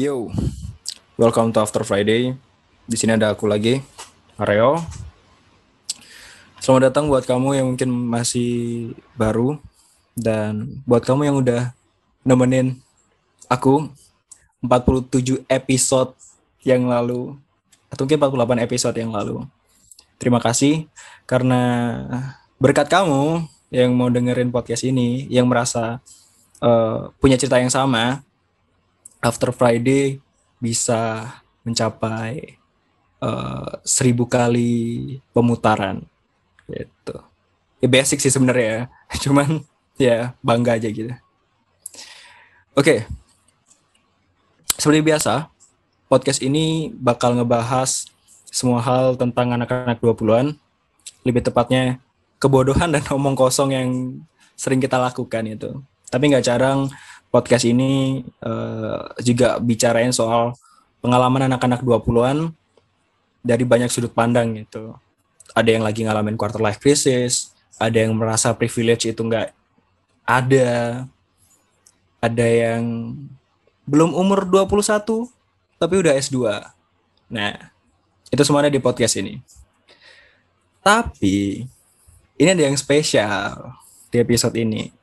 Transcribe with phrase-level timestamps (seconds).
[0.00, 0.32] Yo,
[1.20, 2.32] welcome to After Friday.
[2.88, 3.84] Di sini ada aku lagi,
[4.40, 4.80] Areo.
[6.64, 9.60] Selamat datang buat kamu yang mungkin masih baru
[10.16, 11.76] dan buat kamu yang udah
[12.24, 12.80] nemenin
[13.52, 13.92] aku
[14.64, 16.16] 47 episode
[16.64, 17.36] yang lalu
[17.92, 19.44] atau mungkin 48 episode yang lalu.
[20.16, 20.88] Terima kasih
[21.28, 21.60] karena
[22.56, 26.00] berkat kamu yang mau dengerin podcast ini yang merasa
[26.64, 28.24] uh, punya cerita yang sama
[29.22, 30.18] After Friday
[30.58, 31.30] bisa
[31.62, 32.58] mencapai
[33.22, 36.02] uh, seribu kali pemutaran
[36.66, 37.16] gitu
[37.78, 38.80] ya basic sih sebenarnya ya
[39.24, 39.48] cuman
[39.98, 41.14] ya bangga aja gitu
[42.74, 42.98] oke okay.
[44.74, 45.46] seperti biasa
[46.10, 48.10] podcast ini bakal ngebahas
[48.52, 50.52] semua hal tentang anak-anak 20-an
[51.24, 52.02] lebih tepatnya
[52.36, 53.88] kebodohan dan omong kosong yang
[54.58, 55.70] sering kita lakukan itu.
[56.12, 56.92] Tapi nggak jarang
[57.32, 60.52] podcast ini uh, juga bicarain soal
[61.00, 62.52] pengalaman anak-anak 20-an
[63.40, 64.92] dari banyak sudut pandang gitu.
[65.56, 69.48] Ada yang lagi ngalamin quarter life crisis, ada yang merasa privilege itu nggak
[70.28, 70.68] ada,
[72.20, 73.16] ada yang
[73.88, 75.26] belum umur 21
[75.80, 76.38] tapi udah S2.
[77.32, 77.72] Nah,
[78.30, 79.42] itu semuanya di podcast ini.
[80.84, 81.66] Tapi
[82.38, 83.74] ini ada yang spesial
[84.12, 84.94] di episode ini.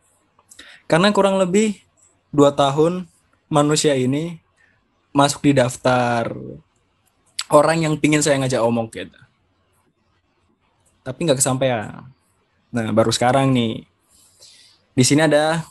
[0.87, 1.88] Karena kurang lebih
[2.29, 3.09] dua tahun
[3.49, 4.37] manusia ini
[5.09, 6.29] masuk di daftar
[7.49, 9.17] orang yang pingin saya ngajak omong gitu.
[11.01, 12.05] Tapi nggak kesampaian.
[12.69, 13.89] Nah, baru sekarang nih.
[14.93, 15.65] Di sini ada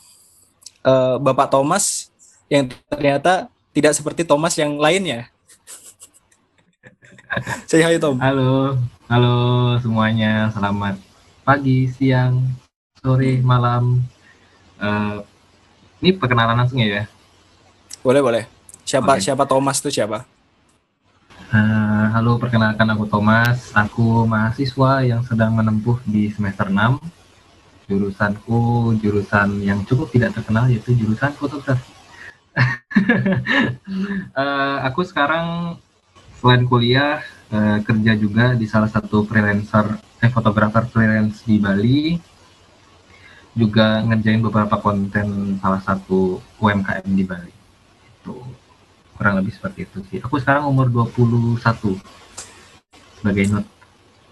[0.83, 2.11] uh, Bapak Thomas
[2.51, 5.31] yang ternyata tidak seperti Thomas yang lainnya.
[7.69, 8.19] Saya hai Tom.
[8.19, 8.75] Halo,
[9.07, 9.35] halo
[9.79, 10.51] semuanya.
[10.51, 10.99] Selamat
[11.47, 12.43] pagi, siang,
[12.99, 14.03] sore, malam.
[14.75, 15.23] Uh,
[15.99, 17.07] ini perkenalan langsung ya?
[17.99, 18.43] Boleh, boleh.
[18.87, 19.29] Siapa okay.
[19.29, 20.23] siapa Thomas itu siapa?
[21.49, 23.69] Uh, halo, perkenalkan aku Thomas.
[23.75, 26.97] Aku mahasiswa yang sedang menempuh di semester 6.
[27.89, 31.91] Jurusanku jurusan yang cukup tidak terkenal yaitu jurusan fotografi.
[34.33, 35.77] uh, aku sekarang
[36.39, 37.19] selain kuliah
[37.51, 42.19] uh, kerja juga di salah satu freelancer eh fotografer freelance di Bali
[43.59, 47.51] juga ngerjain beberapa konten salah satu UMKM di Bali.
[48.23, 48.39] Itu
[49.19, 50.23] kurang lebih seperti itu sih.
[50.23, 51.59] Aku sekarang umur 21
[53.19, 53.67] sebagai not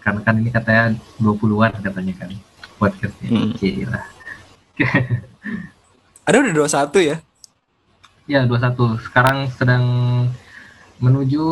[0.00, 2.30] karena kan ini katanya 20-an katanya kan
[2.80, 3.28] podcastnya.
[3.28, 3.52] Hmm.
[3.52, 4.00] Gila.
[6.28, 7.16] ada udah 21 ya?
[8.24, 9.84] Ya 21 sekarang sedang
[10.96, 11.44] menuju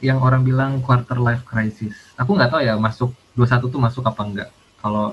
[0.00, 1.94] yang orang bilang quarter life crisis.
[2.16, 4.50] Aku nggak tahu ya masuk 21 tuh masuk apa enggak?
[4.78, 5.12] Kalau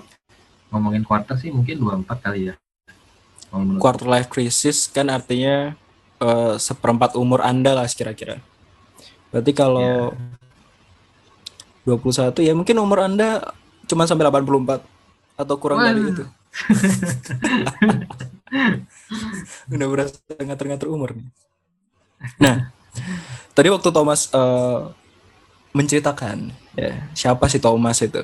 [0.73, 2.55] ngomongin quarter sih mungkin 24 kali ya.
[3.79, 5.77] Quarter life crisis kan artinya
[6.19, 8.43] uh, seperempat umur Anda lah kira-kira.
[9.31, 10.11] Berarti kalau
[11.85, 11.95] yeah.
[11.97, 13.53] 21 ya mungkin umur Anda
[13.85, 14.81] cuma sampai 84
[15.37, 16.23] atau kurang dari itu.
[19.75, 21.27] Udah berasa ngatur-ngatur umur nih.
[22.39, 22.71] Nah,
[23.53, 24.89] tadi waktu Thomas uh,
[25.75, 28.23] menceritakan ya siapa sih Thomas itu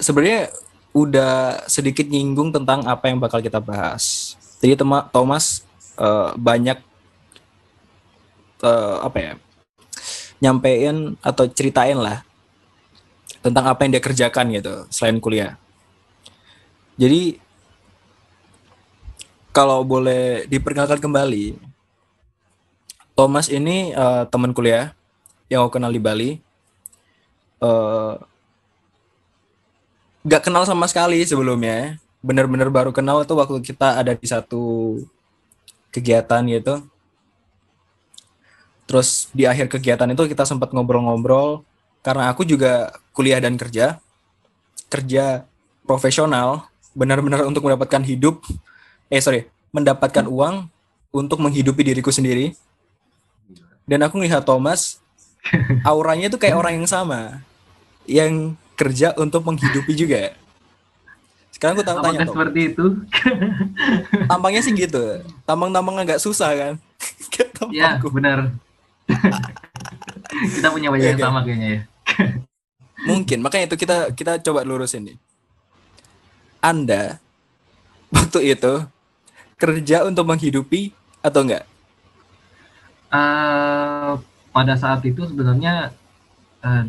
[0.00, 0.50] sebenarnya
[0.90, 4.34] udah sedikit nyinggung tentang apa yang bakal kita bahas.
[4.58, 5.62] Jadi tema Thomas
[5.94, 6.80] uh, banyak
[8.64, 9.32] uh, apa ya
[10.40, 12.24] nyampein atau ceritain lah
[13.40, 15.56] tentang apa yang dia kerjakan gitu selain kuliah.
[17.00, 17.40] Jadi
[19.50, 21.56] kalau boleh diperkenalkan kembali
[23.16, 24.96] Thomas ini uh, teman kuliah
[25.52, 26.30] yang aku kenal di Bali.
[27.60, 28.16] Uh,
[30.24, 31.96] gak kenal sama sekali sebelumnya.
[32.20, 34.96] Bener-bener baru kenal itu waktu kita ada di satu
[35.88, 36.84] kegiatan gitu.
[38.84, 41.64] Terus di akhir kegiatan itu kita sempat ngobrol-ngobrol.
[42.02, 44.02] Karena aku juga kuliah dan kerja.
[44.90, 45.46] Kerja
[45.86, 46.68] profesional.
[46.92, 48.42] Benar-benar untuk mendapatkan hidup.
[49.08, 49.48] Eh sorry.
[49.70, 50.66] Mendapatkan uang
[51.14, 52.52] untuk menghidupi diriku sendiri.
[53.86, 55.00] Dan aku ngelihat Thomas
[55.82, 57.42] auranya tuh kayak orang yang sama.
[58.04, 60.32] Yang kerja untuk menghidupi juga
[61.60, 62.84] sekarang aku tanya tanya seperti itu.
[64.32, 65.20] Tampangnya sih gitu.
[65.44, 66.74] Tampang-tampang agak susah kan?
[67.68, 68.56] Iya benar.
[70.56, 71.80] Kita punya wajah yang sama kayaknya ya.
[73.04, 73.44] Mungkin.
[73.44, 75.16] Makanya itu kita kita coba lurusin nih.
[76.64, 77.20] Anda
[78.08, 78.88] waktu itu
[79.60, 81.68] kerja untuk menghidupi atau enggak?
[83.12, 84.16] Uh,
[84.56, 85.92] pada saat itu sebenarnya
[86.64, 86.88] uh,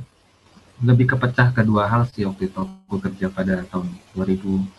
[0.82, 2.62] lebih kepecah kedua hal sih waktu itu.
[2.90, 3.88] Aku kerja pada tahun
[4.18, 4.74] 2018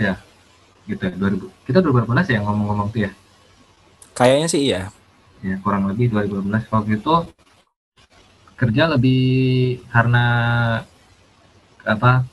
[0.00, 0.14] ya.
[0.84, 3.12] Gitu ya 2000 kita 2018 ya ngomong-ngomong tuh ya?
[4.12, 4.82] Kayaknya sih iya.
[5.44, 7.14] Ya, kurang lebih 2012 waktu itu
[8.54, 9.22] kerja lebih
[9.92, 10.26] karena
[11.84, 12.24] apa?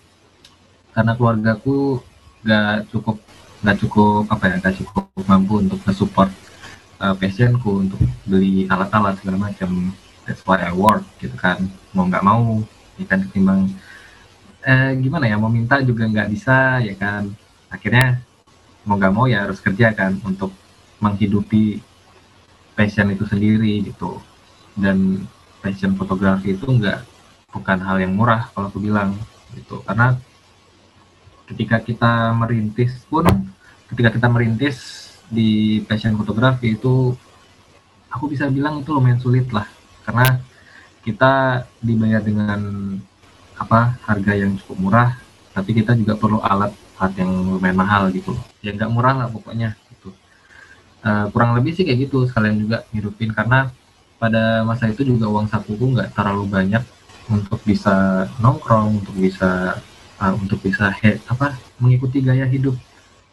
[0.92, 2.00] Karena keluargaku
[2.44, 3.18] gak cukup
[3.62, 6.34] nggak cukup apa ya nggak cukup mampu untuk support
[6.98, 9.94] uh, passionku untuk beli alat-alat segala macam.
[10.26, 11.70] That's why I work gitu kan.
[11.94, 12.62] Mau nggak mau
[13.02, 13.62] ya kan ketimbang
[14.62, 17.30] eh, gimana ya mau minta juga nggak bisa ya kan.
[17.72, 18.22] Akhirnya
[18.86, 20.54] mau nggak mau ya harus kerja kan untuk
[21.02, 21.82] menghidupi
[22.78, 24.22] passion itu sendiri gitu.
[24.78, 25.26] Dan
[25.62, 27.06] passion fotografi itu nggak
[27.52, 29.18] bukan hal yang murah kalau aku bilang
[29.58, 29.82] gitu.
[29.84, 30.18] Karena
[31.52, 33.28] ketika kita merintis pun
[33.92, 34.78] ketika kita merintis
[35.28, 37.12] di passion fotografi itu
[38.12, 39.68] aku bisa bilang itu lumayan sulit lah.
[40.08, 40.40] Karena
[41.02, 42.62] kita dibayar dengan
[43.58, 45.10] apa harga yang cukup murah
[45.52, 49.74] tapi kita juga perlu alat alat yang lumayan mahal gitu ya nggak murah lah pokoknya
[49.94, 50.10] gitu.
[51.02, 53.74] Uh, kurang lebih sih kayak gitu sekalian juga hidupin karena
[54.22, 56.84] pada masa itu juga uang sakuku nggak terlalu banyak
[57.26, 59.82] untuk bisa nongkrong untuk bisa
[60.22, 62.78] uh, untuk bisa he, apa mengikuti gaya hidup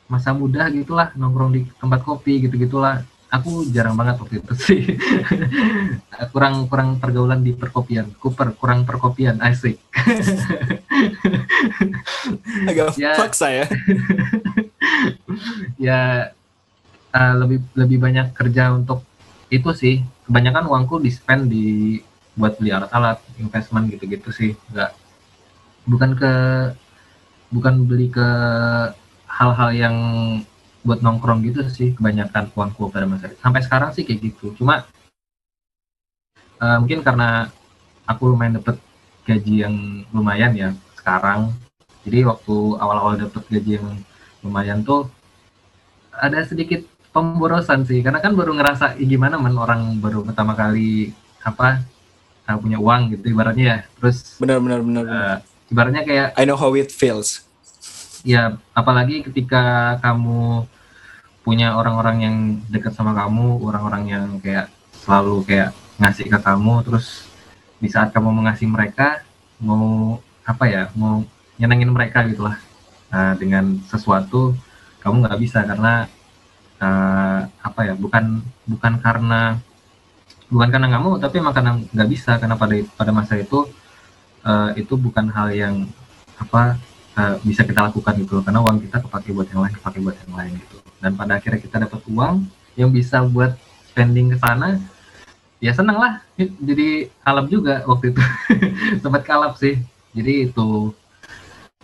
[0.08, 4.82] masa muda gitulah nongkrong di tempat kopi gitu gitulah aku jarang banget waktu itu sih.
[6.34, 8.10] Kurang kurang pergaulan di perkopian.
[8.18, 9.38] Cooper kurang perkopian.
[9.38, 9.78] Asik
[12.68, 13.66] agak ya, paksa ya.
[15.78, 16.34] Ya
[17.14, 19.06] uh, lebih lebih banyak kerja untuk
[19.52, 20.02] itu sih.
[20.26, 22.00] Kebanyakan uangku di spend di
[22.34, 24.58] buat beli alat-alat investment gitu-gitu sih.
[24.74, 24.90] Nggak
[25.86, 26.32] bukan ke
[27.54, 28.28] bukan beli ke
[29.30, 29.96] hal-hal yang
[30.88, 33.36] buat nongkrong gitu sih kebanyakan uangku pada masa itu.
[33.44, 34.56] Sampai sekarang sih kayak gitu.
[34.56, 34.88] Cuma
[36.56, 37.52] uh, mungkin karena
[38.08, 38.80] aku lumayan dapet
[39.28, 39.74] gaji yang
[40.08, 41.52] lumayan ya sekarang.
[42.08, 44.00] Jadi waktu awal-awal dapet gaji yang
[44.40, 45.12] lumayan tuh
[46.16, 46.82] ada sedikit
[47.12, 51.12] pemborosan sih karena kan baru ngerasa gimana man orang baru pertama kali
[51.42, 51.82] apa
[52.56, 55.36] punya uang gitu ibaratnya ya terus benar benar benar uh,
[55.68, 57.44] ibaratnya kayak I know how it feels
[58.24, 60.64] ya apalagi ketika kamu
[61.48, 62.36] punya orang-orang yang
[62.68, 64.68] dekat sama kamu orang-orang yang kayak
[65.00, 67.24] selalu kayak ngasih ke kamu terus
[67.80, 69.24] di saat kamu mengasih mereka
[69.56, 71.24] mau apa ya mau
[71.56, 72.60] nyenengin mereka gitulah
[73.08, 74.52] nah, dengan sesuatu
[75.00, 76.04] kamu nggak bisa karena
[76.84, 79.56] uh, apa ya bukan bukan karena
[80.52, 83.64] bukan karena mau tapi emang karena nggak bisa karena pada pada masa itu
[84.44, 85.88] uh, itu bukan hal yang
[86.36, 86.76] apa
[87.16, 90.36] uh, bisa kita lakukan gitu karena uang kita kepake buat yang lain kepake buat yang
[90.36, 93.54] lain gitu dan pada akhirnya kita dapat uang yang bisa buat
[93.90, 94.78] spending ke sana
[95.58, 96.22] ya seneng lah.
[96.38, 98.22] Jadi kalap juga waktu itu.
[99.02, 99.78] Sempat kalap sih.
[100.14, 100.94] Jadi itu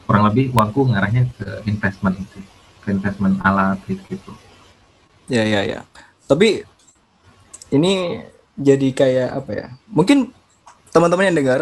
[0.05, 2.39] kurang lebih uangku ngarahnya ke investment itu
[2.85, 4.33] ke investment alat gitu gitu
[5.29, 5.81] ya ya ya.
[6.29, 6.65] Tapi
[7.73, 8.23] ini
[8.57, 9.67] jadi kayak apa ya?
[9.89, 10.31] Mungkin
[10.93, 11.61] teman-teman yang dengar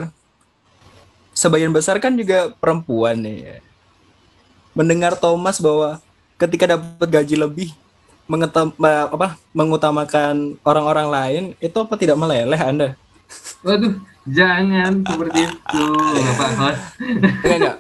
[1.32, 3.56] sebagian besar kan juga perempuan nih ya.
[4.72, 6.00] Mendengar Thomas bahwa
[6.42, 7.68] ketika dapat gaji lebih
[8.26, 12.88] mengetam, apa mengutamakan orang-orang lain itu apa tidak meleleh Anda?
[13.62, 13.96] Waduh,
[14.26, 15.84] jangan seperti itu,
[16.36, 17.76] Pak Enggak, enggak.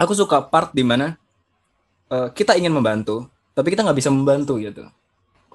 [0.00, 1.14] Aku suka part di mana
[2.08, 4.88] uh, kita ingin membantu, tapi kita nggak bisa membantu gitu.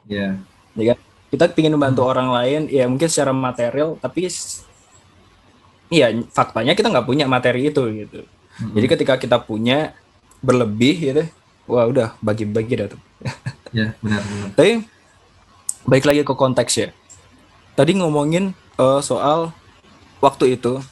[0.05, 0.37] Iya.
[0.77, 0.79] Yeah.
[0.79, 0.97] Ya kan?
[1.31, 2.11] Kita ingin membantu hmm.
[2.11, 4.27] orang lain, ya mungkin secara material, tapi
[5.91, 8.73] iya faktanya kita nggak punya materi itu gitu hmm.
[8.79, 9.91] jadi ketika kita punya
[10.39, 11.23] berlebih gitu
[11.71, 13.01] wah udah bagi-bagi dah tuh
[13.77, 14.83] ya benar benar tapi
[15.87, 16.89] baik lagi ke konteks ya
[17.79, 19.55] tadi ngomongin uh, soal
[20.19, 20.83] waktu itu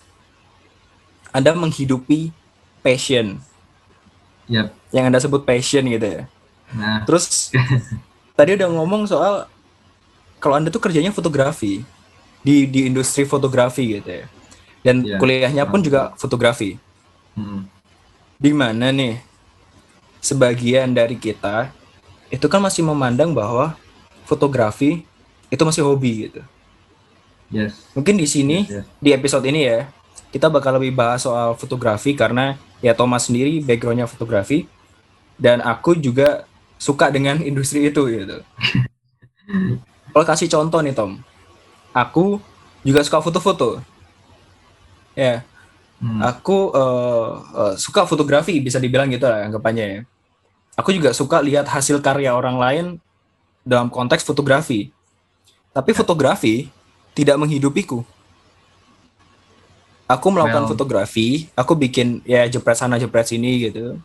[1.36, 2.32] anda menghidupi
[2.80, 3.44] passion
[4.48, 4.72] yep.
[4.96, 6.24] yang anda sebut passion gitu ya
[6.72, 7.04] nah.
[7.04, 7.52] terus
[8.40, 9.52] tadi udah ngomong soal
[10.40, 11.84] kalau anda tuh kerjanya fotografi
[12.40, 14.26] di di industri fotografi gitu ya
[14.84, 15.20] dan yeah.
[15.20, 16.80] kuliahnya pun juga fotografi.
[17.36, 17.68] Hmm.
[18.40, 19.20] Di mana nih
[20.20, 21.72] sebagian dari kita
[22.30, 23.74] itu kan masih memandang bahwa
[24.28, 25.04] fotografi
[25.50, 26.42] itu masih hobi gitu.
[27.50, 27.90] Yes.
[27.98, 28.86] Mungkin di sini yes, yes.
[29.02, 29.90] di episode ini ya
[30.30, 32.54] kita bakal lebih bahas soal fotografi karena
[32.86, 34.70] ya Thomas sendiri backgroundnya fotografi
[35.42, 36.46] dan aku juga
[36.78, 38.38] suka dengan industri itu gitu.
[40.14, 41.22] Kalau kasih contoh nih Tom,
[41.94, 42.38] aku
[42.86, 43.82] juga suka foto-foto
[45.18, 45.44] ya
[46.00, 46.20] hmm.
[46.24, 50.00] aku uh, uh, suka fotografi bisa dibilang gitu lah anggapannya ya
[50.80, 52.86] aku juga suka lihat hasil karya orang lain
[53.64, 54.90] dalam konteks fotografi
[55.76, 56.72] tapi fotografi
[57.14, 58.02] tidak menghidupiku
[60.10, 60.72] aku melakukan well.
[60.74, 64.00] fotografi aku bikin ya jepret sana jepret sini gitu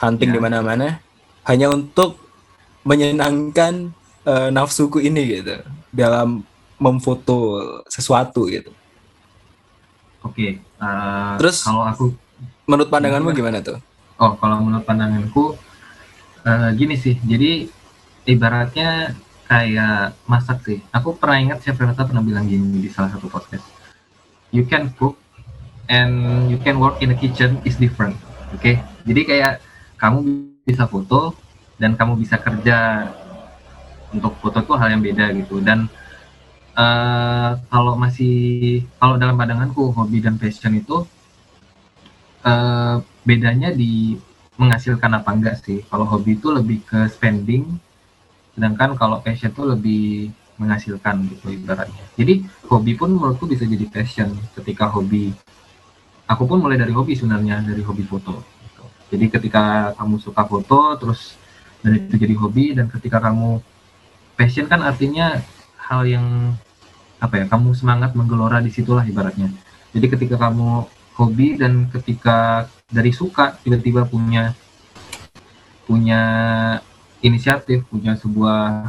[0.00, 0.36] hunting yeah.
[0.38, 0.88] di mana-mana
[1.44, 2.16] hanya untuk
[2.84, 3.92] menyenangkan
[4.24, 5.60] uh, nafsuku ini gitu
[5.92, 6.44] dalam
[6.80, 7.60] memfoto
[7.92, 8.72] sesuatu gitu.
[10.24, 10.60] Oke.
[10.80, 12.12] uh, Terus- kalau aku
[12.70, 13.82] Menurut pandanganmu gimana tuh?
[14.14, 15.58] Oh, kalau menurut pandanganku
[16.46, 17.18] eh, gini sih.
[17.18, 17.66] Jadi
[18.30, 19.16] ibaratnya
[19.50, 20.78] kayak masak sih.
[20.94, 23.66] Aku pernah ingat Chef Renata pernah bilang gini di salah satu podcast.
[24.54, 25.18] You can cook
[25.90, 28.14] and you can work in the kitchen is different.
[28.54, 28.78] Oke.
[29.02, 29.58] Jadi kayak
[29.98, 30.22] kamu
[30.62, 31.34] bisa foto
[31.74, 33.10] dan kamu bisa kerja
[34.14, 35.58] untuk foto itu hal yang beda gitu.
[35.58, 35.90] Dan
[36.80, 38.34] eh, kalau masih
[38.96, 41.04] kalau dalam pandanganku hobi dan passion itu
[42.44, 42.96] eh,
[43.28, 44.16] bedanya di
[44.60, 45.80] menghasilkan apa enggak sih.
[45.88, 47.64] Kalau hobi itu lebih ke spending,
[48.56, 50.04] sedangkan kalau passion itu lebih
[50.60, 52.04] menghasilkan gitu ibaratnya.
[52.20, 55.32] Jadi hobi pun menurutku bisa jadi passion ketika hobi.
[56.28, 58.44] Aku pun mulai dari hobi sebenarnya dari hobi foto.
[58.44, 58.84] gitu.
[59.16, 61.34] Jadi ketika kamu suka foto, terus
[61.80, 63.64] dan itu jadi hobi, dan ketika kamu
[64.36, 65.40] passion kan artinya
[65.80, 66.54] hal yang
[67.20, 67.44] apa ya?
[67.46, 69.52] Kamu semangat menggelora di situlah ibaratnya.
[69.92, 70.88] Jadi ketika kamu
[71.20, 74.56] hobi dan ketika dari suka tiba-tiba punya
[75.84, 76.22] punya
[77.20, 78.88] inisiatif, punya sebuah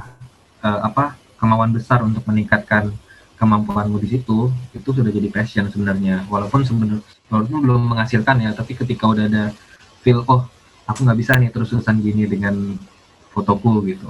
[0.64, 2.94] eh, apa kemauan besar untuk meningkatkan
[3.42, 6.30] kemampuanmu di situ, itu sudah jadi passion sebenarnya.
[6.30, 9.44] Walaupun sebenarnya walaupun belum menghasilkan ya, tapi ketika udah ada
[10.06, 10.46] feel oh
[10.86, 12.78] aku nggak bisa nih terus-terusan gini dengan
[13.34, 14.08] fotoku gitu.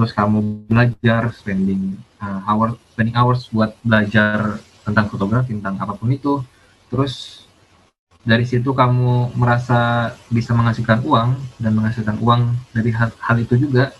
[0.00, 1.92] Terus kamu belajar spending
[2.24, 6.40] uh, hour spending hours buat belajar tentang fotografi, tentang apa pun itu.
[6.88, 7.44] Terus
[8.24, 13.92] dari situ kamu merasa bisa menghasilkan uang dan menghasilkan uang dari hal, hal itu juga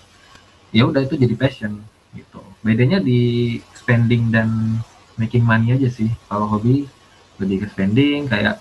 [0.73, 1.85] ya udah itu jadi passion
[2.17, 2.41] gitu.
[2.65, 4.81] Bedanya di spending dan
[5.21, 6.09] making money aja sih.
[6.33, 6.89] Kalau hobi
[7.37, 8.57] lebih ke spending kayak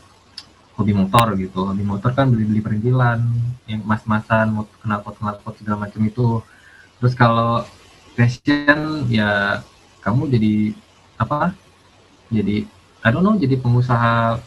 [0.76, 1.72] hobi motor gitu.
[1.72, 3.24] Hobi motor kan beli beli perintilan
[3.64, 6.44] yang mas-masan mau knalpot knalpot segala macam itu
[7.00, 7.64] terus kalau
[8.14, 9.64] passion ya
[10.04, 10.54] kamu jadi
[11.16, 11.56] apa?
[12.30, 12.68] Jadi
[13.00, 14.38] I don't know jadi pengusaha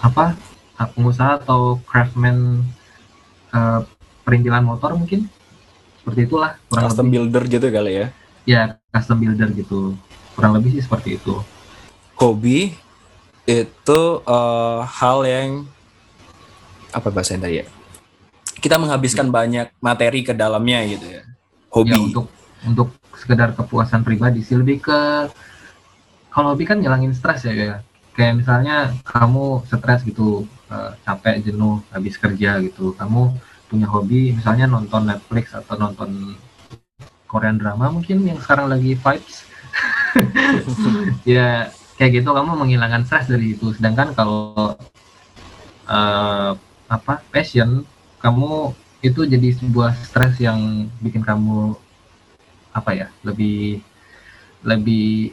[0.00, 0.38] apa?
[0.94, 2.62] Pengusaha atau craftsman
[3.50, 3.80] eh,
[4.22, 5.26] perintilan motor mungkin?
[5.98, 7.12] Seperti itulah kurang Custom lebih.
[7.18, 8.06] builder gitu kali ya.
[8.48, 8.62] ya
[8.94, 9.98] custom builder gitu.
[10.38, 11.34] Kurang lebih sih seperti itu.
[12.14, 12.72] Hobi
[13.44, 15.66] itu eh, hal yang
[16.94, 17.66] apa bahasa tadi ya?
[18.58, 21.22] Kita menghabiskan banyak materi ke dalamnya gitu ya.
[21.82, 21.90] Hobi.
[21.94, 22.26] ya untuk
[22.66, 24.58] untuk sekedar kepuasan pribadi sih.
[24.58, 25.00] Lebih ke
[26.28, 27.78] kalau hobi kan ngilangin stres ya kayak
[28.14, 32.94] kayak misalnya kamu stres gitu eh, capek jenuh habis kerja gitu.
[32.98, 33.34] Kamu
[33.68, 36.34] punya hobi misalnya nonton Netflix atau nonton
[37.28, 39.46] Korean drama mungkin yang sekarang lagi vibes.
[41.28, 41.70] Ya
[42.00, 43.70] kayak gitu kamu menghilangkan stres dari itu.
[43.76, 44.74] Sedangkan kalau
[45.86, 46.52] eh,
[46.88, 47.84] apa passion
[48.18, 50.58] kamu itu jadi sebuah stres yang
[50.98, 51.74] bikin kamu
[52.72, 53.78] apa ya lebih
[54.62, 55.32] lebih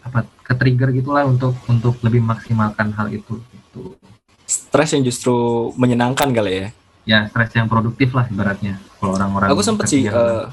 [0.00, 3.98] apa ke trigger gitulah untuk untuk lebih maksimalkan hal itu gitu
[4.46, 5.30] Stres yang justru
[5.78, 6.66] menyenangkan kali ya.
[7.06, 10.14] ya stres yang produktif lah ibaratnya kalau orang-orang Aku sempet sih kerja.
[10.14, 10.44] eh,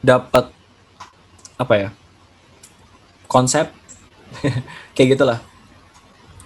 [0.00, 0.44] dapat
[1.56, 1.88] apa ya
[3.26, 3.68] konsep
[4.94, 5.38] kayak gitulah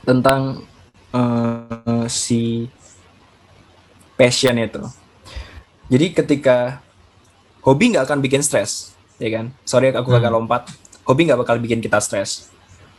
[0.03, 0.63] tentang
[1.11, 2.71] eh, si
[4.15, 4.83] passion itu.
[5.87, 6.83] Jadi ketika
[7.63, 9.55] hobi nggak akan bikin stres, ya kan?
[9.63, 10.27] Sorry aku Hmm.
[10.31, 10.71] lompat.
[11.07, 12.51] Hobi nggak bakal bikin kita stres.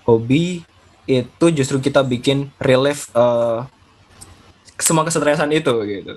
[0.07, 0.63] Hobi
[1.07, 3.59] itu justru kita bikin relief eh,
[4.77, 6.15] semua kesetresan itu gitu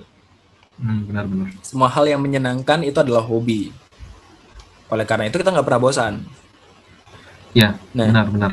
[0.81, 3.69] Hmm, benar-benar semua hal yang menyenangkan itu adalah hobi.
[4.89, 6.13] Oleh karena itu kita nggak pernah bosan.
[7.53, 8.09] ya Nah.
[8.09, 8.51] benar-benar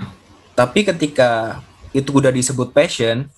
[0.58, 1.62] Tapi ketika
[1.94, 3.30] itu udah disebut passion,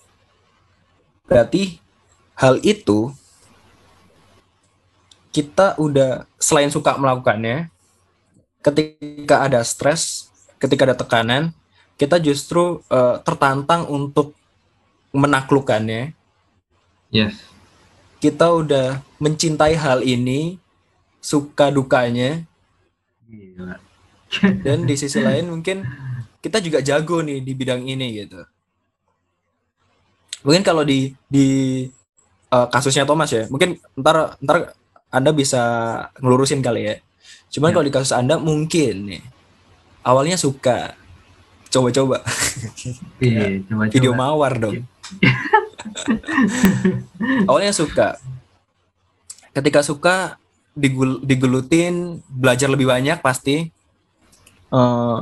[1.28, 1.76] berarti
[2.34, 3.12] hal itu
[5.30, 7.70] kita udah selain suka melakukannya,
[8.60, 11.54] ketika ada stres, ketika ada tekanan,
[11.94, 14.34] kita justru eh, tertantang untuk
[15.14, 16.14] menaklukkannya.
[17.10, 17.34] yes
[18.20, 20.60] Kita udah mencintai hal ini,
[21.24, 22.44] suka dukanya,
[23.30, 23.78] Gila.
[24.66, 25.86] dan di sisi lain mungkin
[26.40, 28.40] kita juga jago nih di bidang ini gitu
[30.40, 31.48] mungkin kalau di di
[32.50, 34.74] eh, kasusnya Thomas ya mungkin ntar ntar
[35.10, 35.62] anda bisa
[36.22, 36.94] ngelurusin kali ya.
[37.50, 37.74] Cuman Ya.
[37.74, 39.22] kalau di kasus anda mungkin nih
[40.02, 40.94] awalnya suka.
[41.70, 42.18] Coba-coba.
[43.22, 44.82] Iya, coba video mawar dong.
[47.46, 48.18] Awalnya suka.
[49.54, 50.38] Ketika suka
[50.74, 53.70] digul- digelutin belajar lebih banyak pasti.
[54.70, 55.20] Eh,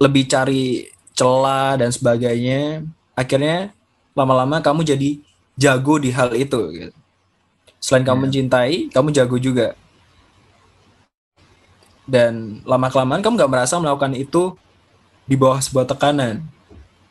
[0.00, 2.84] lebih cari celah dan sebagainya.
[3.12, 3.72] Akhirnya
[4.12, 5.20] lama-lama kamu jadi
[5.56, 6.92] jago di hal itu gitu.
[7.82, 8.22] Selain kamu Ya.
[8.30, 9.74] mencintai kamu jago juga.
[12.06, 14.54] Dan lama kelamaan kamu nggak merasa melakukan itu
[15.26, 16.42] di bawah sebuah tekanan.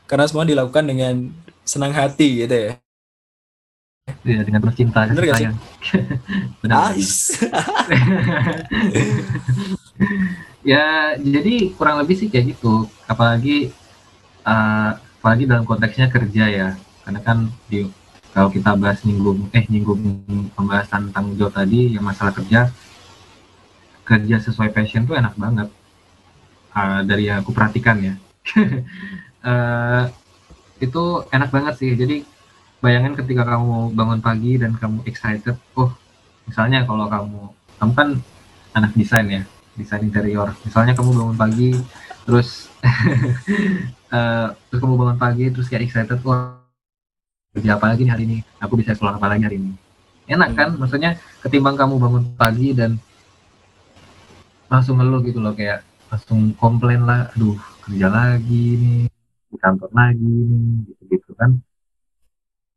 [0.07, 1.31] Karena semua dilakukan dengan
[1.67, 2.71] senang hati gitu ya.
[4.25, 5.47] Iya, dengan penuh cinta Bener gak sih?
[6.61, 6.91] Benar.
[6.93, 7.37] nice
[10.71, 12.85] ya jadi kurang lebih sih kayak gitu.
[13.07, 13.71] Apalagi
[14.45, 16.69] uh, apalagi dalam konteksnya kerja ya.
[17.05, 17.37] Karena kan
[17.69, 17.87] di
[18.31, 19.99] kalau kita bahas nyinggung eh nyinggung
[20.55, 22.71] pembahasan tanggung jawab tadi yang masalah kerja
[24.07, 25.67] kerja sesuai passion tuh enak banget.
[26.71, 28.15] Uh, dari yang aku perhatikan ya.
[29.43, 30.07] Uh,
[30.85, 31.91] itu enak banget sih.
[31.95, 32.23] Jadi
[32.79, 35.91] bayangin ketika kamu bangun pagi dan kamu excited oh
[36.49, 37.41] misalnya kalau kamu
[37.77, 38.09] kamu kan
[38.71, 39.43] anak desain ya
[39.75, 40.55] desain interior.
[40.63, 41.69] Misalnya kamu bangun pagi
[42.23, 42.71] terus
[44.11, 46.60] uh, terus kamu bangun pagi terus kayak excited wah
[47.51, 48.37] kerja apa lagi nih hari ini?
[48.63, 49.71] Aku bisa keluar apa lagi hari ini?
[50.31, 50.69] Enak kan?
[50.79, 52.95] Maksudnya ketimbang kamu bangun pagi dan
[54.71, 58.99] langsung ngeluh gitu loh kayak langsung komplain lah aduh kerja lagi nih
[59.51, 61.59] di kantor lagi nih gitu gitu kan.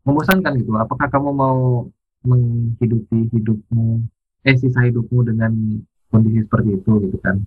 [0.03, 0.75] Membosankan gitu.
[0.75, 1.87] Apakah kamu mau
[2.27, 4.03] menghidupi hidupmu
[4.45, 5.55] eh sisa hidupmu dengan
[6.11, 7.39] kondisi seperti itu gitu kan?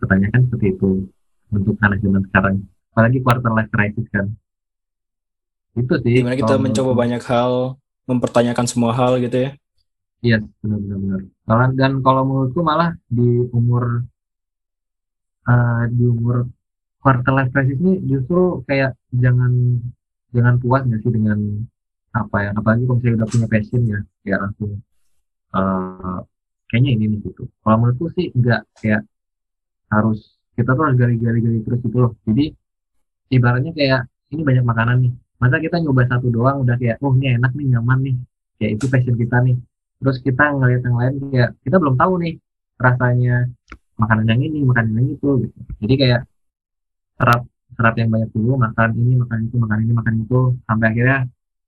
[0.00, 1.04] Pertanyaan seperti itu
[1.52, 2.56] untuk anak zaman sekarang.
[2.96, 4.32] Apalagi quarter life crisis kan
[5.78, 7.78] itu sih di mana kita mencoba banyak hal
[8.10, 9.52] mempertanyakan semua hal gitu ya
[10.20, 10.98] Iya, benar-benar.
[11.00, 11.20] benar.
[11.48, 14.04] Kalau dan kalau menurutku malah di umur
[15.48, 16.36] eh, di umur
[17.00, 19.80] quarter life crisis ini justru kayak jangan
[20.36, 21.38] jangan puas nggak sih dengan
[22.12, 24.72] apa ya apalagi kalau misalnya udah punya passion ya kayak langsung
[25.56, 26.18] eh,
[26.68, 27.42] kayaknya ini nih gitu.
[27.64, 29.02] Kalau menurutku sih enggak kayak
[29.90, 32.12] harus kita tuh harus gali-gali-gali terus gitu loh.
[32.28, 32.44] Jadi
[33.32, 34.00] ibaratnya kayak
[34.36, 35.12] ini banyak makanan nih.
[35.40, 38.16] Masa kita nyoba satu doang udah kayak oh ini enak nih nyaman nih.
[38.60, 39.56] Kayak itu passion kita nih
[40.00, 42.34] terus kita ngeliat yang lain kayak kita belum tahu nih
[42.80, 43.52] rasanya
[44.00, 46.20] makanan yang ini makanan yang itu gitu jadi kayak
[47.20, 47.40] serap
[47.76, 51.18] serap yang banyak dulu makan ini makan itu makan ini makan itu sampai akhirnya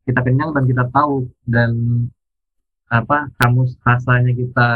[0.08, 1.70] kita kenyang dan kita tahu dan
[2.88, 4.68] apa kamu rasanya kita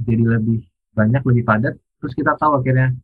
[0.00, 0.64] jadi lebih
[0.96, 2.96] banyak lebih padat terus kita tahu akhirnya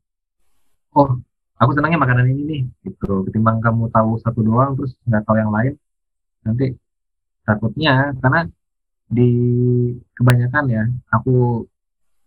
[0.96, 1.20] oh
[1.64, 3.24] aku senangnya makanan ini nih gitu.
[3.28, 5.74] Ketimbang kamu tahu satu doang terus nggak tahu yang lain
[6.44, 6.76] nanti
[7.44, 8.40] takutnya karena
[9.08, 9.30] di
[10.16, 11.64] kebanyakan ya aku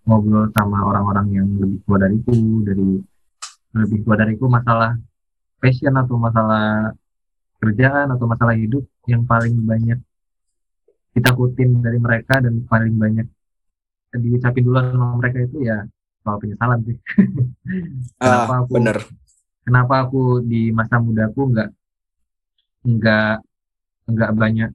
[0.08, 2.90] ngobrol sama orang-orang yang lebih tua dariku dari
[3.78, 4.98] lebih tua dariku masalah
[5.62, 6.96] passion atau masalah
[7.58, 10.00] kerjaan atau masalah hidup yang paling banyak
[11.18, 13.28] ditakutin dari mereka dan paling banyak
[14.18, 15.84] diucapin duluan sama mereka itu ya
[16.22, 16.98] soal penyesalan sih.
[18.22, 18.98] Kenapa ah aku bener
[19.68, 21.70] kenapa aku di masa mudaku nggak
[22.88, 23.34] nggak
[24.08, 24.70] nggak banyak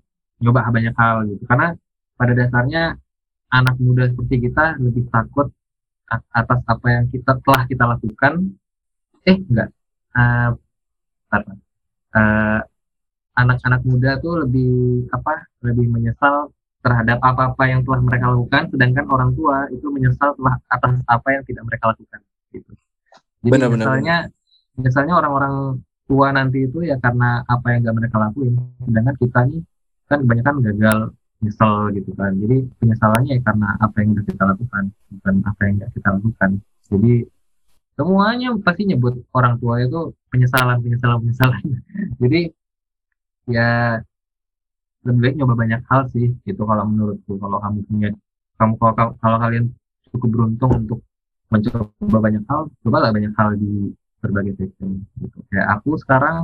[0.45, 1.43] nyoba banyak hal gitu.
[1.49, 1.73] Karena
[2.21, 2.83] pada dasarnya
[3.49, 5.49] anak muda seperti kita lebih takut
[6.13, 8.53] atas apa yang kita telah kita lakukan.
[9.25, 9.73] Eh enggak
[10.13, 10.49] Eh,
[11.33, 11.57] bentar, bentar.
[12.13, 12.61] Eh,
[13.33, 16.53] anak-anak muda tuh lebih apa lebih menyesal
[16.85, 21.43] terhadap apa-apa yang telah mereka lakukan sedangkan orang tua itu menyesal telah atas apa yang
[21.49, 22.21] tidak mereka lakukan
[22.53, 22.71] gitu.
[23.41, 24.17] Jadi Benar, benar, misalnya
[24.79, 28.53] misalnya orang-orang tua nanti itu ya karena apa yang gak mereka lakuin
[28.85, 29.61] sedangkan kita nih
[30.11, 30.99] kan kebanyakan gagal
[31.43, 32.33] nyesel gitu kan.
[32.39, 36.51] Jadi penyesalannya ya karena apa yang udah kita lakukan bukan apa yang gak kita lakukan.
[36.93, 37.13] Jadi
[37.99, 41.63] semuanya pasti nyebut orang tua itu penyesalan penyesalan penyesalan.
[42.23, 42.41] Jadi
[43.51, 43.99] ya
[45.03, 47.35] lebih baik nyoba banyak hal sih gitu kalau menurutku.
[47.37, 48.09] Kalau kamu punya
[48.57, 49.65] kamu kalau, kalau, kalau kalian
[50.15, 51.01] cukup beruntung untuk
[51.51, 55.39] mencoba banyak hal cobalah banyak hal di berbagai passion gitu.
[55.51, 56.37] Kayak aku sekarang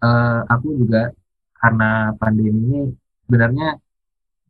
[0.00, 1.12] eh, aku juga
[1.60, 2.80] karena pandemi ini
[3.26, 3.68] sebenarnya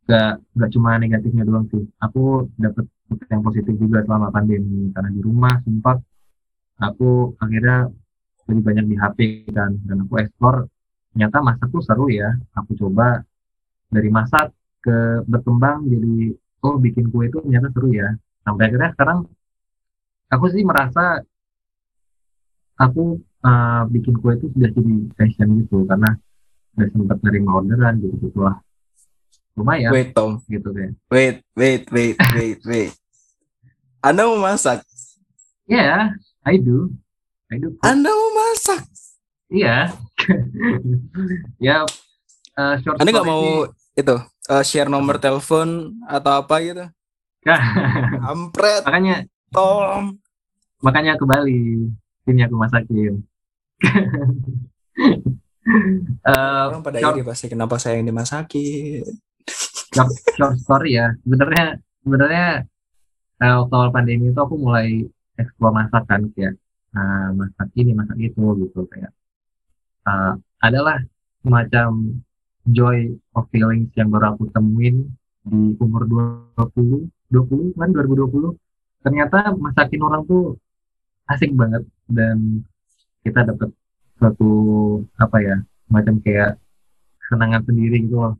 [0.07, 1.83] gak gak cuma negatifnya doang sih.
[1.99, 2.87] Aku dapat
[3.31, 5.99] yang positif juga selama pandemi karena di rumah sempat
[6.79, 7.91] aku akhirnya
[8.47, 9.19] lebih banyak di HP
[9.51, 10.71] kan dan aku explore.
[11.11, 13.19] Ternyata masak tuh seru ya aku coba
[13.91, 18.07] dari masak ke berkembang jadi oh bikin kue itu ternyata seru ya.
[18.47, 19.19] Sampai akhirnya sekarang
[20.31, 21.19] aku sih merasa
[22.77, 26.17] aku uh, bikin kue itu sudah jadi passion gitu karena
[26.77, 28.61] udah sempat nerima orderan gitu gitu lah
[29.57, 30.37] lumayan wait Tom.
[30.45, 32.93] gitu kayak wait wait wait wait wait.
[34.05, 34.85] Anda mau masak?
[35.65, 36.13] Yeah
[36.45, 36.93] I do.
[37.49, 37.81] I do cook.
[37.81, 38.85] anda mau masak?
[39.49, 39.89] Iya.
[41.57, 41.81] Ya
[42.53, 43.65] uh, short anda nggak mau
[43.97, 44.15] itu
[44.53, 46.85] eh, share nomor telepon atau apa gitu?
[48.29, 50.21] Ampret makanya Tom.
[50.77, 51.89] makanya ke Bali
[52.27, 53.23] sini aku masakin
[56.23, 59.03] Eh, orang pada short, iri pasti kenapa saya yang dimasakin
[59.91, 61.11] short, short story ya.
[61.27, 61.75] Sebenarnya
[62.07, 62.47] sebenarnya
[63.43, 65.03] uh, waktu awal pandemi itu aku mulai
[65.35, 66.55] eksplor masakan kayak
[66.95, 69.11] uh, masak ini masak itu gitu kayak
[70.07, 71.03] uh, adalah
[71.43, 72.15] semacam
[72.67, 75.03] joy of feelings yang baru aku temuin
[75.43, 76.07] di umur
[76.57, 78.55] 20 20 kan 2020
[79.03, 80.55] ternyata masakin orang tuh
[81.31, 81.83] asik banget.
[82.07, 82.63] Dan
[83.23, 83.69] kita dapat
[84.17, 84.51] suatu
[85.19, 85.55] apa ya
[85.91, 86.57] macam kayak
[87.27, 88.35] kenangan sendiri gitu loh.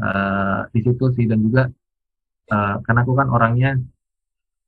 [0.00, 1.24] Uh, di situ sih.
[1.30, 1.70] Dan juga
[2.50, 3.70] uh, karena aku kan orangnya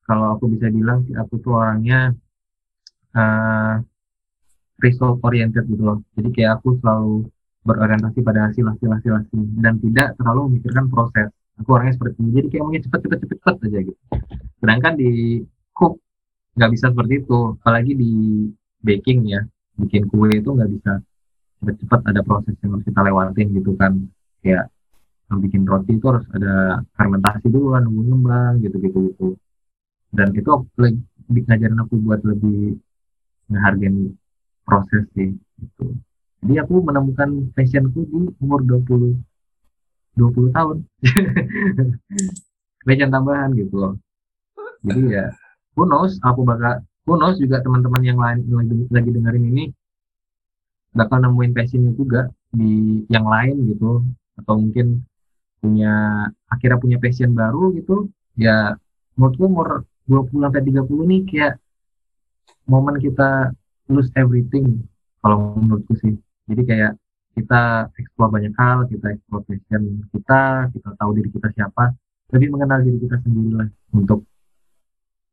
[0.02, 2.14] kalau aku bisa bilang sih aku tuh orangnya
[3.14, 3.78] uh,
[4.82, 5.98] result oriented gitu loh.
[6.18, 7.30] Jadi kayak aku selalu
[7.62, 9.40] berorientasi pada hasil hasil hasil hasil.
[9.62, 11.30] Dan tidak terlalu memikirkan proses.
[11.62, 12.30] Aku orangnya seperti ini.
[12.42, 14.00] Jadi kayak mungkin cepet cepet cepet cepet aja gitu.
[14.58, 15.10] Sedangkan di
[15.76, 16.02] cook
[16.56, 17.38] nggak bisa seperti itu.
[17.60, 18.12] Apalagi di
[18.82, 19.40] baking ya
[19.78, 20.92] bikin kue itu nggak bisa
[21.62, 23.92] cepet-cepet ada proses yang harus kita lewatin gitu kan.
[24.42, 24.68] Kayak
[25.32, 28.98] bikin roti itu harus ada fermentasi dulu kan nunggu ngembang gitu gitu.
[29.08, 29.28] Gitu
[30.12, 31.00] dan itu lagi
[31.32, 32.76] ngajarin aku buat lebih
[33.48, 34.12] menghargai
[34.68, 35.96] proses sih gitu.
[36.44, 39.16] Jadi aku menemukan passionku di umur 20
[40.20, 40.76] 20 tahun.
[42.86, 43.94] Passion tambahan gitu loh.
[44.84, 45.32] Jadi ya
[45.74, 46.20] who knows?
[46.22, 49.64] Aku bakal who knows juga teman-teman yang lain yang lagi, lagi dengerin ini
[50.92, 54.04] bakal nemuin passionnya juga di yang lain gitu.
[54.36, 55.04] Atau mungkin
[55.62, 58.08] punya akhirnya punya passion baru gitu.
[58.36, 58.76] Ya
[59.16, 59.68] menurutku umur
[60.08, 61.54] 20 sampai 30 nih kayak
[62.66, 63.52] momen kita
[63.88, 64.84] lose everything
[65.22, 66.14] kalau menurutku sih.
[66.48, 66.92] Jadi kayak
[67.32, 71.96] kita explore banyak hal kita explore passion kita kita tahu diri kita siapa.
[72.32, 74.24] Lebih mengenal diri kita sendiri lah untuk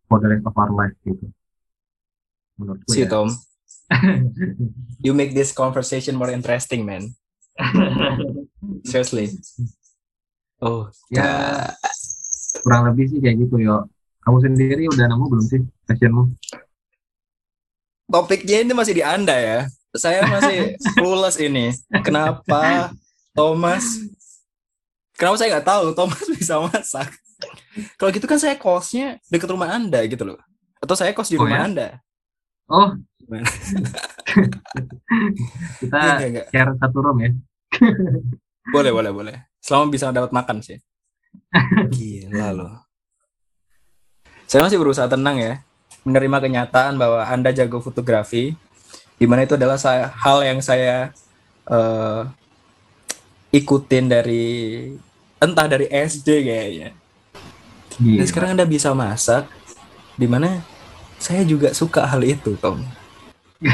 [0.10, 1.30] for the rest of our life gitu
[2.58, 3.10] menurutku si ya.
[3.10, 3.30] Tom
[5.06, 7.14] you make this conversation more interesting man
[8.90, 9.30] seriously
[10.60, 11.72] Oh, ya
[12.60, 13.88] kurang lebih sih kayak gitu yo.
[14.20, 16.36] Kamu sendiri udah nemu belum sih passionmu?
[18.12, 19.60] Topiknya ini masih di Anda ya.
[19.96, 21.72] Saya masih clueless ini.
[22.04, 22.92] Kenapa
[23.32, 23.88] Thomas?
[25.16, 27.08] Kenapa saya nggak tahu Thomas bisa masak?
[27.98, 30.40] Kalau gitu kan saya kosnya deket rumah Anda gitu loh.
[30.80, 31.66] Atau saya kos di oh, rumah ya?
[31.68, 31.88] Anda.
[32.70, 32.94] Oh.
[35.82, 36.00] Kita
[36.50, 37.32] share satu room ya.
[38.74, 39.36] boleh, boleh, boleh.
[39.62, 40.80] Selama bisa dapat makan sih.
[41.94, 42.74] Gila loh.
[44.50, 45.62] Saya masih berusaha tenang ya,
[46.02, 48.58] menerima kenyataan bahwa Anda jago fotografi,
[49.22, 51.14] di mana itu adalah saya, hal yang saya
[51.70, 52.26] uh,
[53.54, 54.46] ikutin dari
[55.38, 56.98] entah dari SD kayaknya.
[58.00, 58.24] Gila.
[58.24, 59.52] Dan sekarang Anda bisa masak,
[60.16, 60.64] di mana
[61.20, 62.80] saya juga suka hal itu, Tom.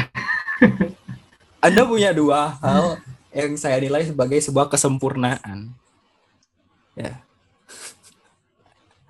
[1.66, 2.98] Anda punya dua hal
[3.30, 5.70] yang saya nilai sebagai sebuah kesempurnaan.
[6.98, 7.22] Ya.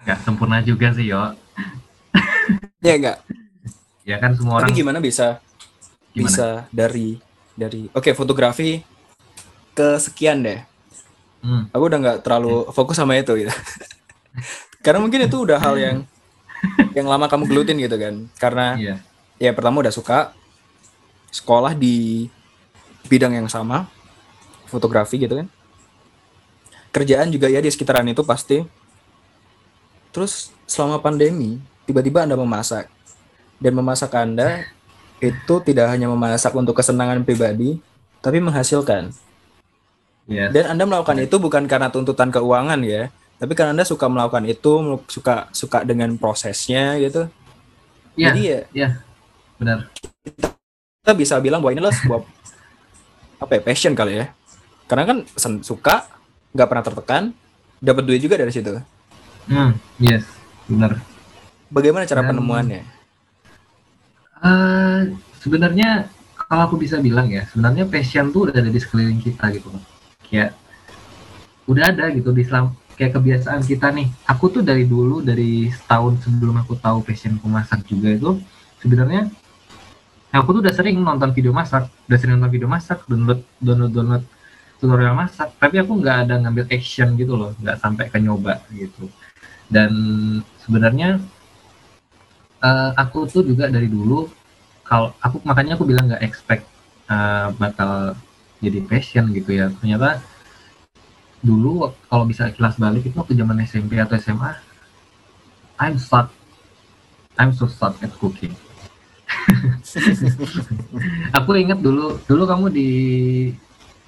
[0.05, 1.33] Gak sempurna juga sih, yo.
[2.85, 3.19] ya enggak.
[4.07, 4.69] Ya kan semua orang.
[4.69, 5.43] Tapi gimana bisa
[6.15, 6.29] gimana?
[6.31, 7.19] bisa dari
[7.57, 8.85] dari oke okay, fotografi
[9.75, 10.61] ke sekian deh.
[11.43, 11.67] Hmm.
[11.75, 13.51] Aku udah nggak terlalu fokus sama itu gitu.
[14.87, 15.97] Karena mungkin itu udah hal yang
[16.95, 18.15] yang lama kamu gelutin gitu kan.
[18.39, 18.99] Karena yeah.
[19.43, 20.31] ya pertama udah suka
[21.35, 22.31] sekolah di
[23.07, 23.87] bidang yang sama
[24.67, 25.47] fotografi gitu kan
[26.91, 28.65] kerjaan juga ya di sekitaran itu pasti
[30.11, 32.91] terus selama pandemi tiba-tiba anda memasak
[33.63, 34.65] dan memasak anda
[35.23, 37.79] itu tidak hanya memasak untuk kesenangan pribadi
[38.21, 39.15] tapi menghasilkan
[40.27, 40.51] yes.
[40.51, 45.01] dan anda melakukan itu bukan karena tuntutan keuangan ya tapi karena anda suka melakukan itu
[45.09, 47.29] suka suka dengan prosesnya gitu
[48.17, 48.33] yeah.
[48.33, 48.93] jadi ya yeah.
[49.61, 49.79] benar
[51.05, 52.25] kita bisa bilang bahwa inilah sebuah
[53.45, 54.27] apa ya passion kali ya
[54.89, 55.19] karena kan
[55.61, 56.09] suka
[56.57, 57.23] nggak pernah tertekan
[57.79, 58.81] dapat duit juga dari situ
[59.53, 59.71] hmm
[60.01, 60.25] yes
[60.65, 60.97] benar
[61.69, 62.83] bagaimana cara Dan, penemuannya
[64.41, 65.13] uh,
[65.45, 66.09] sebenarnya
[66.49, 69.69] kalau aku bisa bilang ya sebenarnya passion tuh udah ada di sekeliling kita gitu
[70.25, 70.57] kayak
[71.69, 74.09] udah ada gitu di Islam kayak kebiasaan kita nih.
[74.27, 78.41] Aku tuh dari dulu dari setahun sebelum aku tahu passionku masak juga itu
[78.81, 79.29] sebenarnya
[80.33, 84.25] aku tuh udah sering nonton video masak udah sering nonton video masak download download download
[84.77, 89.09] tutorial masak tapi aku nggak ada ngambil action gitu loh nggak sampai ke nyoba gitu.
[89.67, 89.93] Dan
[90.63, 91.19] sebenarnya
[92.63, 94.29] uh, aku tuh juga dari dulu
[94.87, 96.65] kalau aku makanya aku bilang nggak expect
[97.11, 98.15] uh, bakal
[98.61, 99.73] jadi passion gitu ya.
[99.81, 100.23] Ternyata
[101.45, 104.57] dulu kalau bisa kelas balik itu waktu zaman SMP atau SMA
[105.77, 106.33] I'm suck
[107.37, 108.57] I'm so suck at cooking.
[111.37, 112.89] Aku ingat dulu dulu kamu di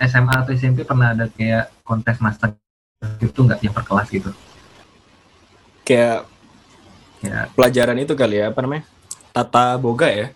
[0.00, 2.56] SMA atau SMP pernah ada kayak kontes masak
[3.20, 4.32] itu nggak yang per kelas gitu?
[5.84, 6.24] Kayak
[7.20, 7.52] ya.
[7.52, 8.88] pelajaran itu kali ya apa namanya?
[9.36, 10.32] Tata boga ya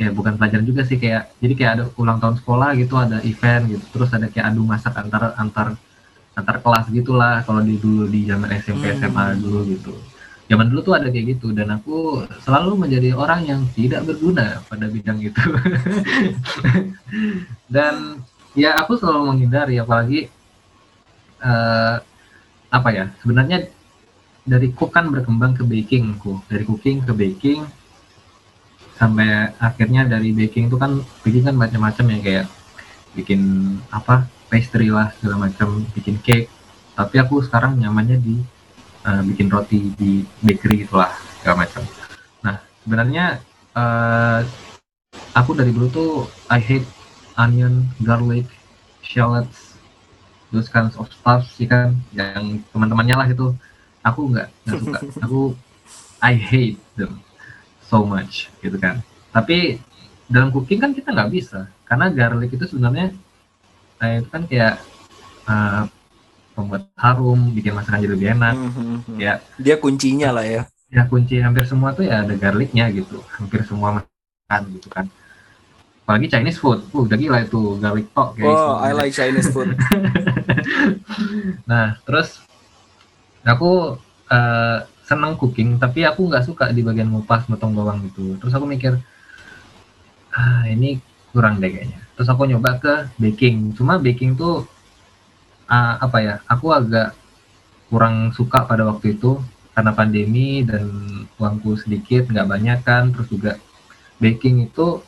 [0.00, 3.62] ya bukan pelajaran juga sih kayak jadi kayak ada ulang tahun sekolah gitu ada event
[3.76, 5.76] gitu terus ada kayak adu masak antar antar
[6.32, 8.96] antar kelas gitulah kalau di dulu di zaman SMP Hmm.
[8.98, 9.92] SMA dulu gitu
[10.48, 14.88] zaman dulu tuh ada kayak gitu dan aku selalu menjadi orang yang tidak berguna pada
[14.88, 15.38] bidang itu
[17.74, 18.20] dan
[18.56, 20.28] ya aku selalu menghindari apalagi
[21.40, 21.96] eh,
[22.72, 23.68] apa ya sebenarnya
[24.42, 27.60] dari cook kan berkembang ke baking aku dari cooking ke baking
[29.02, 32.46] sampai akhirnya dari baking itu kan baking kan macam-macam ya kayak
[33.18, 33.42] bikin
[33.90, 36.46] apa pastry lah segala macam bikin cake.
[36.94, 38.38] Tapi aku sekarang nyamannya di
[39.02, 41.10] eh, bikin roti di bakery gitulah
[41.42, 41.82] segala macam.
[42.46, 43.42] Nah sebenarnya
[43.74, 44.40] eh,
[45.34, 46.12] aku dari dulu tuh
[46.46, 46.86] I hate
[47.34, 48.46] onion garlic
[49.02, 49.74] shallots
[50.54, 53.50] those kinds of stuff sih kan yang teman-temannya lah itu.
[54.06, 54.98] Aku nggak nggak suka.
[55.26, 55.58] Aku
[56.22, 57.18] I hate them
[57.92, 59.04] so much gitu kan.
[59.28, 59.76] Tapi
[60.24, 63.12] dalam cooking kan kita nggak bisa karena garlic itu sebenarnya
[64.00, 64.80] eh, itu kan kayak
[65.44, 65.82] eh,
[66.56, 68.96] pembuat harum bikin masakan jadi lebih enak Mhm.
[69.20, 69.44] ya.
[69.60, 70.62] Dia kuncinya lah ya.
[70.88, 75.04] Ya kunci hampir semua tuh ya ada garlicnya gitu hampir semua makan gitu kan.
[76.04, 79.72] Apalagi Chinese food uh, udah gila itu garlic talk guys oh I like Chinese food.
[81.70, 82.40] Nah terus
[83.42, 83.96] aku
[84.28, 88.38] eh, seneng cooking tapi aku nggak suka di bagian ngupas motong bawang gitu.
[88.38, 88.98] Terus aku mikir
[90.32, 91.02] ah ini
[91.34, 92.00] kurang deh kayaknya.
[92.14, 93.74] Terus aku nyoba ke baking.
[93.74, 94.64] Cuma baking tuh
[95.66, 97.16] ah, apa ya aku agak
[97.92, 99.36] kurang suka pada waktu itu
[99.72, 100.88] karena pandemi dan
[101.36, 103.10] uangku sedikit nggak banyak kan.
[103.10, 103.52] Terus juga
[104.22, 105.02] baking itu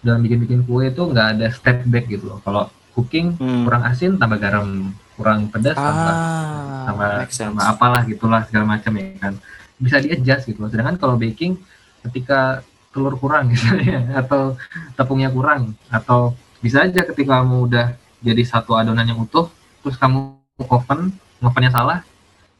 [0.00, 2.40] dalam bikin-bikin kue itu nggak ada step back gitu loh.
[2.40, 3.64] Kalau cooking Hmm.
[3.64, 7.48] kurang asin tambah garam kurang pedas tambah ah sama make sense.
[7.48, 9.34] sama apalah gitulah segala macam ya kan.
[9.80, 10.60] Bisa di adjust gitu.
[10.60, 11.56] Loh sedangkan kalau baking
[12.04, 12.60] ketika
[12.92, 14.56] telur kurang misalnya atau
[14.96, 17.86] tepungnya kurang atau bisa aja ketika kamu udah
[18.20, 19.48] jadi satu adonan yang utuh
[19.80, 20.36] terus kamu
[20.68, 22.04] oven ovennya salah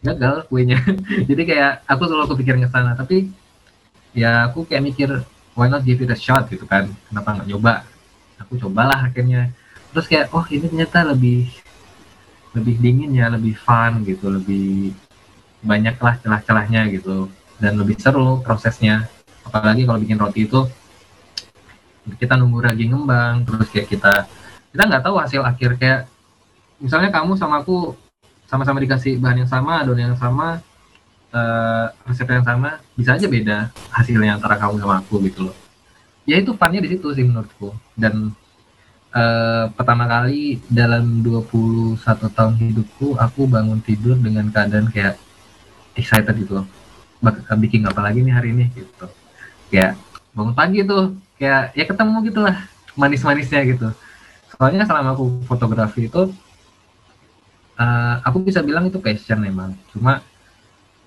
[0.01, 0.81] gagal kuenya.
[1.29, 2.97] Jadi kayak aku selalu kepikiran ke sana.
[2.97, 3.29] Tapi
[4.17, 5.09] ya aku kayak mikir
[5.53, 6.89] why not give it a shot gitu kan?
[7.13, 7.85] Kenapa nggak nyoba?
[8.41, 9.53] Aku cobalah akhirnya
[9.91, 11.51] terus kayak oh ini ternyata lebih
[12.55, 14.31] lebih dingin ya lebih fun gitu.
[14.31, 14.95] Lebih
[15.63, 17.31] banyak lah celah-celahnya gitu.
[17.61, 19.07] Dan lebih seru prosesnya.
[19.47, 20.67] Apalagi kalau bikin roti itu
[22.11, 24.13] kita nunggu ragi ngembang terus kayak kita
[24.75, 25.79] kita nggak tahu hasil akhir.
[25.79, 26.01] Kayak
[26.83, 27.95] misalnya kamu sama aku
[28.51, 30.59] sama-sama dikasih bahan yang sama adonan yang sama
[31.31, 35.57] eh, resep yang sama bisa aja beda hasilnya antara kamu sama aku gitu loh.
[36.27, 37.75] Ya itu funnya di situ sih menurutku.
[37.95, 38.35] Dan
[39.15, 45.19] eh, pertama kali dalam 21 tahun hidupku aku bangun tidur dengan keadaan kayak
[45.99, 46.67] excited gitu loh.
[47.21, 49.07] Bak- bikin apa lagi nih hari ini gitu.
[49.71, 49.99] Kayak
[50.35, 52.57] bangun pagi tuh kayak ya ketemu gitulah
[52.97, 53.89] manis-manisnya gitu.
[54.57, 56.31] Soalnya selama aku fotografi itu
[57.79, 60.21] eh, aku bisa bilang itu passion memang cuma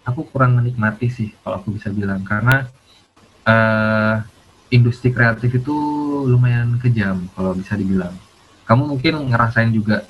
[0.04, 2.22] aku kurang menikmati sih kalau aku bisa bilang.
[2.24, 2.68] Karena
[3.48, 4.16] eh,
[4.73, 5.75] industri kreatif itu
[6.25, 8.12] lumayan kejam kalau bisa dibilang.
[8.65, 10.01] Kamu mungkin ngerasain juga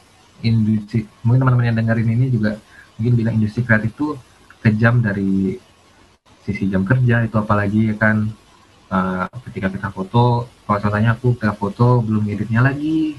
[0.44, 2.56] industri mungkin teman-teman yang dengerin ini juga
[3.00, 4.16] mungkin bilang industri kreatif itu
[4.64, 5.58] kejam dari
[6.44, 8.28] sisi jam kerja itu apalagi ya kan
[8.92, 13.16] eh, ketika kita foto kalau contohnya aku ketika foto belum editnya lagi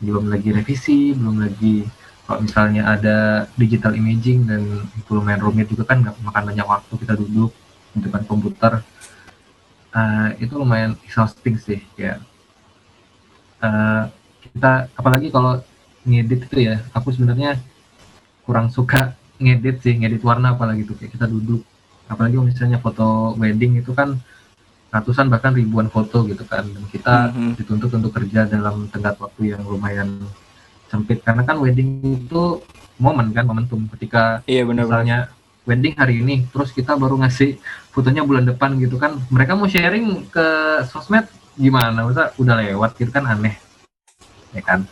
[0.00, 1.84] belum lagi revisi belum lagi
[2.24, 3.16] kalau misalnya ada
[3.58, 4.62] digital imaging dan
[4.94, 7.50] itu lumayan rumit juga kan nggak makan banyak waktu kita duduk
[7.90, 8.86] di depan komputer
[9.90, 12.22] Eh, itu lumayan exhausting sih ya
[13.60, 14.02] Eh,
[14.40, 15.60] kita apalagi kalau
[16.08, 17.60] ngedit itu ya aku sebenarnya
[18.48, 21.60] kurang suka ngedit sih ngedit warna apalagi tuh kayak kita duduk.
[22.08, 24.16] Apalagi misalnya foto wedding itu kan
[24.90, 27.52] ratusan bahkan ribuan foto gitu kan dan kita Mhm.
[27.60, 30.24] dituntut untuk kerja dalam tenggat waktu yang lumayan
[30.88, 31.20] sempit.
[31.22, 32.64] Karena kan wedding itu
[32.96, 34.88] momen kan momentum ketika iya benar-benar.
[34.88, 35.18] misalnya
[35.68, 37.60] wedding hari ini terus kita baru ngasih
[37.92, 39.20] fotonya bulan depan gitu kan.
[39.28, 40.46] Mereka mau sharing ke
[40.88, 42.06] sosmed gimana?
[42.06, 43.56] Masa udah lewat gitu kan aneh.
[44.56, 44.88] Ya kan?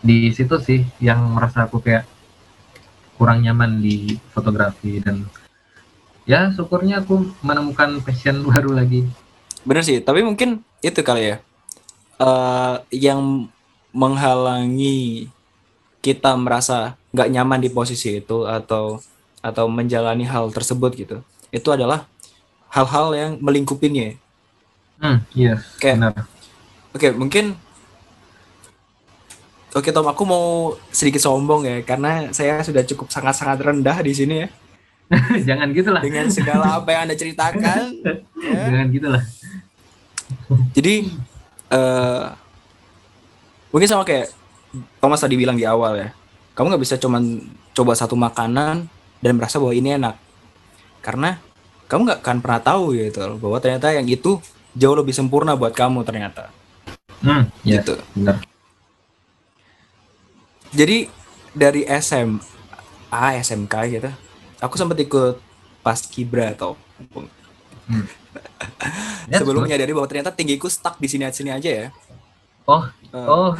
[0.00, 2.06] Di situ sih yang merasa aku kayak
[3.16, 5.24] kurang nyaman di fotografi dan
[6.28, 9.08] ya syukurnya aku menemukan passion baru lagi.
[9.66, 11.36] Bener sih tapi mungkin itu kali ya.
[12.22, 12.74] Eh
[13.08, 13.50] yang
[13.96, 15.28] menghalangi
[16.04, 19.00] kita merasa nggak nyaman di posisi itu atau
[19.46, 21.16] atau menjalani hal tersebut gitu
[21.48, 22.10] itu adalah
[22.68, 24.18] hal-hal yang melingkupinya
[24.98, 26.14] hmm iya Kayak- benar
[26.90, 27.44] oke mungkin
[29.70, 30.46] oke Tom aku mau
[30.90, 34.48] sedikit sombong ya karena saya sudah cukup sangat-sangat rendah di sini ya
[35.46, 36.02] Jangan gitulah.
[36.02, 37.94] dengan segala apa yang anda ceritakan.
[38.42, 38.58] ya.
[38.66, 39.22] Jangan gitulah.
[40.74, 40.94] Jadi
[41.70, 42.24] eh
[43.70, 44.34] mungkin sama kayak
[44.98, 46.08] Thomas tadi bilang di awal ya,
[46.58, 47.22] kamu nggak bisa cuman
[47.70, 50.14] coba satu makanan dan merasa bahwa ini enak,
[51.00, 51.40] karena
[51.86, 54.38] kamu nggak akan pernah tahu gitu loh, bahwa ternyata yang itu
[54.72, 56.50] jauh lebih sempurna buat kamu ternyata.
[57.22, 57.96] Hmm, ya, Gitu.
[58.12, 58.44] benar.
[60.70, 61.08] Jadi
[61.52, 62.40] dari SMA,
[63.40, 64.10] SMK gitu,
[64.60, 65.40] aku sempat ikut
[65.80, 66.76] pas kibra atau
[67.86, 69.70] That's sebelum good.
[69.70, 71.86] menyadari bahwa ternyata tinggiku stuck di sini-sini aja ya.
[72.66, 72.82] Oh,
[73.14, 73.54] Eh, oh.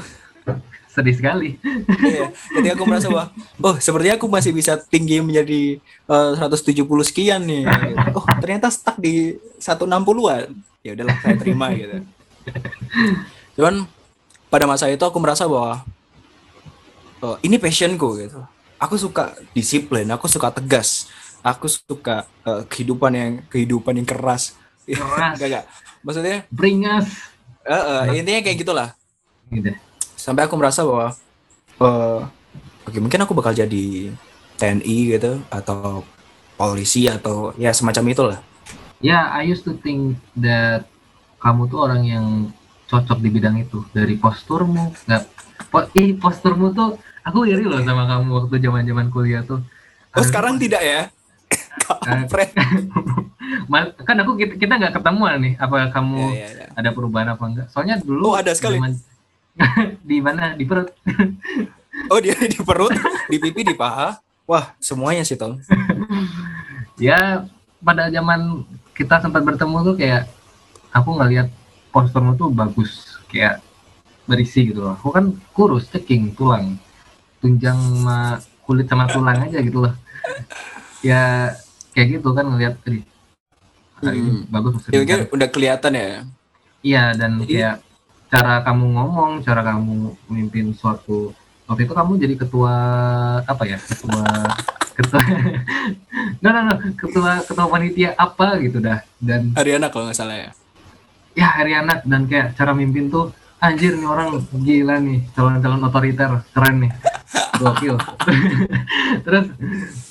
[0.97, 1.61] Sedih sekali.
[2.01, 3.29] Iya, ketika aku merasa bahwa
[3.61, 5.77] oh sepertinya aku masih bisa tinggi menjadi
[6.09, 7.69] eh, 170 sekian nih.
[8.17, 10.57] Oh, ternyata stuck di 160-an.
[10.81, 12.01] Ya udahlah, saya terima gitu.
[13.61, 13.85] Cuman
[14.49, 15.85] pada masa itu aku merasa bahwa
[17.21, 18.41] oh, ini passionku gitu.
[18.81, 21.13] Aku suka disiplin, aku suka tegas,
[21.45, 24.57] aku suka eh, kehidupan yang kehidupan yang keras.
[24.89, 25.37] Keras.
[25.37, 25.65] Enggak, enggak.
[26.01, 27.09] Maksudnya Bring us.
[27.67, 28.89] eh, eh, intinya kayak gitulah
[29.47, 29.71] Gitu.
[30.27, 31.15] Sampai aku merasa bahwa
[31.79, 32.21] eh
[32.87, 33.85] oke mungkin aku bakal jadi
[34.59, 36.03] TNI gitu atau
[36.59, 38.41] polisi atau ya semacam itulah
[39.05, 40.89] Ya, I used to think that
[41.45, 42.27] kamu tuh orang yang
[42.89, 44.89] cocok di bidang itu dari posturmu.
[45.05, 45.23] Nggak,
[45.69, 49.61] po, ih, posturmu tuh aku iri loh sama kamu waktu zaman-zaman kuliah tuh.
[50.17, 51.01] oh Aduh, sekarang tidak ya
[52.09, 52.25] Eh,
[54.09, 56.67] kan aku kita kita nggak ketemuan nih apa kamu ya, ya, ya.
[56.73, 58.81] ada perubahan apa enggak soalnya dulu Oh, ada sekali.
[58.81, 58.97] zaman-
[60.09, 60.55] di mana?
[60.55, 60.91] Di perut.
[62.13, 62.93] Oh dia di perut
[63.27, 64.21] di pipi di paha.
[64.45, 65.57] Wah semuanya sih Tom.
[66.97, 67.45] Ya
[67.79, 70.29] pada zaman kita sempat bertemu tuh kayak
[70.89, 71.49] aku ngelihat
[71.89, 73.61] posturmu tuh bagus kayak
[74.25, 74.97] berisi gitu loh.
[74.97, 76.77] Aku kan kurus ceking tulang.
[77.41, 79.95] Tunjang sama kulit sama tulang aja gitu loh.
[81.01, 81.53] Ya
[81.93, 83.05] kayak gitu kan ngelihat tadi
[83.97, 84.45] Hmm.
[84.53, 86.09] bagus ya, mungkin udah kelihatan ya?
[86.85, 87.77] Iya dan Jadi- kayak
[88.37, 91.33] cara kamu ngomong, cara kamu memimpin suatu
[91.65, 92.75] waktu itu kamu jadi ketua
[93.43, 94.23] apa ya ketua
[94.95, 95.19] ketua
[96.45, 100.51] no no no ketua ketua panitia apa gitu dah dan Ariana kalau nggak salah ya.
[101.37, 106.31] Ya hari anak dan kayak cara mimpin tuh anjir nih orang gila nih calon-calon otoriter
[106.53, 106.93] keren nih
[107.57, 107.97] gokil.
[109.25, 109.45] Terus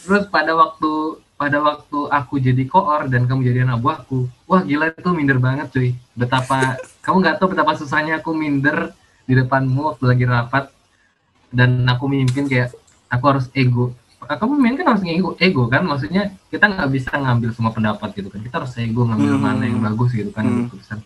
[0.06, 4.91] terus pada waktu pada waktu aku jadi koor dan kamu jadi anak buahku wah gila
[4.95, 5.91] itu minder banget cuy.
[6.15, 8.95] Betapa kamu nggak tahu betapa susahnya aku minder
[9.28, 10.71] di depanmu waktu lagi rapat
[11.52, 12.71] dan aku mimpin kayak
[13.12, 13.91] aku harus ego.
[14.26, 15.84] Kamu mimpin kan harus ego ego kan?
[15.86, 18.39] Maksudnya kita nggak bisa ngambil semua pendapat gitu kan.
[18.41, 19.43] Kita harus ego ngambil Hmm.
[19.43, 20.71] mana yang bagus gitu kan Hmm.
[20.71, 21.00] keputusan.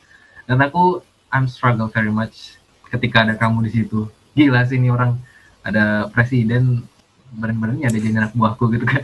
[0.45, 2.57] Dan aku I'm struggle very much
[2.89, 4.09] ketika ada kamu di situ.
[4.33, 5.17] Gila sih ini orang.
[5.59, 6.87] Ada presiden
[7.33, 9.03] benar-benarnya ada jadi anak buahku gitu kan.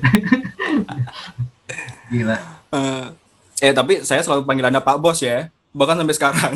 [2.11, 2.37] Gila.
[2.73, 3.05] Eh,
[3.65, 6.53] eh tapi saya selalu panggil anda Pak Bos ya bahkan sampai sekarang.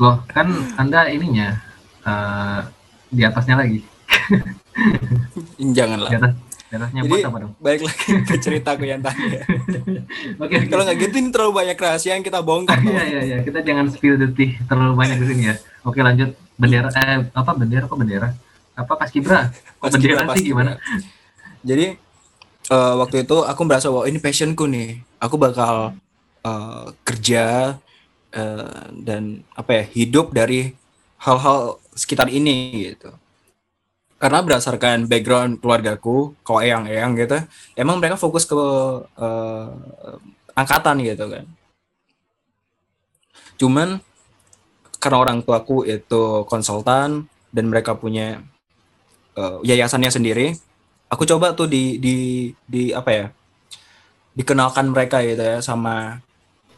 [0.00, 0.48] Loh kan
[0.80, 1.60] anda ininya
[2.06, 2.60] eh,
[3.10, 3.80] di atasnya lagi.
[5.76, 6.10] Janganlah.
[6.10, 6.32] Di atas
[6.70, 7.52] di atasnya Jadi- apa dong?
[7.58, 9.42] balik lagi ke ceritaku yang tadi ya.
[10.42, 12.78] oke kalau nggak gitu ini terlalu banyak rahasia yang kita bongkar.
[12.78, 13.36] Iya iya iya.
[13.42, 15.54] Kita jangan spill the tea terlalu banyak di sini ya.
[15.82, 16.32] Oke lanjut.
[16.60, 18.30] Bendera eh apa bendera kok bendera?
[18.80, 20.32] Apa Pas kibra, pas sih gimana?
[20.34, 20.74] kibra.
[21.60, 21.86] Jadi
[22.72, 25.04] eh, waktu itu aku merasa bahwa ini passionku nih.
[25.20, 25.92] Aku bakal
[26.44, 27.76] eh, kerja
[28.32, 30.72] eh, dan apa ya hidup dari
[31.20, 33.12] hal-hal sekitar ini gitu.
[34.20, 37.40] Karena berdasarkan background keluargaku, kok eyang-eyang gitu,
[37.72, 38.56] emang mereka fokus ke
[39.16, 39.68] eh,
[40.56, 41.44] angkatan gitu kan.
[43.60, 43.88] Cuman
[45.00, 48.44] karena orang tuaku itu konsultan dan mereka punya
[49.40, 50.46] eh, yayasannya sendiri
[51.10, 52.16] aku coba tuh di di
[52.64, 53.26] di apa ya
[54.38, 56.22] dikenalkan mereka gitu ya sama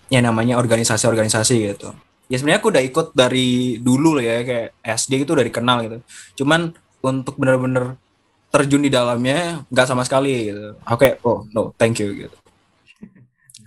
[0.09, 1.93] yang namanya organisasi-organisasi gitu.
[2.33, 5.99] Ya sebenarnya aku udah ikut dari dulu ya kayak SD itu udah dikenal gitu.
[6.43, 6.73] Cuman
[7.05, 8.01] untuk bener-bener
[8.49, 10.81] terjun di dalamnya nggak sama sekali gitu.
[10.89, 12.37] Oke oh no thank you gitu.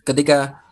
[0.06, 0.66] Ketika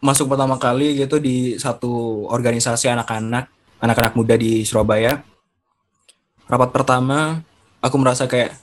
[0.00, 3.48] masuk pertama kali gitu di satu organisasi anak-anak
[3.80, 5.24] anak-anak muda di Surabaya
[6.48, 7.40] rapat pertama
[7.86, 8.58] aku merasa kayak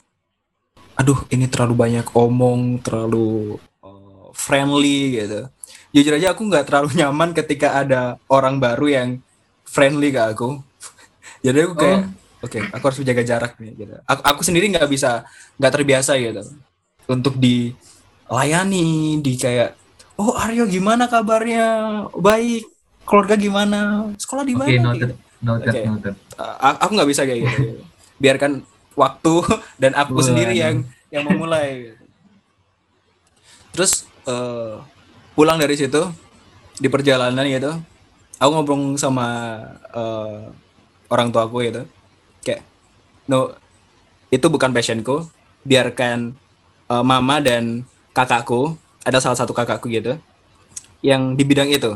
[0.94, 5.48] aduh ini terlalu banyak omong terlalu uh, friendly gitu.
[5.94, 9.08] Jujur aja aku nggak terlalu nyaman ketika ada orang baru yang
[9.64, 10.60] friendly ke aku.
[11.44, 12.00] Jadi aku kayak
[12.44, 13.94] oke aku harus menjaga jarak nih gitu.
[14.04, 15.24] Aku, aku sendiri nggak bisa
[15.56, 16.44] nggak terbiasa gitu
[17.08, 19.76] untuk dilayani di kayak
[20.20, 21.66] oh Aryo gimana kabarnya?
[22.14, 22.70] Baik.
[23.04, 24.08] Keluarga gimana?
[24.16, 24.64] Sekolah di mana?
[24.64, 24.86] Oke gitu.
[24.88, 25.10] noted
[25.44, 26.14] noted noted.
[26.40, 27.84] A- aku nggak bisa kayak gitu.
[28.16, 28.64] Biarkan
[28.94, 29.34] waktu
[29.82, 30.26] dan aku Waduh.
[30.26, 31.94] sendiri yang yang memulai
[33.74, 34.82] terus uh,
[35.34, 36.02] pulang dari situ
[36.78, 37.74] di perjalanan gitu
[38.38, 39.58] aku ngobrol sama
[39.94, 40.50] uh,
[41.10, 41.82] orang tua aku gitu
[42.42, 42.62] kayak
[43.30, 43.54] no
[44.30, 45.26] itu bukan passionku
[45.62, 46.34] biarkan
[46.90, 48.74] uh, mama dan kakakku
[49.06, 50.18] ada salah satu kakakku gitu
[51.04, 51.94] yang di bidang itu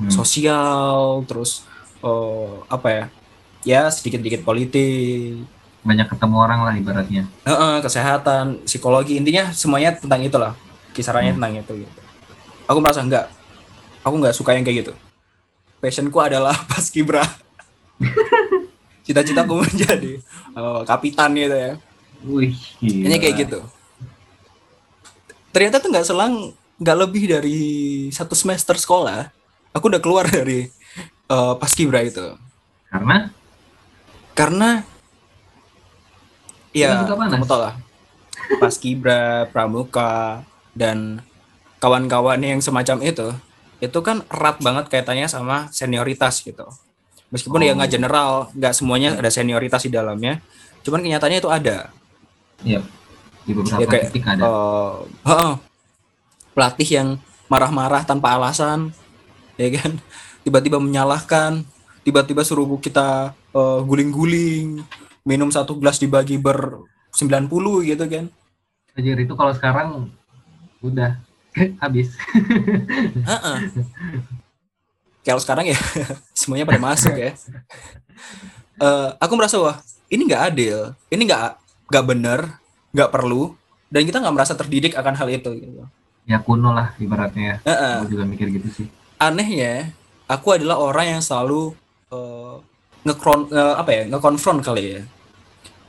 [0.00, 0.12] hmm.
[0.12, 1.64] sosial terus
[2.00, 3.04] uh, apa ya
[3.60, 5.44] ya sedikit-sedikit politik
[5.80, 7.24] banyak ketemu orang lah ibaratnya.
[7.44, 10.52] Uh, uh, kesehatan psikologi intinya semuanya tentang itulah.
[10.92, 11.38] Kisarannya hmm.
[11.40, 12.00] tentang itu gitu.
[12.68, 13.32] Aku merasa enggak.
[14.04, 14.92] Aku nggak suka yang kayak gitu.
[15.80, 17.24] Passionku adalah pas kibra.
[19.06, 20.20] Cita-citaku menjadi
[20.54, 21.72] uh, kapitan gitu ya.
[22.20, 22.52] Wih,
[22.84, 23.64] ini kayak gitu.
[25.50, 27.60] Ternyata tuh nggak selang nggak lebih dari
[28.12, 29.28] satu semester sekolah
[29.74, 30.68] aku udah keluar dari
[31.30, 32.34] uh, paskibra itu.
[32.90, 33.30] Karena?
[34.34, 34.82] Karena
[36.76, 37.74] ya kamu tau lah.
[38.58, 40.42] Paskibra pramuka
[40.74, 41.22] dan
[41.78, 43.30] kawan-kawan yang semacam itu
[43.80, 46.68] itu kan erat banget kaitannya sama senioritas gitu.
[47.30, 47.68] Meskipun ya oh.
[47.70, 50.42] ya nggak general nggak semuanya ada senioritas di dalamnya
[50.82, 51.78] cuman kenyataannya itu ada.
[52.60, 52.80] Iya
[53.40, 54.42] di beberapa ya, kayak, titik ada.
[54.44, 54.94] uh,
[55.24, 55.54] uh,
[56.52, 57.08] pelatih yang
[57.48, 58.92] marah-marah tanpa alasan
[59.56, 59.96] ya kan?
[60.44, 61.64] Tiba-tiba menyalahkan
[62.00, 64.80] tiba-tiba suruh kita uh, guling-guling
[65.24, 66.80] minum satu gelas dibagi ber
[67.14, 67.50] 90
[67.90, 68.24] gitu kan.
[68.96, 69.88] Anjir itu kalau sekarang
[70.80, 71.20] udah
[71.82, 72.14] habis.
[73.26, 73.58] Uh -uh.
[75.20, 75.78] kalau sekarang ya
[76.38, 77.36] semuanya pada masuk ya.
[78.80, 79.76] Uh, aku merasa wah
[80.08, 81.60] ini nggak adil ini nggak
[81.92, 82.40] nggak benar
[82.96, 83.52] nggak perlu
[83.92, 85.84] dan kita nggak merasa terdidik akan hal itu gitu.
[86.24, 87.94] Ya kuno lah ibaratnya uh -uh.
[88.02, 88.86] aku juga mikir gitu sih.
[89.20, 89.92] Anehnya
[90.24, 91.76] aku adalah orang yang selalu
[92.08, 92.62] uh,
[93.06, 95.00] ngekron uh, apa ya ngekonfront kali ya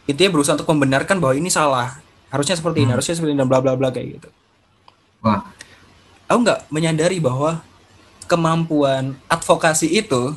[0.07, 1.99] itu ya berusaha untuk membenarkan bahwa ini salah
[2.31, 2.85] harusnya seperti hmm.
[2.87, 4.29] ini harusnya seperti ini dan bla bla bla kayak gitu
[5.23, 5.43] wah
[6.27, 7.59] aku nggak menyadari bahwa
[8.25, 10.35] kemampuan advokasi itu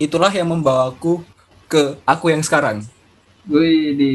[0.00, 1.20] itulah yang membawaku
[1.68, 2.84] ke aku yang sekarang
[3.50, 4.12] Wih, di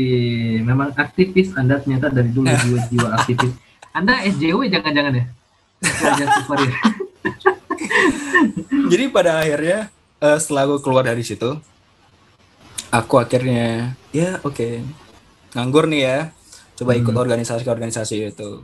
[0.63, 3.59] memang aktivis Anda ternyata dari dulu jiwa-jiwa aktivis.
[3.91, 5.25] Anda SJW jangan-jangan ya?
[8.91, 9.91] jadi pada akhirnya
[10.21, 11.57] uh, setelah aku keluar dari situ
[12.91, 14.73] aku akhirnya ya oke okay,
[15.53, 16.17] nganggur nih ya
[16.77, 17.23] coba ikut hmm.
[17.25, 18.61] organisasi-organisasi itu.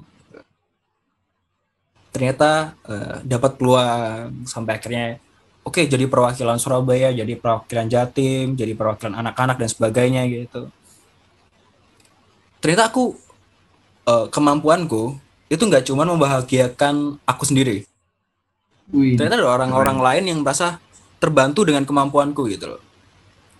[2.14, 5.18] Ternyata uh, dapat peluang sampai akhirnya
[5.66, 10.70] oke okay, jadi perwakilan Surabaya jadi perwakilan Jatim jadi perwakilan anak-anak dan sebagainya gitu.
[12.62, 13.18] Ternyata aku
[14.06, 15.18] uh, kemampuanku
[15.50, 17.90] itu nggak cuma membahagiakan aku sendiri.
[18.94, 20.78] Wih, ternyata ada orang-orang lain yang merasa
[21.24, 22.82] terbantu dengan kemampuanku gitu loh.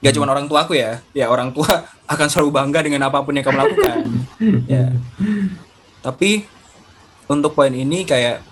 [0.04, 0.20] Gak hmm.
[0.20, 3.48] cuma orang tua aku ya, ya orang tua akan selalu bangga dengan apa pun yang
[3.48, 3.98] kamu lakukan.
[4.68, 4.92] ya.
[6.04, 6.44] Tapi
[7.32, 8.44] untuk poin ini kayak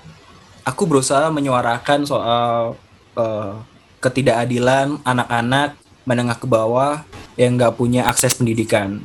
[0.64, 2.80] aku berusaha menyuarakan soal
[3.20, 3.60] uh,
[4.00, 5.76] ketidakadilan anak-anak
[6.08, 7.04] menengah ke bawah
[7.36, 9.04] yang nggak punya akses pendidikan,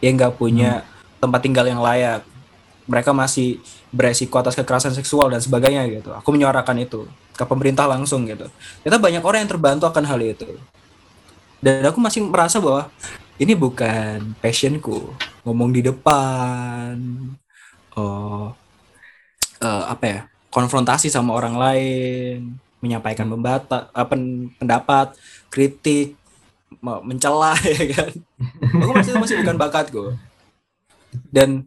[0.00, 1.20] yang nggak punya hmm.
[1.20, 2.24] tempat tinggal yang layak.
[2.88, 3.60] Mereka masih
[3.92, 6.16] beresiko atas kekerasan seksual dan sebagainya gitu.
[6.16, 7.04] Aku menyuarakan itu
[7.34, 8.46] ke pemerintah langsung gitu.
[8.82, 10.48] Ternyata banyak orang yang terbantu akan hal itu.
[11.58, 12.88] Dan aku masih merasa bahwa
[13.40, 15.10] ini bukan passionku
[15.42, 16.94] ngomong di depan,
[17.98, 18.54] oh,
[19.58, 20.20] uh, apa ya,
[20.54, 24.06] konfrontasi sama orang lain, menyampaikan membata, uh,
[24.60, 25.18] pendapat,
[25.50, 26.14] kritik,
[26.80, 28.12] mencela ya kan.
[28.84, 30.04] Aku masih masih bukan bakatku.
[31.30, 31.66] Dan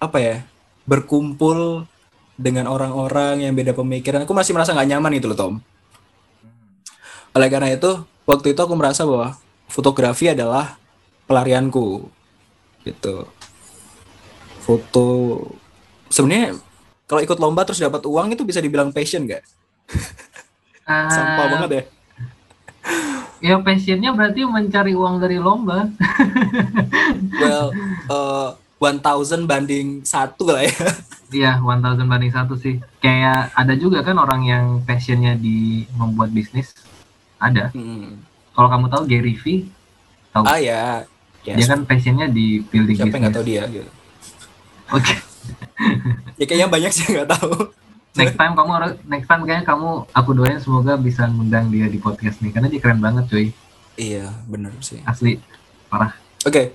[0.00, 0.36] apa ya,
[0.88, 1.84] berkumpul
[2.40, 5.54] dengan orang-orang yang beda pemikiran aku masih merasa nggak nyaman itu loh Tom
[7.36, 9.36] oleh karena itu waktu itu aku merasa bahwa
[9.68, 10.80] fotografi adalah
[11.28, 12.08] pelarianku
[12.88, 13.28] gitu
[14.64, 15.06] foto
[16.08, 16.56] sebenarnya
[17.10, 19.42] kalau ikut lomba terus dapat uang itu bisa dibilang passion gak?
[20.86, 21.82] Uh, Sampah banget ya.
[23.42, 25.90] Ya passionnya berarti mencari uang dari lomba.
[27.34, 27.74] well,
[28.14, 30.80] uh, 1000 banding satu lah ya.
[31.30, 32.80] Iya, 1000 banding satu sih.
[33.04, 36.72] Kayak ada juga kan orang yang passionnya di membuat bisnis.
[37.36, 37.70] Ada.
[37.76, 38.24] Hmm.
[38.56, 39.68] Kalau kamu tahu Gary V,
[40.32, 40.44] tahu?
[40.48, 41.04] Ah ya.
[41.44, 41.56] Yes.
[41.60, 43.20] Dia kan passionnya di building Siapa bisnis.
[43.20, 43.90] Siapa tahu dia gitu.
[44.90, 45.04] Oke.
[45.06, 45.18] Okay.
[46.40, 47.52] ya kayaknya banyak sih nggak tahu.
[48.16, 52.00] Next time kamu harus next time kayaknya kamu aku doain semoga bisa ngundang dia di
[52.02, 53.46] podcast nih karena dia keren banget cuy.
[53.94, 54.98] Iya, bener sih.
[55.06, 55.38] Asli
[55.86, 56.16] parah.
[56.42, 56.50] Oke.
[56.50, 56.66] Okay.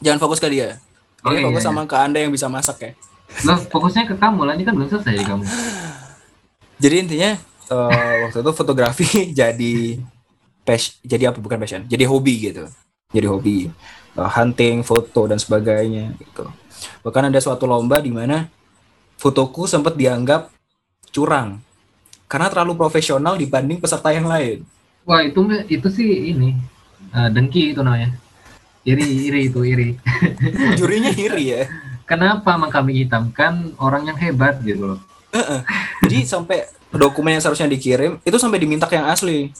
[0.00, 0.78] Jangan fokus ke dia
[1.28, 1.68] Oh, ini iya, fokus iya.
[1.68, 2.92] sama ke Anda yang bisa masak ya.
[3.44, 5.44] Loh, fokusnya ke kamu lah, ini kan belum selesai kamu.
[6.80, 7.30] Jadi intinya
[7.68, 9.06] uh, waktu itu fotografi
[9.44, 9.74] jadi
[10.64, 12.64] passion, jadi apa bukan passion, jadi hobi gitu.
[13.12, 13.56] Jadi hobi
[14.16, 16.48] uh, hunting, foto dan sebagainya gitu.
[17.04, 18.48] Bahkan ada suatu lomba di mana
[19.18, 20.48] fotoku sempat dianggap
[21.10, 21.58] curang
[22.28, 24.62] karena terlalu profesional dibanding peserta yang lain.
[25.08, 26.54] Wah itu itu sih ini
[27.12, 28.12] uh, dengki itu namanya.
[28.86, 29.88] Iri iri itu iri.
[30.78, 31.62] Jurinya iri ya.
[32.08, 35.00] Kenapa kami hitamkan orang yang hebat gitu loh?
[36.04, 39.52] Jadi sampai dokumen yang seharusnya dikirim itu sampai diminta yang asli.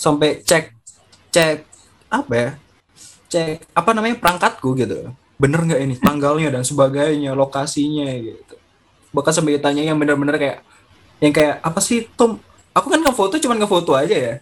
[0.00, 0.72] Sampai cek
[1.28, 1.66] cek
[2.08, 2.50] apa ya?
[3.28, 5.12] Cek apa namanya perangkatku gitu.
[5.36, 8.56] Bener nggak ini tanggalnya dan sebagainya, lokasinya gitu.
[9.12, 10.58] Bahkan sampai ditanya yang bener-bener kayak
[11.20, 12.40] yang kayak apa sih Tom?
[12.74, 14.34] Aku kan ngefoto cuman ngefoto aja ya.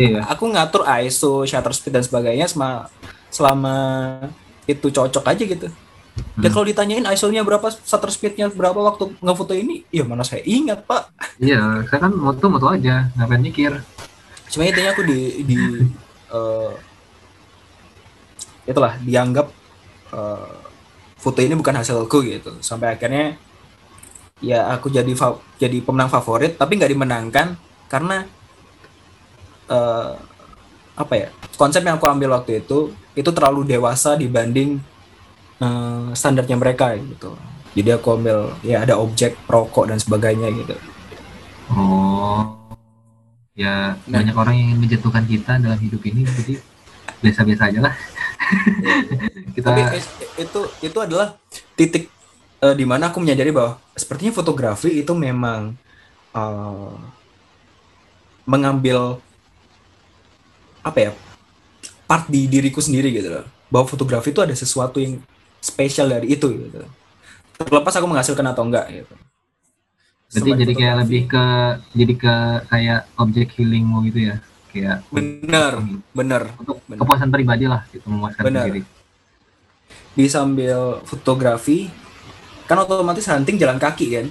[0.00, 0.24] Iya.
[0.32, 2.88] Aku ngatur ISO, shutter speed dan sebagainya selama
[3.30, 3.74] selama
[4.66, 5.68] itu cocok aja gitu.
[5.70, 6.42] Hmm.
[6.42, 10.84] Dan kalau ditanyain ISO-nya berapa, shutter speed-nya berapa waktu ngefoto ini, ya mana saya ingat,
[10.84, 11.14] Pak.
[11.40, 13.80] Iya, saya kan moto-moto aja, ngapain mikir.
[14.50, 15.58] Cuma intinya aku di di
[16.34, 16.74] uh,
[18.70, 19.46] itulah dianggap
[20.12, 20.54] uh,
[21.16, 22.58] foto ini bukan hasilku gitu.
[22.60, 23.38] Sampai akhirnya
[24.40, 25.12] ya aku jadi
[25.60, 27.60] jadi pemenang favorit tapi nggak dimenangkan
[27.92, 28.24] karena
[29.68, 30.16] uh,
[30.98, 34.80] apa ya konsep yang aku ambil waktu itu itu terlalu dewasa dibanding
[35.60, 37.36] uh, standarnya mereka gitu.
[37.70, 40.74] Jadi aku ambil ya ada objek rokok dan sebagainya gitu.
[41.70, 42.58] Oh.
[43.54, 44.22] Ya nah.
[44.22, 46.54] banyak orang yang ingin menjatuhkan kita dalam hidup ini jadi
[47.20, 47.94] biasa-biasa aja lah.
[49.54, 49.82] Kita tapi
[50.40, 51.38] itu itu adalah
[51.78, 52.10] titik
[52.64, 55.76] uh, di mana aku menyadari bahwa sepertinya fotografi itu memang
[56.32, 56.94] uh,
[58.48, 59.22] mengambil
[60.80, 61.10] apa ya
[62.10, 63.46] part di diriku sendiri gitu loh.
[63.70, 65.22] Bahwa fotografi itu ada sesuatu yang
[65.62, 66.82] spesial dari itu gitu.
[67.54, 69.14] Terlepas aku menghasilkan atau enggak gitu.
[70.30, 71.44] Berarti jadi kayak lebih ke
[71.94, 72.34] jadi ke
[72.70, 74.36] kayak objek healingmu gitu ya?
[74.70, 75.82] Kayak benar
[76.14, 76.98] benar untuk bener.
[77.02, 78.66] kepuasan pribadi lah gitu memuaskan bener.
[78.70, 78.82] diri.
[80.14, 81.90] Di sambil fotografi
[82.70, 84.26] kan otomatis hunting jalan kaki kan?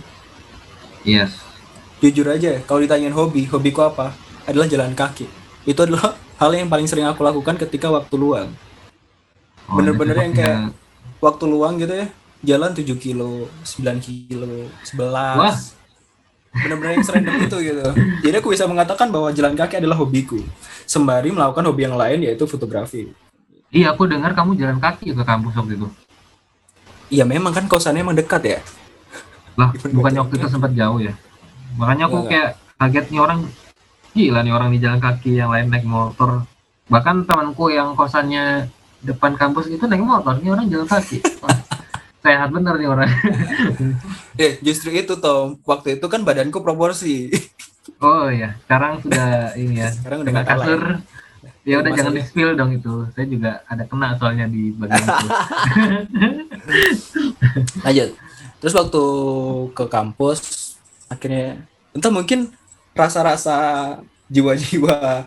[1.03, 1.35] Yes.
[1.99, 4.15] Jujur aja kalau ditanyain hobi hobiku apa?
[4.47, 5.27] Adalah jalan kaki.
[5.67, 8.49] Itu adalah hal yang paling sering aku lakukan ketika waktu luang.
[9.67, 10.59] Oh, bener-bener yang kayak
[11.19, 12.07] waktu luang gitu ya
[12.39, 15.55] jalan 7 kilo 9 kilo 11 Wah.
[16.49, 17.83] bener-bener yang sering itu gitu.
[18.25, 20.41] Jadi aku bisa mengatakan bahwa jalan kaki adalah hobiku.
[20.89, 23.13] Sembari melakukan hobi yang lain yaitu fotografi.
[23.69, 25.87] Iya aku dengar kamu jalan kaki ke kampus waktu itu.
[27.13, 28.59] Iya memang kan kosannya emang dekat ya?
[29.53, 31.13] Lah bukannya waktu itu sempat jauh ya?
[31.77, 32.49] Makanya aku ya, kayak
[32.81, 33.39] kaget nih orang
[34.13, 36.45] gila nih orang di jalan kaki yang lain naik motor.
[36.89, 38.69] Bahkan temanku yang kosannya
[39.05, 41.21] depan kampus itu naik motor ini orang jalan kaki.
[42.23, 43.09] Sehat bener nih orang.
[44.39, 45.59] Eh justru itu Tom.
[45.67, 47.27] Waktu itu kan badanku proporsi.
[47.99, 51.01] Oh ya sekarang sudah ini ya sekarang udah kasur.
[51.65, 53.09] Ya udah jangan di spill dong itu.
[53.17, 55.27] Saya juga ada kena soalnya di bagian itu.
[57.81, 58.09] Lanjut.
[58.61, 59.03] Terus waktu
[59.73, 60.39] ke kampus
[61.09, 61.65] akhirnya
[61.97, 62.53] entah mungkin
[62.99, 63.55] rasa-rasa
[64.27, 65.25] jiwa-jiwa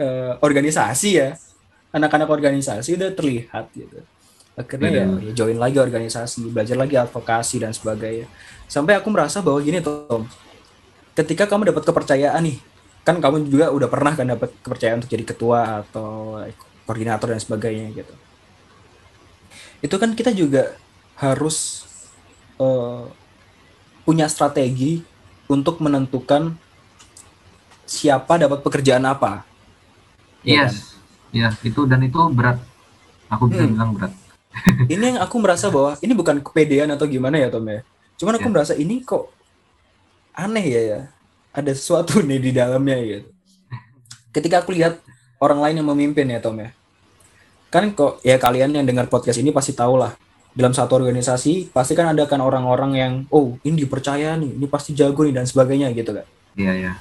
[0.00, 1.36] uh, organisasi ya.
[1.94, 4.02] Anak-anak organisasi udah terlihat gitu.
[4.58, 8.26] Akhirnya ya, ya join lagi organisasi belajar lagi advokasi dan sebagainya.
[8.66, 10.26] Sampai aku merasa bahwa gini Tom.
[11.14, 12.58] Ketika kamu dapat kepercayaan nih
[13.04, 16.40] kan kamu juga udah pernah kan dapat kepercayaan untuk jadi ketua atau
[16.88, 18.14] koordinator dan sebagainya gitu.
[19.84, 20.72] Itu kan kita juga
[21.20, 21.84] harus
[22.56, 23.06] uh,
[24.08, 25.04] punya strategi
[25.46, 26.56] untuk menentukan
[27.84, 29.44] siapa dapat pekerjaan apa.
[30.44, 30.72] Ya yes.
[30.72, 30.94] Kan?
[31.34, 32.62] Ya, itu dan itu berat.
[33.26, 33.72] Aku bisa hmm.
[33.74, 34.12] bilang berat.
[34.92, 37.82] ini yang aku merasa bahwa ini bukan kepedean atau gimana ya Tom ya.
[38.14, 38.54] Cuman aku yeah.
[38.54, 39.34] merasa ini kok
[40.36, 41.00] aneh ya ya.
[41.54, 43.28] Ada sesuatu nih di dalamnya gitu.
[44.34, 44.98] Ketika aku lihat
[45.42, 46.70] orang lain yang memimpin ya Tom ya.
[47.70, 50.14] Kan kok ya kalian yang dengar podcast ini pasti tahu lah.
[50.54, 54.94] Dalam satu organisasi pasti kan ada kan orang-orang yang oh ini dipercaya nih, ini pasti
[54.94, 56.26] jago nih dan sebagainya gitu kan.
[56.54, 56.92] Iya ya.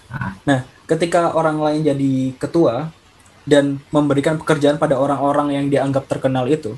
[0.49, 2.89] Nah, ketika orang lain jadi ketua
[3.45, 6.73] dan memberikan pekerjaan pada orang-orang yang dianggap terkenal itu,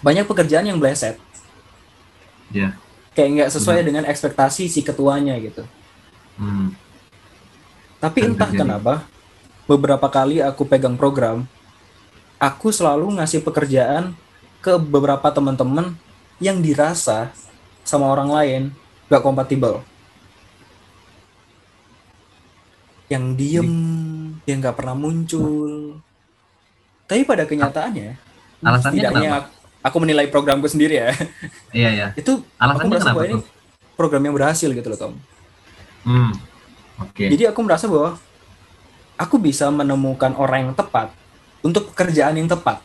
[0.00, 1.20] banyak pekerjaan yang bleset.
[2.48, 2.76] Iya.
[3.12, 3.86] Kayak nggak sesuai hmm.
[3.86, 5.62] dengan ekspektasi si ketuanya gitu.
[6.40, 6.72] Hmm.
[8.00, 8.64] Tapi entah terjadi.
[8.64, 8.94] kenapa,
[9.68, 11.44] beberapa kali aku pegang program,
[12.40, 14.16] aku selalu ngasih pekerjaan
[14.64, 15.92] ke beberapa teman-teman
[16.40, 17.30] yang dirasa
[17.84, 18.62] sama orang lain
[19.12, 19.84] gak kompatibel
[23.08, 23.70] yang diem
[24.48, 26.00] yang nggak pernah muncul
[27.04, 28.16] tapi pada kenyataannya
[28.64, 29.48] alasannya kenapa?
[29.84, 31.08] aku menilai programku sendiri ya
[31.72, 33.36] iya iya itu alasannya aku bahwa ini
[33.94, 35.14] program yang berhasil gitu loh Tom
[36.08, 36.32] hmm.
[37.04, 37.28] oke okay.
[37.28, 38.16] jadi aku merasa bahwa
[39.20, 41.12] aku bisa menemukan orang yang tepat
[41.60, 42.80] untuk pekerjaan yang tepat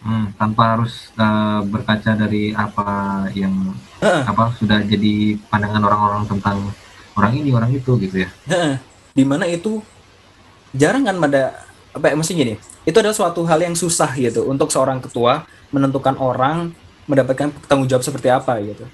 [0.00, 4.24] Hmm, tanpa harus uh, berkaca dari apa yang uh.
[4.24, 6.72] apa sudah jadi pandangan orang-orang tentang
[7.18, 8.28] orang ini orang itu gitu ya.
[9.16, 9.82] Di mana itu
[10.74, 12.54] jarang kan pada apa ya mesti gini
[12.86, 15.44] itu adalah suatu hal yang susah gitu untuk seorang ketua
[15.74, 16.70] menentukan orang
[17.10, 18.86] mendapatkan tanggung jawab seperti apa gitu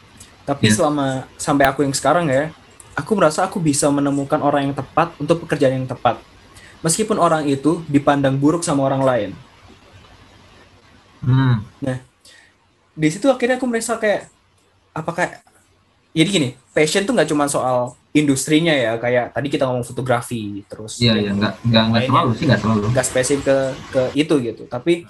[0.48, 0.74] tapi yeah.
[0.74, 1.06] selama
[1.36, 2.48] sampai aku yang sekarang ya
[2.96, 6.16] aku merasa aku bisa menemukan orang yang tepat untuk pekerjaan yang tepat
[6.80, 9.30] meskipun orang itu dipandang buruk sama orang lain
[11.20, 11.56] hmm.
[11.84, 12.00] nah
[12.96, 14.32] di situ akhirnya aku merasa kayak
[14.96, 15.44] apakah
[16.16, 20.96] jadi gini passion tuh nggak cuma soal industrinya ya kayak tadi kita ngomong fotografi terus
[20.96, 23.56] iya iya nggak nggak nggak selalu sih nggak selalu nggak spesifik ke
[23.92, 24.62] ke itu gitu.
[24.64, 25.04] Tapi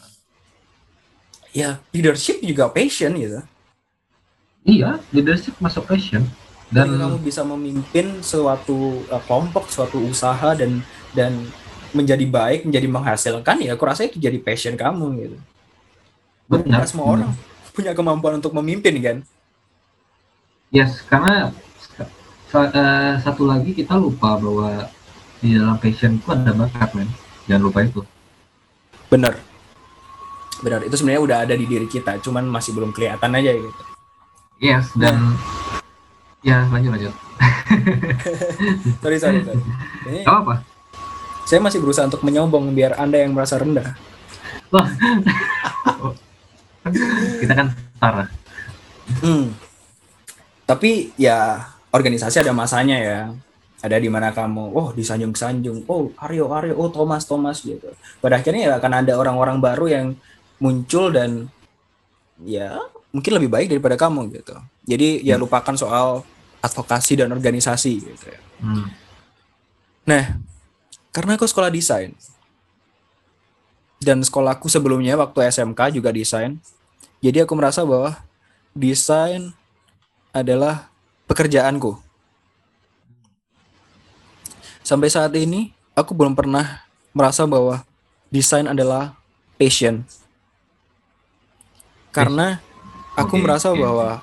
[1.55, 3.39] ya leadership juga passion gitu.
[4.67, 6.27] Iya leadership masuk passion.
[6.67, 10.83] Dan Jadi kamu bisa memimpin suatu uh, kelompok suatu usaha dan
[11.15, 11.47] dan
[11.95, 15.39] menjadi baik menjadi menghasilkan ya aku rasa itu jadi passion kamu gitu.
[16.51, 17.31] Benar semua orang
[17.71, 19.19] punya kemampuan untuk memimpin kan?
[20.75, 21.55] Yes karena
[22.55, 24.87] uh, satu lagi kita lupa bahwa
[25.43, 27.09] di dalam passion itu ada bakat men.
[27.51, 28.01] Jangan lupa itu.
[29.11, 29.35] Benar.
[30.63, 33.83] Benar itu sebenarnya udah ada di diri kita cuman masih belum kelihatan aja gitu.
[34.57, 35.37] Yes dan
[36.41, 37.15] ya lanjut lanjut.
[39.05, 39.61] Sorry sorry, sorry.
[40.09, 40.65] Ini, apa
[41.47, 43.95] saya masih berusaha untuk menyombong biar anda yang merasa rendah.
[44.75, 44.89] Wah.
[47.43, 48.25] kita kan setara.
[49.23, 49.55] Hmm.
[50.67, 53.21] tapi ya organisasi ada masanya ya.
[53.85, 56.75] Ada di mana kamu oh disanjung-sanjung oh Aryo Aryo.
[56.81, 57.93] Oh Thomas Thomas gitu.
[58.19, 60.07] Pada akhirnya ya akan ada orang-orang baru yang
[60.57, 61.53] muncul dan
[62.43, 62.81] ya
[63.13, 64.57] mungkin lebih baik daripada kamu gitu.
[64.89, 65.45] Jadi ya hmm.
[65.45, 66.25] lupakan soal
[66.67, 68.41] advokasi dan organisasi gitu ya.
[68.59, 68.89] Hmm.
[70.07, 70.39] nah
[71.15, 72.13] karena aku sekolah desain
[74.03, 76.59] dan sekolahku sebelumnya waktu SMK juga desain
[77.23, 78.19] jadi aku merasa bahwa
[78.77, 79.53] desain
[80.35, 80.93] adalah
[81.27, 81.99] pekerjaanku.
[84.87, 87.83] Sampai saat ini, aku belum pernah merasa bahwa
[88.31, 89.19] desain adalah
[89.59, 90.07] passion.
[92.15, 92.63] Karena
[93.19, 93.83] aku okay, merasa okay.
[93.83, 94.23] bahwa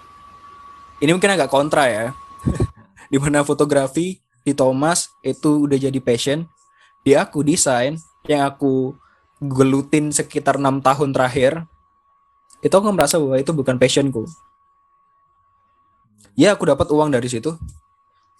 [1.03, 2.05] ini mungkin agak kontra ya.
[3.11, 6.47] di mana fotografi di Thomas itu udah jadi passion.
[7.03, 7.99] Di aku desain
[8.31, 8.95] yang aku
[9.43, 11.67] gelutin sekitar enam tahun terakhir,
[12.63, 14.23] itu aku merasa bahwa itu bukan passionku
[16.33, 17.57] ya aku dapat uang dari situ.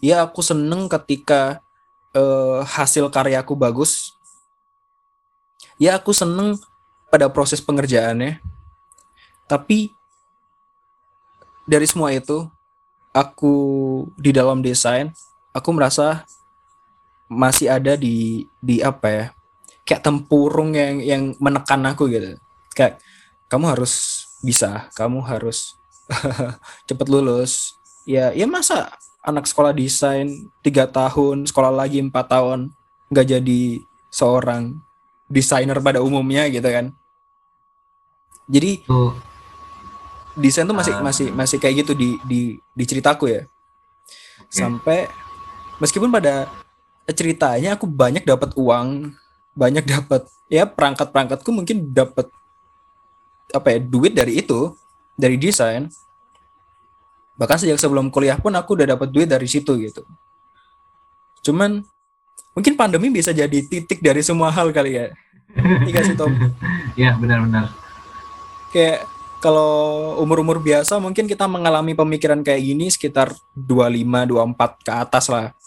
[0.03, 1.63] Ya aku seneng ketika
[2.11, 4.13] uh, hasil karyaku bagus.
[5.79, 6.59] Ya aku seneng
[7.07, 8.43] pada proses pengerjaannya.
[9.47, 9.93] Tapi
[11.63, 12.49] dari semua itu
[13.15, 13.55] aku
[14.19, 15.13] di dalam desain
[15.55, 16.25] aku merasa
[17.29, 19.25] masih ada di di apa ya
[19.87, 22.35] kayak tempurung yang yang menekan aku gitu.
[22.75, 22.99] Kayak
[23.47, 25.79] kamu harus bisa kamu harus
[26.89, 28.91] cepet lulus ya ya masa
[29.23, 32.75] anak sekolah desain tiga tahun sekolah lagi empat tahun
[33.11, 33.61] nggak jadi
[34.11, 34.83] seorang
[35.31, 36.91] desainer pada umumnya gitu kan
[38.51, 39.15] jadi uh.
[40.35, 41.01] desain tuh masih uh.
[41.01, 43.41] masih masih kayak gitu di di di ceritaku ya
[44.51, 45.09] sampai
[45.81, 46.51] meskipun pada
[47.09, 49.15] ceritanya aku banyak dapat uang
[49.57, 52.29] banyak dapat ya perangkat perangkatku mungkin dapat
[53.53, 54.73] apa ya duit dari itu
[55.17, 55.89] dari desain
[57.33, 60.05] bahkan sejak sebelum kuliah pun aku udah dapat duit dari situ gitu.
[61.43, 61.81] Cuman
[62.53, 65.05] mungkin pandemi bisa jadi titik dari semua hal kali ya.
[65.85, 66.33] Iya sih Tom?
[66.93, 67.73] Ya benar-benar.
[68.69, 69.09] Kayak
[69.41, 75.57] kalau umur-umur biasa mungkin kita mengalami pemikiran kayak gini sekitar 25 24 ke atas lah.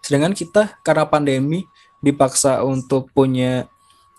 [0.00, 1.68] Sedangkan kita karena pandemi
[2.00, 3.68] dipaksa untuk punya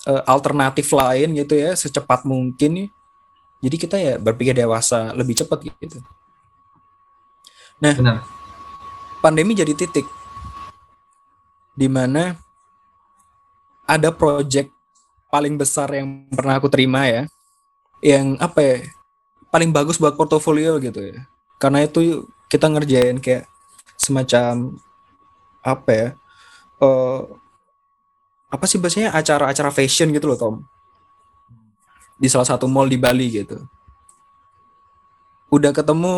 [0.05, 2.85] uh, alternatif lain gitu ya secepat mungkin.
[3.65, 6.05] Jadi kita ya berpikir dewasa lebih cepat gitu
[7.81, 8.17] Nah, Benar.
[9.21, 10.05] pandemi jadi titik
[11.73, 12.37] di mana
[13.89, 14.69] ada project
[15.33, 17.25] paling besar yang pernah aku terima ya,
[17.99, 18.75] yang apa ya,
[19.49, 21.25] paling bagus buat portofolio gitu ya.
[21.57, 23.49] Karena itu kita ngerjain kayak
[23.97, 24.77] semacam
[25.65, 26.07] apa ya,
[26.83, 27.25] uh,
[28.53, 30.55] apa sih bahasanya acara-acara fashion gitu loh Tom
[32.21, 33.57] di salah satu mall di Bali gitu
[35.49, 36.15] udah ketemu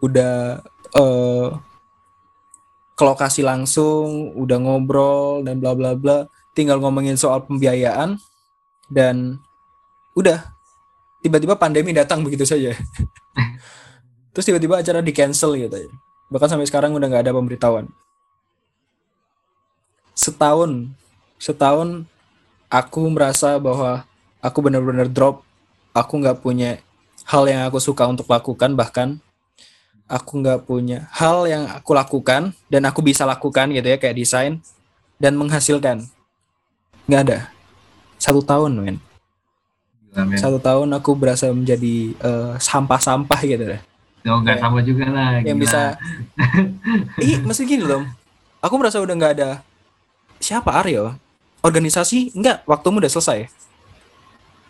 [0.00, 0.64] udah
[0.94, 1.56] uh,
[2.98, 6.26] ke lokasi langsung, udah ngobrol dan bla bla bla,
[6.56, 8.18] tinggal ngomongin soal pembiayaan
[8.90, 9.38] dan
[10.16, 10.42] udah
[11.22, 12.74] tiba-tiba pandemi datang begitu saja.
[14.34, 15.90] Terus tiba-tiba acara di cancel gitu.
[16.30, 17.86] Bahkan sampai sekarang udah nggak ada pemberitahuan.
[20.18, 20.90] Setahun,
[21.38, 22.06] setahun
[22.66, 24.04] aku merasa bahwa
[24.42, 25.46] aku benar-benar drop
[25.94, 26.78] aku nggak punya
[27.26, 29.18] hal yang aku suka untuk lakukan bahkan
[30.08, 34.58] aku nggak punya hal yang aku lakukan dan aku bisa lakukan gitu ya kayak desain
[35.20, 36.08] dan menghasilkan
[37.04, 37.38] nggak ada
[38.16, 38.96] satu tahun men
[40.16, 40.34] men.
[40.34, 43.82] satu tahun aku berasa menjadi eh, sampah-sampah gitu deh
[44.28, 45.40] Oh, nggak sama juga lah.
[45.40, 45.64] yang gila.
[45.64, 45.80] bisa
[47.24, 48.04] ih mesti gini loh
[48.60, 49.62] aku merasa udah nggak ada
[50.36, 51.16] siapa Aryo
[51.62, 53.48] organisasi enggak waktumu udah selesai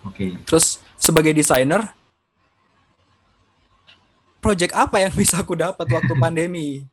[0.07, 0.37] Oke.
[0.47, 1.91] terus sebagai desainer
[4.39, 6.85] project apa yang bisa aku dapat waktu pandemi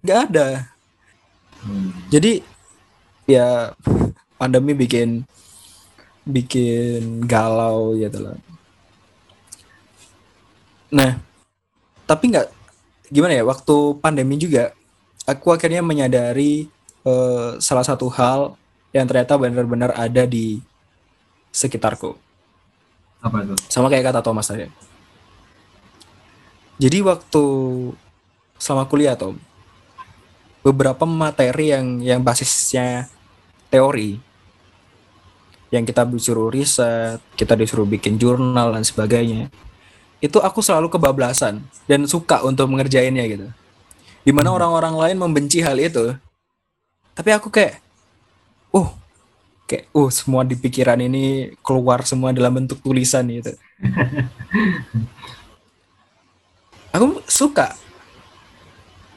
[0.00, 0.48] nggak ada
[1.64, 1.96] Hmm.
[2.12, 2.44] jadi
[3.24, 3.72] ya
[4.36, 5.24] pandemi bikin
[6.22, 8.36] bikin galau gitu loh
[10.92, 11.16] nah
[12.04, 12.52] tapi nggak
[13.08, 14.76] gimana ya waktu pandemi juga
[15.24, 16.68] aku akhirnya menyadari
[17.00, 18.60] eh, salah satu hal
[18.92, 20.60] yang ternyata benar-benar ada di
[21.48, 22.12] sekitarku
[23.24, 23.56] Apa tuh?
[23.72, 24.68] sama kayak kata Thomas tadi
[26.80, 27.44] jadi waktu
[28.58, 29.38] selama kuliah Tom
[30.64, 33.06] beberapa materi yang yang basisnya
[33.68, 34.16] teori
[35.74, 39.50] yang kita disuruh riset, kita disuruh bikin jurnal dan sebagainya.
[40.22, 43.50] Itu aku selalu kebablasan dan suka untuk mengerjainnya gitu.
[44.22, 46.14] Di mana orang-orang lain membenci hal itu,
[47.12, 47.82] tapi aku kayak,
[48.70, 48.88] uh,
[49.66, 53.52] kayak, uh, semua di pikiran ini keluar semua dalam bentuk tulisan gitu.
[56.94, 57.74] aku suka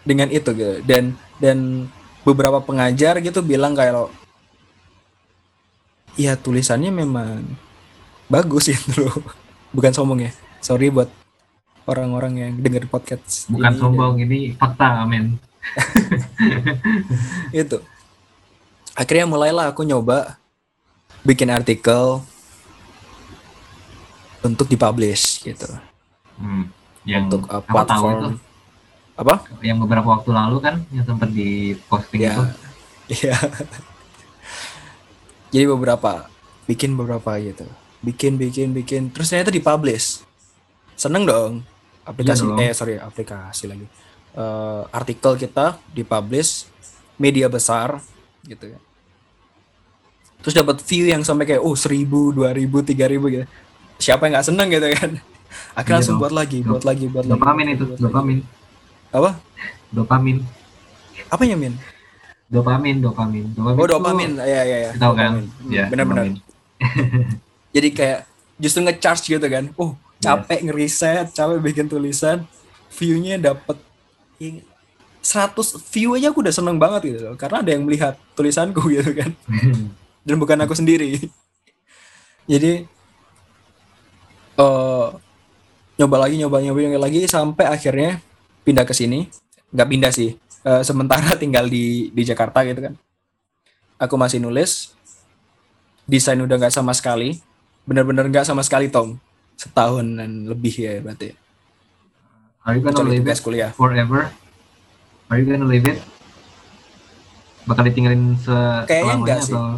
[0.02, 0.82] dengan itu gitu.
[0.82, 1.86] Dan dan
[2.26, 4.06] beberapa pengajar gitu bilang kayak lo
[6.18, 7.46] ya tulisannya memang
[8.26, 9.22] bagus gitu loh.
[9.70, 11.08] Bukan sombong ya sorry buat
[11.88, 15.40] orang-orang yang denger podcast Bukan ini sombong, ini fakta, dan
[17.64, 17.80] itu.
[18.98, 20.36] Akhirnya mulailah aku nyoba
[21.24, 22.20] bikin artikel
[24.44, 25.70] untuk dipublish gitu.
[26.38, 26.70] Hmm.
[27.08, 28.46] Yang untuk uh, aku tahu itu, platform.
[29.18, 29.34] Apa?
[29.66, 32.44] yang beberapa waktu lalu kan, yang sempat di posting ya itu.
[33.24, 33.38] iya.
[35.50, 36.28] Jadi beberapa
[36.68, 37.66] bikin beberapa gitu.
[38.04, 39.10] Bikin bikin bikin.
[39.10, 40.22] Terus ternyata dipublish.
[40.94, 41.66] Seneng dong.
[42.06, 42.60] Aplikasi Iya dong.
[42.62, 43.88] eh sorry aplikasi lagi.
[44.38, 46.68] Eh, artikel kita dipublish
[47.18, 47.98] media besar
[48.46, 48.80] gitu ya.
[50.46, 53.50] Terus dapat view yang sampai kayak oh seribu dua ribu tiga ribu gitu.
[53.98, 55.12] Siapa yang nggak seneng gitu kan
[55.72, 56.22] akhirnya Iya langsung dong.
[56.22, 58.04] buat lagi Dop- buat lagi buat lagi Dopamin itu, buat lagi.
[58.04, 58.38] dopamin.
[59.10, 59.32] apa
[59.90, 60.38] Dopamin.
[61.28, 61.74] apa ya min
[62.48, 63.46] Dopamin, dopamin.
[63.52, 63.76] Dopamin.
[63.76, 65.32] oh dopamin ya ya ya Tahu kan?
[65.34, 65.46] Dopamin.
[65.58, 66.36] Hmm, Ya, benar-benar dopamin.
[67.76, 68.20] jadi kayak
[68.58, 70.34] justru ngecharge gitu kan oh Iya.
[70.34, 72.42] capek ngeriset capek bikin tulisan
[72.90, 73.78] view-nya dapet
[74.38, 74.66] yang
[75.20, 75.54] 100
[75.86, 79.30] view aja aku udah seneng banget gitu loh karena ada yang melihat tulisanku gitu kan
[80.26, 81.30] dan bukan aku sendiri
[82.46, 82.88] jadi
[84.58, 85.08] eh
[85.98, 88.22] nyoba lagi nyoba nyoba nyoba lagi sampai akhirnya
[88.64, 89.28] pindah ke sini
[89.74, 90.38] nggak pindah sih
[90.68, 92.94] Eh, sementara tinggal di di Jakarta gitu kan
[93.96, 94.92] aku masih nulis
[96.04, 97.40] desain udah nggak sama sekali
[97.88, 99.16] bener-bener nggak sama sekali Tom
[99.56, 101.32] setahunan lebih ya berarti
[102.68, 104.28] Are you gonna kecuali leave it kuliah forever?
[105.32, 106.04] Are you gonna leave it?
[107.64, 109.56] Bakal ditinggalin Kayaknya selamanya enggak sih.
[109.56, 109.72] atau?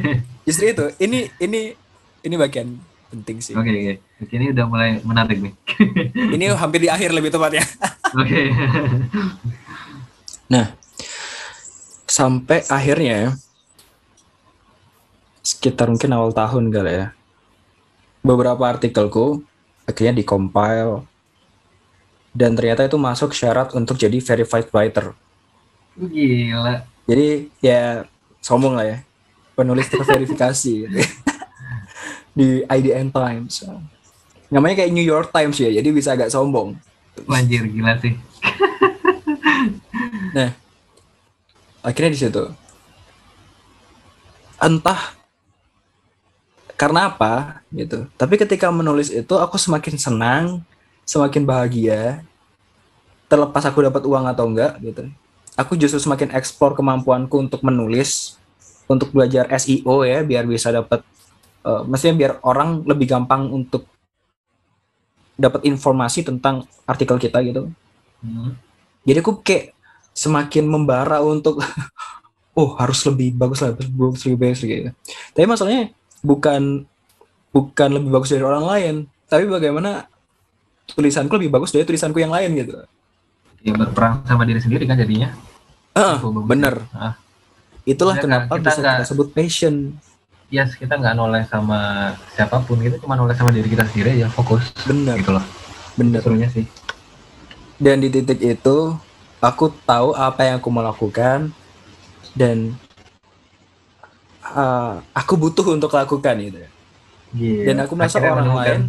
[0.46, 1.72] justru itu ini ini
[2.20, 2.76] ini bagian
[3.14, 3.94] penting sih Oke, oke.
[4.26, 5.54] Oke, Ini udah mulai menarik nih.
[6.36, 7.62] ini hampir di akhir lebih tepatnya
[8.20, 8.50] Oke.
[10.44, 10.76] Nah,
[12.04, 13.32] sampai akhirnya
[15.40, 17.06] sekitar mungkin awal tahun kali ya.
[18.20, 19.40] Beberapa artikelku
[19.88, 21.08] akhirnya dikompil
[22.36, 25.16] dan ternyata itu masuk syarat untuk jadi verified writer.
[25.96, 26.84] Gila.
[27.08, 28.04] Jadi ya
[28.44, 28.98] sombong lah ya.
[29.56, 30.98] Penulis terverifikasi gitu.
[32.34, 33.62] Di IDN Times.
[34.50, 36.74] Namanya kayak New York Times ya, jadi bisa agak sombong.
[37.30, 38.14] Anjir, gila sih.
[40.34, 40.50] Nah,
[41.78, 42.42] akhirnya di situ.
[44.58, 45.14] Entah
[46.74, 48.10] karena apa gitu.
[48.18, 50.44] Tapi ketika menulis itu aku semakin senang,
[51.06, 52.26] semakin bahagia.
[53.30, 55.06] Terlepas aku dapat uang atau enggak gitu.
[55.54, 58.34] Aku justru semakin eksplor kemampuanku untuk menulis,
[58.90, 61.06] untuk belajar SEO ya biar bisa dapat
[61.64, 63.88] eh, maksudnya biar orang lebih gampang untuk
[65.34, 66.54] dapat informasi tentang
[66.84, 67.70] artikel kita gitu
[68.16, 68.56] Hmm.
[69.02, 69.76] jadi aku kayak
[70.10, 71.60] semakin membara untuk
[72.54, 74.90] oh harus lebih bagus lah harus bagus lebih bagus gitu
[75.28, 76.88] tapi masalahnya bukan
[77.50, 78.94] bukan lebih bagus dari orang lain
[79.24, 80.08] tapi bagaimana
[80.86, 82.80] tulisanku lebih bagus dari tulisanku yang lain gitu
[83.60, 85.32] Ya berperang sama diri sendiri kan jadinya.
[85.90, 86.44] Bagus.
[86.44, 87.16] bener Ah.
[87.82, 89.74] itulah Kita kenapa kita bisa nggak- kita sebut passion
[90.52, 94.28] yes kita nggak noleh sama siapa pun kita cuma noleh sama diri kita sendiri aja
[94.32, 94.72] fokus.
[94.84, 95.44] Bener gitu loh.
[95.96, 96.66] Bener serunya sih.
[97.80, 98.76] Dan di titik itu
[99.42, 101.50] aku tahu apa yang aku mau lakukan
[102.32, 102.72] dan
[104.46, 106.62] uh, aku butuh untuk lakukan itu
[107.34, 107.62] Gila.
[107.66, 108.62] dan aku merasa Akhirnya orang menemukan.
[108.62, 108.82] lain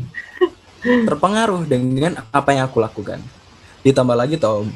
[1.10, 3.20] terpengaruh dengan apa yang aku lakukan.
[3.82, 4.70] Ditambah lagi Tom.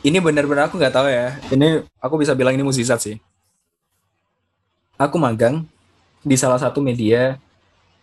[0.00, 1.36] Ini benar-benar aku nggak tahu ya.
[1.52, 3.16] Ini aku bisa bilang ini musisat sih
[5.00, 5.64] aku magang
[6.20, 7.40] di salah satu media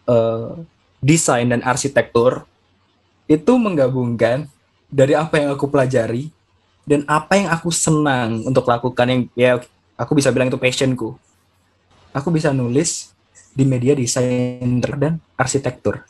[0.10, 0.50] eh,
[0.98, 2.50] desain dan arsitektur
[3.30, 4.50] itu menggabungkan
[4.89, 6.34] dari apa yang aku pelajari
[6.89, 9.52] dan apa yang aku senang untuk lakukan yang ya
[10.00, 11.14] aku bisa bilang itu passionku.
[12.16, 13.14] Aku bisa nulis
[13.52, 16.02] di media desain dan arsitektur.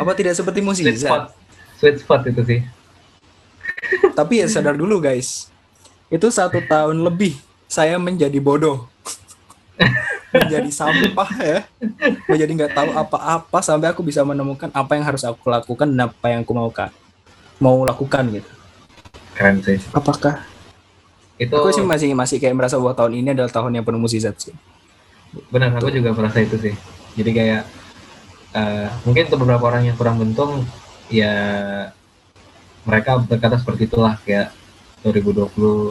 [0.00, 1.32] Apa tidak seperti sweet spot.
[1.80, 2.60] Sweet spot itu sih.
[4.12, 5.48] Tapi ya sadar dulu guys.
[6.12, 7.40] Itu satu tahun lebih
[7.74, 8.86] saya menjadi bodoh.
[10.30, 11.58] Menjadi sampah ya.
[12.30, 16.26] Menjadi nggak tahu apa-apa sampai aku bisa menemukan apa yang harus aku lakukan dan apa
[16.30, 16.94] yang aku mau ka-
[17.58, 18.50] mau lakukan gitu.
[19.34, 19.82] Keren sih.
[19.90, 20.46] Apakah?
[21.34, 24.38] Itu aku sih masih masih kayak merasa bahwa tahun ini adalah tahun yang penuh musisat
[24.38, 24.54] sih.
[25.50, 26.74] Benar aku juga merasa itu sih.
[27.18, 27.62] Jadi kayak
[28.54, 30.62] eh, mungkin untuk beberapa orang yang kurang beruntung
[31.10, 31.34] ya
[32.86, 34.54] mereka berkata seperti itulah kayak
[35.02, 35.90] 2020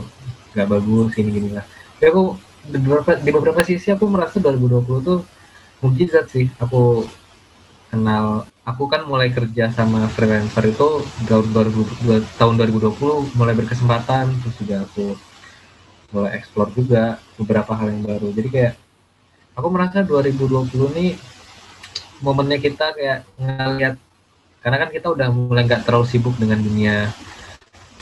[0.54, 1.66] nggak bagus ini gini lah
[2.04, 2.36] tapi aku
[2.68, 5.24] di beberapa di beberapa sisi aku merasa 2020 tuh
[5.80, 6.52] mujizat sih.
[6.60, 7.08] Aku
[7.88, 11.00] kenal aku kan mulai kerja sama freelancer itu
[11.32, 15.16] tahun 2020 tahun 2020 mulai berkesempatan terus juga aku
[16.12, 18.36] mulai explore juga beberapa hal yang baru.
[18.36, 18.74] Jadi kayak
[19.56, 21.16] aku merasa 2020 nih
[22.20, 23.96] momennya kita kayak ngeliat
[24.60, 27.16] karena kan kita udah mulai nggak terlalu sibuk dengan dunia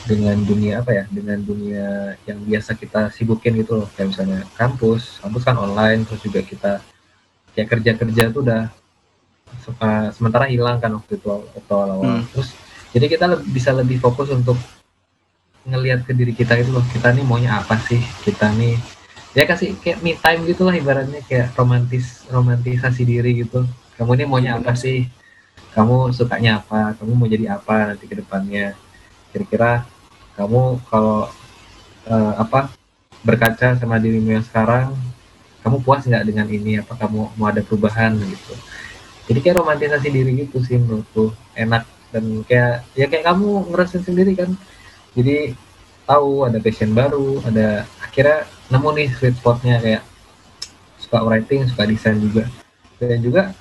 [0.01, 3.87] dengan dunia apa ya dengan dunia yang biasa kita sibukin gitu loh.
[3.93, 6.81] Kayak misalnya kampus kampus kan online terus juga kita
[7.53, 8.61] kayak kerja kerja tuh udah
[9.77, 12.05] uh, sementara hilang kan waktu itu waktu awal-awal.
[12.07, 12.25] Hmm.
[12.33, 12.55] terus
[12.91, 14.57] jadi kita le- bisa lebih fokus untuk
[15.61, 18.75] ngelihat ke diri kita itu loh kita nih maunya apa sih kita nih
[19.31, 23.63] ya kasih kayak me time gitu lah ibaratnya kayak romantis romantisasi diri gitu.
[23.95, 25.07] Kamu ini maunya apa sih?
[25.71, 26.97] Kamu sukanya apa?
[26.99, 28.75] Kamu mau jadi apa nanti ke depannya
[29.31, 29.87] kira-kira
[30.35, 31.27] kamu kalau
[32.07, 32.71] eh, apa
[33.21, 34.93] berkaca sama dirimu yang sekarang
[35.61, 36.81] kamu puas nggak dengan ini?
[36.81, 38.53] Apa kamu mau ada perubahan gitu?
[39.29, 41.31] Jadi kayak romantisasi diri gitu sih menurutku.
[41.53, 44.51] Enak dan kayak ya kayak kamu ngerasain sendiri kan.
[45.13, 45.53] Jadi
[46.03, 50.03] tahu ada passion baru ada akhirnya nemu nih sweet spotnya kayak
[50.97, 52.49] suka writing suka desain juga.
[52.97, 53.53] Dan juga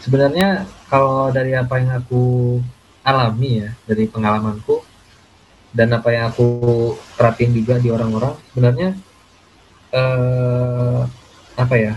[0.00, 2.58] sebenarnya kalau dari apa yang aku
[3.04, 4.91] alami ya dari pengalamanku
[5.72, 6.48] dan apa yang aku
[7.16, 8.88] terapin juga di orang-orang sebenarnya
[9.92, 11.00] eh,
[11.56, 11.94] apa ya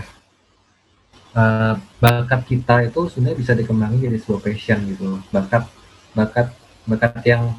[1.36, 5.20] eh, bakat kita itu sebenarnya bisa dikembangin jadi sebuah passion gitu loh.
[5.28, 5.68] bakat
[6.16, 6.48] bakat
[6.88, 7.52] bakat yang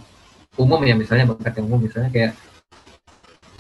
[0.58, 2.34] umum ya misalnya bakat yang umum misalnya kayak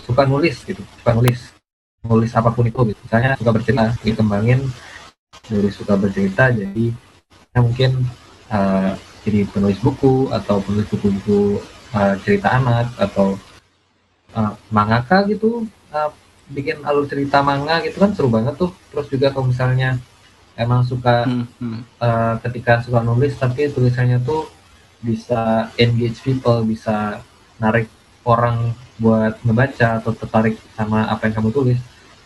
[0.01, 1.53] suka nulis gitu suka nulis
[2.01, 4.59] nulis apa pun itu gitu misalnya suka bercerita dikembangin
[5.45, 6.85] dari suka bercerita jadi
[7.53, 8.01] ya mungkin
[8.49, 8.93] eh,
[9.27, 11.61] jadi penulis buku atau penulis buku-buku
[11.93, 13.37] eh, cerita anak atau
[14.35, 16.09] eh, mangaka gitu eh,
[16.47, 18.71] bikin alur cerita manga gitu kan seru banget tuh.
[18.91, 19.99] Terus juga kalau misalnya
[20.57, 21.81] emang suka Hmm, hmm.
[22.01, 24.49] eh, ketika suka nulis tapi tulisannya tuh
[24.97, 27.21] bisa engage people bisa
[27.61, 27.85] narik
[28.25, 31.79] orang buat ngebaca atau tertarik sama apa yang kamu tulis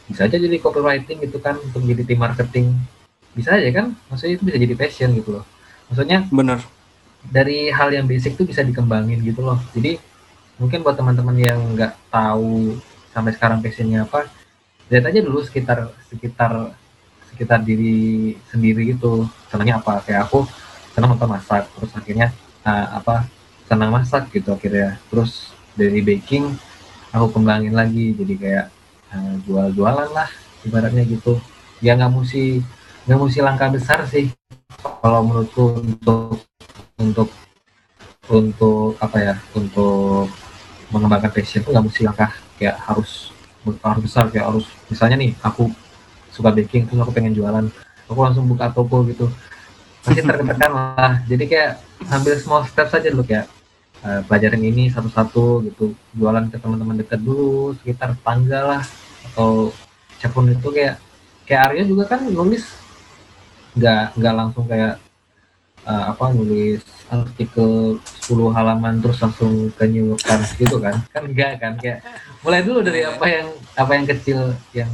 [0.07, 2.76] bisa aja jadi copywriting gitu kan untuk jadi tim marketing.
[3.32, 3.95] Bisa aja kan?
[4.12, 5.45] Maksudnya itu bisa jadi passion gitu loh.
[5.88, 6.59] Maksudnya bener
[7.28, 9.59] dari hal yang basic tuh bisa dikembangin gitu loh.
[9.78, 10.01] Jadi
[10.57, 12.78] mungkin buat teman-teman yang nggak tahu
[13.11, 14.30] sampai sekarang passionnya apa
[14.91, 16.76] lihat aja dulu sekitar sekitar
[17.32, 19.26] sekitar diri sendiri gitu.
[19.47, 20.03] Senangnya apa?
[20.03, 20.47] Kayak aku
[20.91, 22.36] senang nonton masak terus akhirnya
[22.67, 23.26] ah, apa
[23.69, 24.99] senang masak gitu akhirnya.
[25.07, 26.51] Terus dari baking
[27.15, 28.11] aku kembangin lagi.
[28.17, 28.67] Jadi kayak
[29.13, 30.30] ah, jual-jualan lah
[30.67, 31.39] ibaratnya gitu.
[31.80, 32.59] Ya nggak mesti
[33.07, 34.30] nggak mesti langkah besar sih.
[35.01, 36.41] Kalau menurutku untuk
[37.02, 37.34] untuk
[38.30, 40.30] untuk apa ya untuk
[40.93, 42.32] mengembangkan passion itu nggak mesti langkah
[42.62, 43.34] kayak harus
[43.66, 45.70] harus besar kayak harus misalnya nih aku
[46.32, 47.66] suka baking terus aku pengen jualan
[48.12, 49.32] aku langsung buka toko gitu.
[50.04, 51.24] Pasti tertekan lah.
[51.24, 51.80] Jadi kayak
[52.12, 53.47] ambil small step saja dulu kayak
[54.04, 55.95] eh, pelajaran ini satu-satu gitu.
[56.12, 58.84] Jualan ke teman-teman dekat dulu sekitar tetangga lah.
[59.32, 59.72] Atau
[60.20, 60.99] siapa pun itu kayak
[61.47, 62.68] kayak Arya juga kan nulis.
[63.80, 64.99] Nggak nggak langsung kayak
[65.84, 71.23] eh, apa nulis artikel 10 halaman terus langsung ke New York Times gitu kan kan
[71.23, 71.99] enggak kan kayak
[72.39, 74.39] mulai dulu dari apa yang apa yang kecil
[74.71, 74.91] yang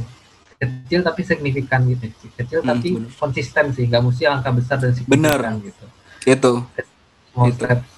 [0.56, 3.10] kecil tapi signifikan gitu kecil Hmm, tapi bener.
[3.14, 5.62] konsisten sih nggak mesti angka besar dan signifikan Bener.
[5.62, 5.84] gitu
[6.26, 6.52] Itu.
[7.30, 7.62] Small Gitu.
[7.62, 7.88] steps.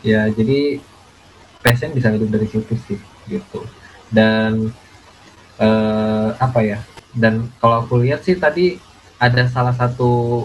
[0.00, 0.78] ya jadi
[1.58, 3.64] passion bisa hidup dari situ sih gitu
[4.08, 4.68] dan
[5.56, 6.78] eh, apa ya
[7.10, 8.76] dan kalau aku lihat sih tadi
[9.16, 10.44] ada salah satu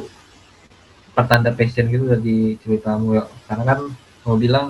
[1.20, 3.24] pertanda passion gitu dari ceritamu ya.
[3.48, 3.80] Karena kan
[4.24, 4.66] kamu bilang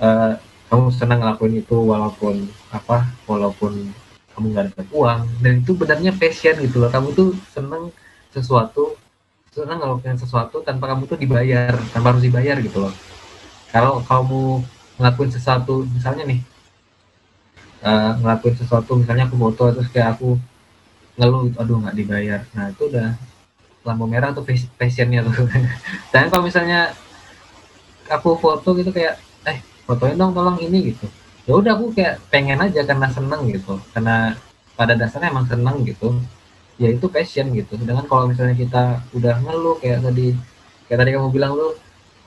[0.00, 0.32] eh,
[0.72, 3.92] kamu senang ngelakuin itu walaupun apa walaupun
[4.32, 5.20] kamu nggak dapat uang.
[5.44, 6.88] Dan itu benarnya passion gitu loh.
[6.88, 7.92] Kamu tuh seneng
[8.32, 8.96] sesuatu
[9.52, 12.92] senang ngelakuin sesuatu tanpa kamu tuh dibayar tanpa harus dibayar gitu loh.
[13.72, 14.60] Kalau kamu
[14.96, 16.40] ngelakuin sesuatu misalnya nih
[17.84, 20.36] eh, ngelakuin sesuatu misalnya aku foto terus kayak aku
[21.16, 22.40] ngeluh aduh nggak dibayar.
[22.52, 23.16] Nah itu udah
[23.86, 25.34] lampu merah tuh pas- passionnya tuh.
[26.12, 26.92] Dan kalau misalnya
[28.10, 31.06] aku foto gitu kayak eh fotoin dong tolong ini gitu.
[31.46, 33.78] Ya udah aku kayak pengen aja karena seneng gitu.
[33.94, 34.34] Karena
[34.74, 36.18] pada dasarnya emang seneng gitu.
[36.76, 37.78] Ya itu passion gitu.
[37.78, 38.82] Sedangkan kalau misalnya kita
[39.16, 40.34] udah ngeluh kayak tadi
[40.86, 41.68] kayak tadi kamu bilang lu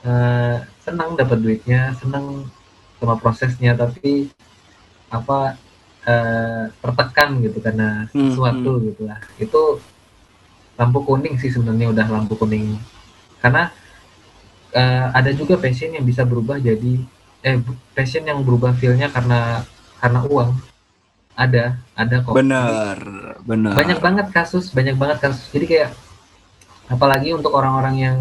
[0.04, 2.48] eh, senang dapat duitnya senang
[3.00, 4.28] sama prosesnya tapi
[5.12, 5.56] apa
[6.08, 9.20] eh, tertekan gitu karena Hmm, sesuatu gitu lah.
[9.36, 9.80] Itu
[10.80, 12.80] lampu kuning sih sebenarnya udah lampu kuning
[13.44, 13.68] karena
[14.72, 17.04] eh, ada juga passion yang bisa berubah jadi
[17.44, 17.60] eh
[17.92, 19.64] passion yang berubah feelnya karena
[20.00, 20.50] karena uang
[21.36, 22.96] ada ada kok Bener,
[23.44, 23.72] bener.
[23.76, 25.90] banyak banget kasus banyak banget kasus jadi kayak
[26.88, 28.18] apalagi untuk orang-orang yang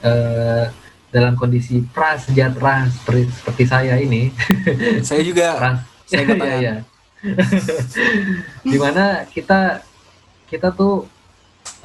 [0.00, 0.68] eh,
[1.12, 4.32] dalam kondisi prasejahtera seperti seperti saya ini
[5.06, 6.58] Saya juga pras saya katakan.
[6.62, 6.74] iya.
[8.70, 9.82] di mana kita
[10.46, 11.08] kita tuh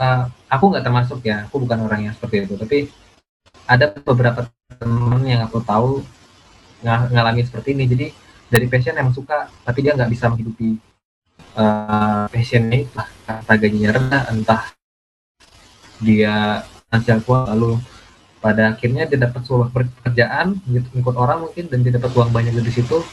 [0.02, 2.56] eh, aku nggak termasuk ya aku bukan orang yang seperti itu.
[2.58, 2.78] Tapi
[3.70, 4.50] ada beberapa
[4.82, 6.02] temen yang aku tahu
[6.82, 7.86] ng- seperti ini.
[7.88, 8.06] Jadi
[8.52, 10.76] dari passion emang suka tapi dia nggak bisa menghidupi
[11.56, 13.00] eh, passionnya itu
[13.30, 14.62] entah gajinya rendah entah
[16.02, 17.78] dia finansial kuat lalu
[18.42, 22.58] pada akhirnya dia dapat sebuah pekerjaan gitu, ikut orang mungkin dan dia dapat uang banyak
[22.58, 23.06] dari situ.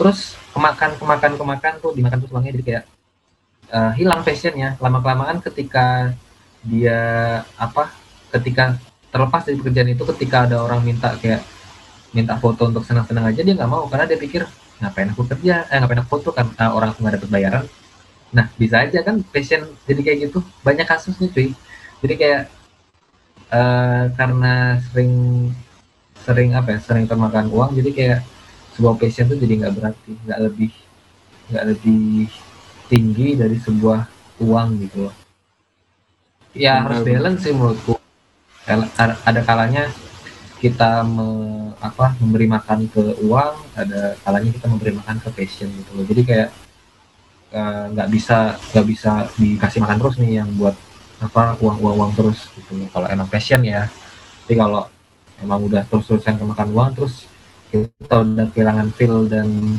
[0.00, 2.84] Terus kemakan kemakan kemakan tuh dimakan terus uangnya jadi kayak
[3.70, 4.76] eh, hilang passionnya.
[4.82, 6.12] Lama kelamaan ketika
[6.66, 7.00] dia
[7.56, 7.94] apa
[8.34, 8.74] ketika
[9.14, 11.40] terlepas dari pekerjaan itu ketika ada orang minta kayak
[12.10, 13.86] minta foto untuk senang-senang aja dia nggak mau.
[13.90, 14.42] Karena dia pikir
[14.82, 15.66] ngapain aku kerja?
[15.70, 16.50] Eh ngapain aku foto kan?
[16.60, 17.64] Ah, orang aku nggak dapat bayaran.
[18.34, 20.38] Nah bisa aja kan passion jadi kayak gitu.
[20.66, 21.54] Banyak kasusnya cuy.
[22.04, 22.42] Jadi kayak
[23.52, 25.12] eh, karena sering
[26.26, 28.20] sering apa ya sering termakan uang jadi kayak
[28.74, 30.70] sebuah passion tuh jadi nggak berarti nggak lebih
[31.54, 32.26] nggak lebih
[32.90, 34.00] tinggi dari sebuah
[34.42, 35.08] uang gitu.
[35.08, 35.14] Loh
[36.56, 37.94] ya Benar, harus balance sih menurutku.
[38.66, 39.92] Ada kalanya
[40.58, 45.90] kita me- apa memberi makan ke uang ada kalanya kita memberi makan ke passion gitu
[45.94, 46.04] loh.
[46.08, 46.48] Jadi kayak
[47.52, 50.74] eh, nggak bisa nggak bisa dikasih makan terus nih yang buat
[51.20, 52.88] apa uang uang uang terus gitu loh.
[52.90, 53.86] kalau emang passion ya.
[54.48, 54.88] Tapi kalau
[55.44, 57.28] emang udah terus terusan kemakan uang terus
[57.68, 59.76] kita udah kehilangan feel dan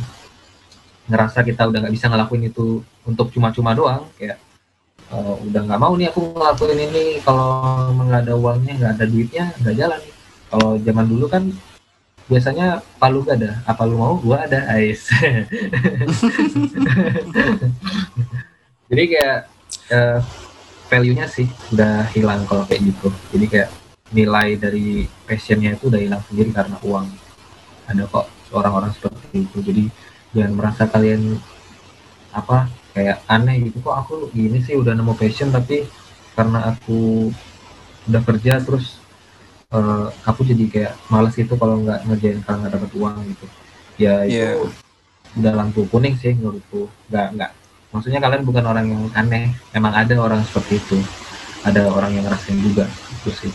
[1.07, 4.37] ngerasa kita udah nggak bisa ngelakuin itu untuk cuma-cuma doang kayak
[5.07, 9.45] eh, udah nggak mau nih aku ngelakuin ini kalau nggak ada uangnya nggak ada duitnya
[9.63, 10.01] nggak jalan.
[10.47, 11.43] Kalau zaman dulu kan
[12.27, 15.07] biasanya palu gak ada apa lu mau gua ada ais.
[18.91, 19.47] Jadi kayak
[19.91, 20.19] eh,
[20.87, 23.11] value-nya sih udah hilang kalau kayak gitu.
[23.35, 23.69] Jadi kayak
[24.11, 27.07] nilai dari passionnya itu udah hilang sendiri karena uang.
[27.87, 29.57] Ada kok orang-orang seperti itu.
[29.63, 29.83] Jadi
[30.36, 31.39] jangan merasa kalian
[32.32, 33.80] apa kayak aneh gitu.
[33.84, 35.88] Kok aku gini sih udah nemu passion tapi
[36.34, 37.30] karena aku
[38.07, 38.99] udah kerja terus
[39.69, 43.45] eh, aku jadi kayak males gitu kalau nggak ngerjain kalau nggak dapat uang gitu.
[43.97, 44.53] Ya itu Iya.
[45.38, 46.88] udah lampu kuning sih menurutku.
[47.09, 47.51] Nggak nggak.
[47.91, 49.51] Maksudnya kalian bukan orang yang aneh.
[49.71, 50.97] Emang ada orang seperti itu.
[51.65, 52.86] Ada orang yang ngerasain juga.
[53.19, 53.51] Itu sih.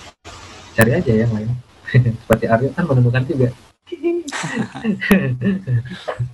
[0.73, 1.51] Cari aja yang lain.
[2.25, 3.49] Seperti Aryo kan menemukan juga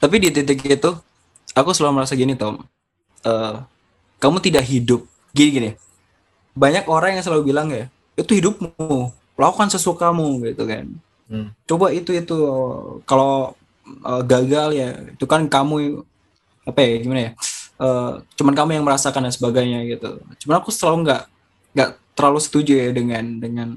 [0.00, 0.90] Tapi di titik itu,
[1.52, 2.64] aku selalu merasa gini Tom.
[3.20, 3.54] Eh,
[4.16, 5.04] kamu tidak hidup.
[5.36, 5.70] Gini gini.
[6.56, 9.12] Banyak orang yang selalu bilang ya, itu hidupmu.
[9.36, 10.88] Lakukan sesukamu gitu kan.
[11.28, 11.52] Hmm.
[11.68, 12.36] Coba itu itu
[13.04, 13.52] kalau
[13.84, 16.00] eh, gagal ya, itu kan kamu
[16.64, 17.32] apa ya gimana ya?
[17.80, 20.20] Eh, cuman kamu yang merasakan dan sebagainya gitu.
[20.44, 21.22] Cuman aku selalu nggak
[21.76, 23.68] nggak terlalu setuju ya dengan dengan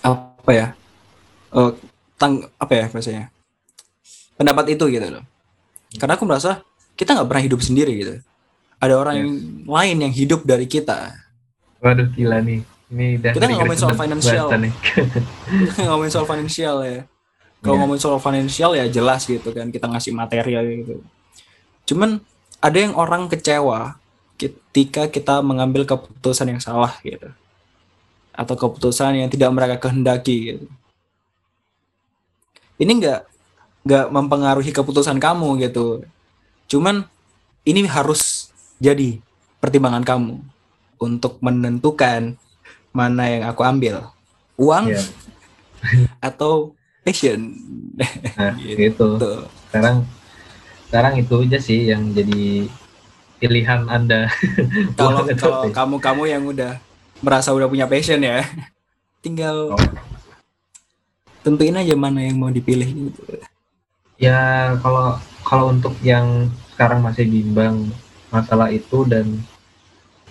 [0.00, 0.66] apa ya?
[1.54, 1.72] eh,
[2.20, 3.33] tang apa ya bahasanya?
[4.34, 5.24] Pendapat itu gitu loh.
[5.94, 6.60] Karena aku merasa
[6.94, 8.14] kita nggak pernah hidup sendiri gitu.
[8.78, 9.32] Ada orang Yes.
[9.64, 11.14] lain yang hidup dari kita.
[11.78, 14.46] waduh gila nih ini udah Kita ngomongin soal financial.
[14.56, 14.72] nih.
[15.80, 17.00] ngomongin soal finansial ya.
[17.60, 17.80] Kalau Iya.
[17.80, 20.94] ngomongin soal finansial ya jelas gitu kan kita ngasih material gitu.
[21.84, 22.24] Cuman
[22.58, 24.00] ada yang orang kecewa
[24.34, 27.28] ketika kita mengambil keputusan yang salah gitu
[28.32, 30.66] atau keputusan yang tidak mereka kehendaki gitu
[32.76, 33.20] ini nggak
[33.84, 36.02] nggak mempengaruhi keputusan kamu gitu
[36.66, 37.04] cuman
[37.62, 39.20] ini harus jadi
[39.60, 40.40] pertimbangan kamu
[40.96, 42.36] untuk menentukan
[42.90, 44.08] mana yang aku ambil
[44.56, 45.02] uang Iya.
[46.28, 46.72] atau
[47.02, 47.52] passion
[48.38, 48.78] Nah, Gitu.
[48.94, 49.10] gitu.
[49.68, 50.08] Sekarang
[50.88, 52.70] sekarang itu aja sih yang jadi
[53.36, 54.30] pilihan Anda.
[54.98, 56.78] kalau kalau kamu kamu yang udah
[57.18, 58.40] merasa udah punya passion ya
[59.20, 59.80] tinggal Oh.
[61.42, 63.20] tentuin aja mana yang mau dipilih gitu
[64.14, 67.90] Ya kalau kalau untuk yang sekarang masih bimbang
[68.30, 69.42] masalah itu dan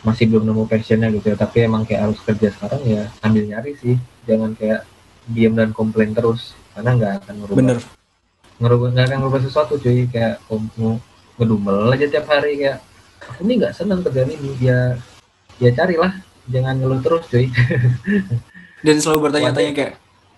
[0.04, 3.80] masih belum nemu passionnya gitu ya, tapi emang kayak harus kerja sekarang ya ambil nyari
[3.80, 3.96] sih,
[4.28, 4.84] jangan kayak
[5.32, 7.60] diam dan komplain terus karena nggak akan ngerubah.
[7.60, 7.78] Bener.
[8.60, 11.00] Ngerubah nggak akan ngerubah sesuatu cuy kayak kamu
[11.40, 12.84] ngedumel aja tiap hari kayak
[13.24, 14.52] aku ini nggak senang kerjaan ini.
[14.60, 15.00] Ya
[15.64, 16.12] ya carilah
[16.52, 17.48] jangan ngeluh terus cuy.
[18.84, 19.94] Dan selalu bertanya-tanya kayak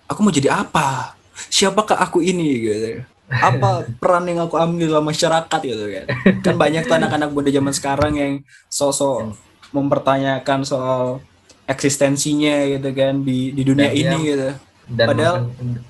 [0.06, 1.18] aku mau jadi apa?
[1.50, 2.62] Siapakah aku ini?
[2.62, 6.04] Gitu apa peran yang aku ambil dalam masyarakat gitu kan?
[6.40, 8.32] Kan banyak tuh anak-anak muda zaman sekarang yang
[8.66, 9.34] sosok
[9.70, 11.18] mempertanyakan soal
[11.66, 14.48] eksistensinya gitu kan di di dunia Dan dia- ini gitu.
[14.86, 15.36] dan Padahal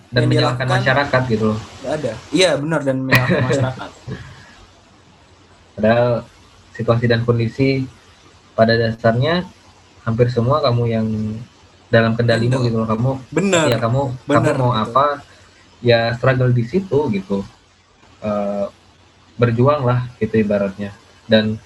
[0.09, 1.45] dan yang menyalahkan masyarakat gitu.
[1.47, 2.13] loh ada.
[2.31, 3.91] Iya benar dan menyalahkan masyarakat.
[5.77, 6.25] Padahal
[6.73, 7.85] situasi dan kondisi
[8.57, 9.45] pada dasarnya
[10.03, 11.07] hampir semua kamu yang
[11.87, 12.67] dalam kendalimu Betul.
[12.67, 12.89] gitu loh.
[12.89, 13.65] Kamu benar.
[13.69, 14.85] ya kamu benar, kamu mau gitu.
[14.89, 15.05] apa
[15.85, 17.45] ya struggle di situ gitu.
[18.25, 18.67] Eh,
[19.37, 20.97] berjuang lah gitu ibaratnya.
[21.29, 21.61] Dan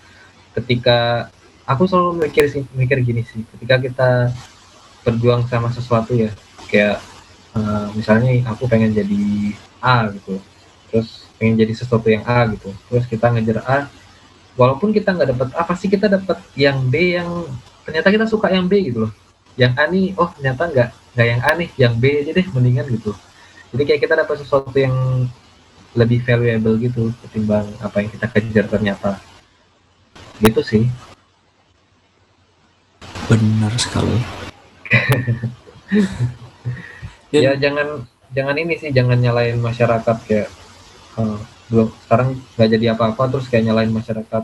[0.59, 1.31] ketika
[1.63, 3.47] aku selalu mikir sih mikir gini sih.
[3.57, 4.11] Ketika kita
[5.07, 6.35] berjuang sama sesuatu ya
[6.71, 6.99] kayak
[7.55, 9.23] eh, misalnya aku pengen jadi
[9.79, 10.43] A gitu.
[10.91, 12.75] Terus pengen jadi sesuatu yang A gitu.
[12.91, 13.79] Terus kita ngejar A
[14.59, 17.47] walaupun kita nggak dapat apa sih kita dapat yang B yang
[17.87, 19.13] ternyata kita suka yang B gitu loh.
[19.55, 22.87] Yang A nih oh ternyata nggak nggak yang A nih yang B aja deh mendingan
[22.91, 23.15] gitu
[23.71, 25.27] jadi kayak kita dapat sesuatu yang
[25.95, 29.18] lebih valuable gitu ketimbang apa yang kita kejar ternyata.
[30.43, 30.85] Gitu sih.
[33.31, 34.18] Benar sekali.
[37.31, 40.51] Dan- ya jangan jangan ini sih jangan nyalain masyarakat kayak
[41.18, 41.39] eh,
[41.71, 44.43] belum sekarang nggak jadi apa-apa terus kayak nyalain masyarakat.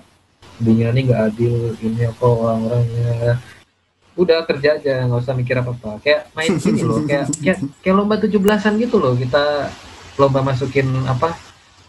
[0.56, 3.42] Dunia ini nggak adil ini apa orang-orangnya
[4.16, 7.94] udah kerja aja nggak usah mikir apa apa kayak main gini loh kayak kayak kayak
[7.94, 9.68] lomba 17-an gitu loh kita
[10.16, 11.36] lomba masukin apa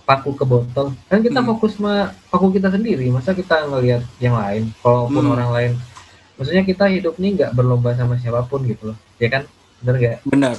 [0.04, 0.96] paku ke botol.
[1.08, 1.52] Kan kita Hmm.
[1.52, 5.36] fokus sama paku kita sendiri masa kita ngelihat yang lain kalaupun Hmm.
[5.36, 5.72] orang lain
[6.36, 8.98] maksudnya kita hidup nih nggak berlomba sama siapa pun gitu loh.
[9.20, 9.44] Ya kan?
[9.84, 10.56] Bener gak benar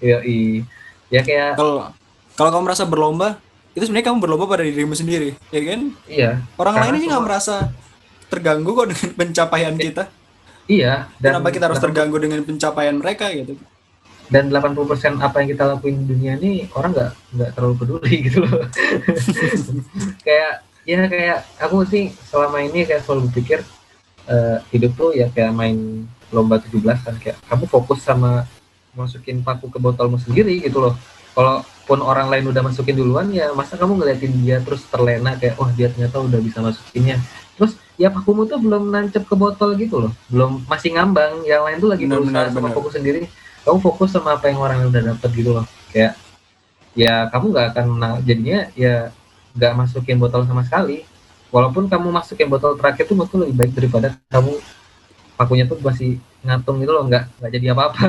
[0.00, 0.64] ya i
[1.08, 1.92] ya kayak kalau
[2.32, 3.36] kalau kamu merasa berlomba
[3.72, 5.80] itu sebenarnya kamu berlomba pada dirimu sendiri ya kan?
[6.04, 6.30] Iya.
[6.56, 7.54] Orang lain aja nggak merasa
[8.28, 10.08] terganggu kok dengan pencapaian kita
[10.70, 13.58] iya dan kenapa kita harus terganggu dengan pencapaian mereka gitu?
[14.30, 18.46] Dan 80% apa yang kita lakuin di dunia ini orang nggak nggak terlalu peduli gitu
[18.46, 18.62] loh.
[20.26, 23.60] Kayak ya kayak aku sih selama ini kayak selalu berpikir
[24.30, 28.46] eh, hidup tuh ya kayak main lomba 17 kan kayak kamu fokus sama
[28.94, 30.94] masukin paku ke botolmu sendiri gitu loh.
[31.34, 35.74] Kalaupun orang lain udah masukin duluan ya masa kamu ngeliatin dia terus terlena kayak wah
[35.74, 37.18] dia ternyata udah bisa masukinnya
[37.60, 40.12] terus ya pakumu tuh belum nancep ke botol gitu loh.
[40.32, 41.44] Belum masih ngambang.
[41.44, 42.76] Yang lain tuh lagi Benar, berusaha benar, sama benar.
[42.80, 43.20] fokus sendiri.
[43.60, 45.68] Kamu fokus sama apa yang orang udah dapet gitu loh.
[45.92, 46.16] Kayak
[46.96, 49.12] ya kamu nggak akan menang- jadinya ya
[49.52, 51.04] nggak masukin botol sama sekali.
[51.52, 54.56] Walaupun kamu masukin botol terakhir tuh menurutku lebih baik daripada kamu
[55.36, 57.04] pakunya tuh masih ngatung gitu loh.
[57.04, 58.06] Nggak nggak jadi apa-apa.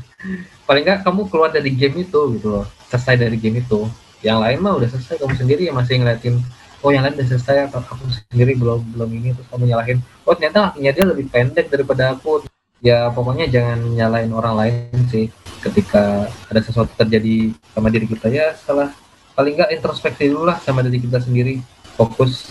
[0.66, 2.64] Paling nggak kamu keluar dari game itu gitu loh.
[2.88, 3.84] Selesai dari game itu.
[4.24, 5.20] Yang lain mah udah selesai.
[5.20, 6.40] Kamu sendiri yang masih ngeliatin
[6.80, 9.98] oh yang lain udah selesai aku, aku sendiri belum belum ini terus kamu nyalahin.
[10.24, 12.44] Oh ternyata kakinya dia lebih pendek daripada aku.
[12.80, 15.28] Ya pokoknya jangan nyalain orang lain sih.
[15.60, 18.96] Ketika ada sesuatu terjadi sama diri kita ya salah.
[19.36, 21.60] Paling nggak introspeksi dulu lah sama diri kita sendiri.
[22.00, 22.48] Fokus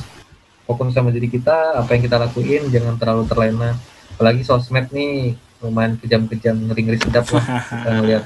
[0.69, 3.73] fokus sama diri kita apa yang kita lakuin jangan terlalu terlena.
[4.13, 8.23] Apalagi sosmed nih lumayan kejam-kejam ngeri-ngeri sedap lah kita ngeliat.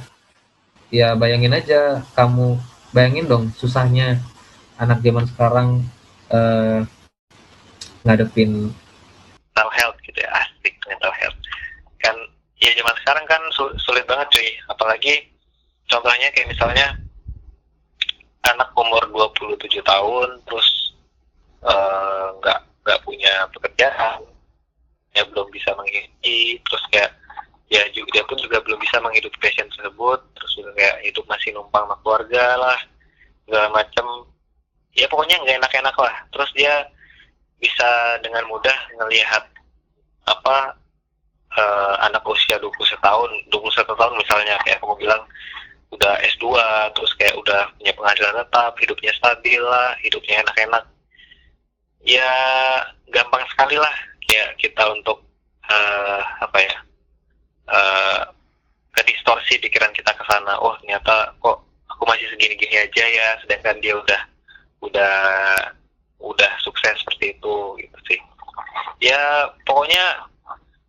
[0.92, 2.60] Ya bayangin aja kamu
[2.92, 4.20] bayangin dong susahnya.
[4.76, 5.86] Anak zaman sekarang
[6.34, 6.80] eh,
[8.04, 8.74] ngadepin
[9.54, 11.38] mental health gitu ya asik mental health.
[12.02, 12.16] Kan
[12.60, 14.50] ya zaman sekarang kan sul- sulit banget cuy.
[14.68, 15.14] Apalagi
[15.88, 16.88] contohnya kayak misalnya
[18.44, 20.68] anak umur 27 tahun terus
[21.64, 24.20] eh, nggak nggak punya pekerjaan
[25.14, 27.12] ya belum bisa menghidupi terus kayak
[27.72, 31.56] ya juga dia pun juga belum bisa menghidupi passion tersebut terus juga kayak hidup masih
[31.56, 32.80] numpang sama keluarga lah
[33.46, 34.06] segala macam
[34.94, 36.16] ya pokoknya nggak enak-enak lah.
[36.34, 36.74] Terus dia
[37.58, 39.44] bisa dengan mudah ngelihat
[40.28, 40.76] apa
[41.56, 45.24] eh, anak usia 21 tahun 21 tahun misalnya kayak kamu bilang
[45.94, 46.46] udah S2
[46.98, 50.84] terus kayak udah punya penghasilan tetap hidupnya stabil lah hidupnya enak-enak.
[52.04, 52.32] Ya
[53.14, 53.94] gampang sekali lah
[54.28, 55.24] kayak kita untuk
[55.70, 56.76] eh, apa ya
[57.74, 58.22] eh
[58.94, 60.54] ke distorsi pikiran kita ke sana.
[60.62, 64.22] Oh ternyata kok aku masih segini-gini aja ya sedangkan dia udah
[64.84, 65.16] udah
[66.20, 68.20] udah sukses seperti itu gitu sih.
[69.00, 70.28] Ya pokoknya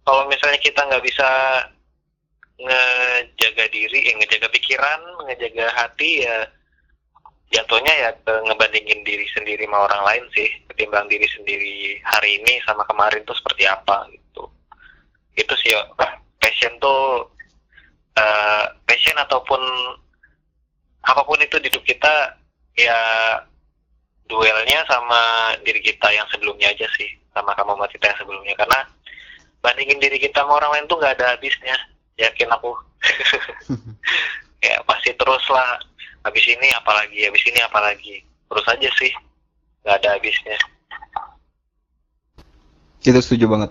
[0.06, 1.28] kalau misalnya kita nggak bisa
[2.54, 6.46] ngejaga diri, eh, ngejaga pikiran, ngejaga hati ya
[7.54, 10.48] jatuhnya ya ke ngebandingin diri sendiri sama orang lain sih.
[10.70, 14.46] Ketimbang diri sendiri hari ini sama kemarin tuh seperti apa gitu.
[15.38, 15.82] Itu sih ya.
[16.38, 17.30] Passion tuh
[18.18, 19.62] eh, passion ataupun
[21.04, 22.38] apa pun itu di hidup kita
[22.80, 22.98] ya
[24.28, 28.54] duelnya sama diri kita yang sebelumnya aja sih sama kamu sama kita yang sebelumnya.
[28.56, 28.80] Karena
[29.60, 31.76] bandingin diri kita sama orang lain tuh nggak ada habisnya.
[32.20, 32.72] Yakin aku.
[34.64, 35.76] Ya pasti terus lah.
[36.24, 38.24] Habis ini apalagi habis ini apalagi.
[38.48, 39.12] Terus aja sih.
[39.84, 40.56] Nggak ada habisnya.
[43.04, 43.68] Kita setuju banget.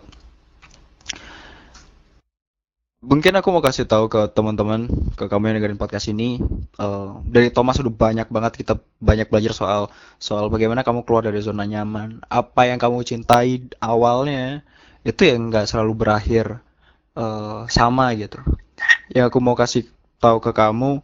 [3.01, 4.85] Mungkin aku mau kasih tahu ke teman-teman,
[5.17, 6.37] ke kamu yang dengerin podcast ini,
[6.79, 9.81] eh, dari Thomas udah banyak banget kita banyak belajar soal
[10.17, 14.65] soal bagaimana kamu keluar dari zona nyaman, apa yang kamu cintai awalnya
[15.03, 16.45] itu yang nggak selalu berakhir
[17.17, 18.39] eh, sama gitu.
[19.13, 19.85] Yang aku mau kasih
[20.17, 21.03] tahu ke kamu,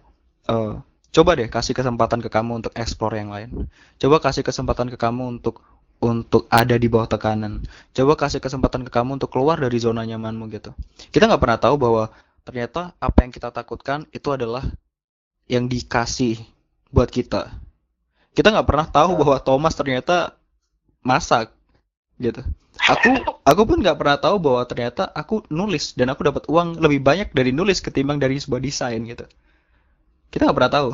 [0.50, 0.74] eh,
[1.14, 3.70] coba deh kasih kesempatan ke kamu untuk explore yang lain.
[4.02, 5.62] Coba kasih kesempatan ke kamu untuk
[6.00, 7.64] untuk ada di bawah tekanan.
[7.92, 10.72] Coba kasih kesempatan ke kamu untuk keluar dari zona nyamanmu gitu.
[11.12, 12.04] Kita nggak pernah tahu bahwa
[12.48, 14.64] ternyata apa yang kita takutkan itu adalah
[15.50, 16.38] yang dikasih
[16.94, 17.50] buat kita.
[18.38, 20.38] Kita nggak pernah tahu bahwa Thomas ternyata
[21.02, 21.52] masak
[22.22, 22.46] gitu.
[22.80, 23.12] Aku
[23.44, 27.34] aku pun nggak pernah tahu bahwa ternyata aku nulis dan aku dapat uang lebih banyak
[27.36, 29.26] dari nulis ketimbang dari sebuah desain gitu.
[30.30, 30.90] Kita nggak pernah tahu.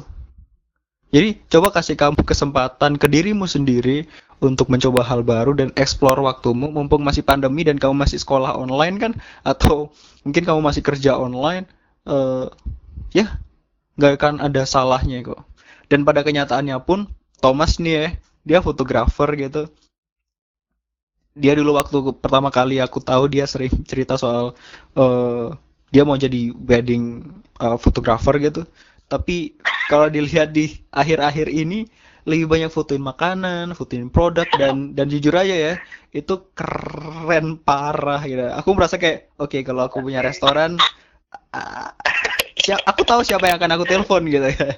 [1.14, 4.10] Jadi coba kasih kamu kesempatan ke dirimu sendiri
[4.44, 9.00] untuk mencoba hal baru dan explore waktumu mumpung masih pandemi dan kamu masih sekolah online
[9.00, 9.12] kan
[9.48, 9.94] atau
[10.28, 11.70] mungkin kamu masih kerja online
[12.10, 12.52] eh
[13.16, 13.40] ya
[13.96, 15.42] nggak akan ada salahnya kok.
[15.92, 17.08] Dan pada kenyataannya pun
[17.40, 18.08] Thomas nih ya,
[18.48, 19.70] dia fotografer gitu.
[21.36, 24.56] Dia dulu waktu pertama kali aku tahu dia sering cerita soal
[24.96, 25.52] eh
[25.94, 27.24] dia mau jadi wedding
[27.60, 28.64] eh, photographer gitu.
[29.08, 29.56] Tapi
[29.92, 31.86] kalau dilihat di akhir-akhir ini
[32.26, 35.74] lebih banyak fotoin makanan, fotoin produk dan dan jujur aja ya,
[36.10, 38.50] itu keren parah gitu.
[38.60, 40.82] Aku merasa kayak oke kalau aku punya restoran
[42.60, 44.70] siap, aku tahu siapa yang akan aku telepon gitu ya.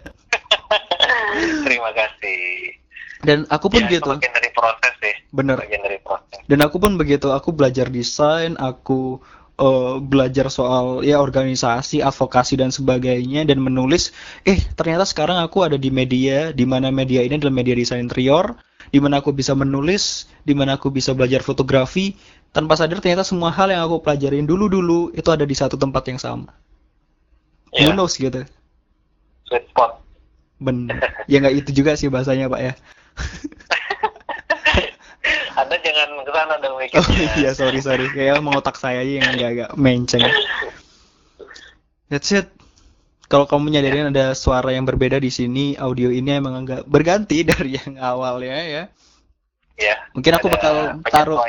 [1.66, 2.74] terima kasih
[3.22, 4.12] Dan aku pun ya, itu gitu.
[4.14, 5.58] bagian dari proses sih Bener.
[5.58, 7.28] bagian dari proses Dan aku pun begitu.
[7.34, 9.20] Aku belajar desain, aku
[9.60, 14.16] eh, belajar soal ya organisasi, advokasi dan sebagainya dan menulis.
[14.48, 18.56] Eh, ternyata sekarang aku ada di media, di mana media ini adalah media desain interior,
[18.94, 22.16] di mana aku bisa menulis, di mana aku bisa belajar fotografi.
[22.56, 26.18] Tanpa sadar ternyata semua hal yang aku pelajarin dulu-dulu itu ada di satu tempat yang
[26.22, 26.56] sama.
[27.76, 28.46] Ya Who knows gitu.
[29.48, 30.00] sweet spot
[30.58, 30.98] Bener.
[31.32, 32.74] Ya nggak itu juga sih bahasanya, Pak ya.
[35.60, 38.08] anda jangan ke sana dong Oh mikirnya iya, sorry sorry.
[38.16, 40.24] Kayak mau otak saya aja yang agak-agak menceng.
[42.08, 42.48] That's it.
[43.28, 47.76] Kalau kamu nyadarin ada suara yang berbeda di sini, audio ini emang agak berganti dari
[47.76, 48.84] yang awalnya ya.
[49.76, 51.44] ya Mungkin aku bakal taruh,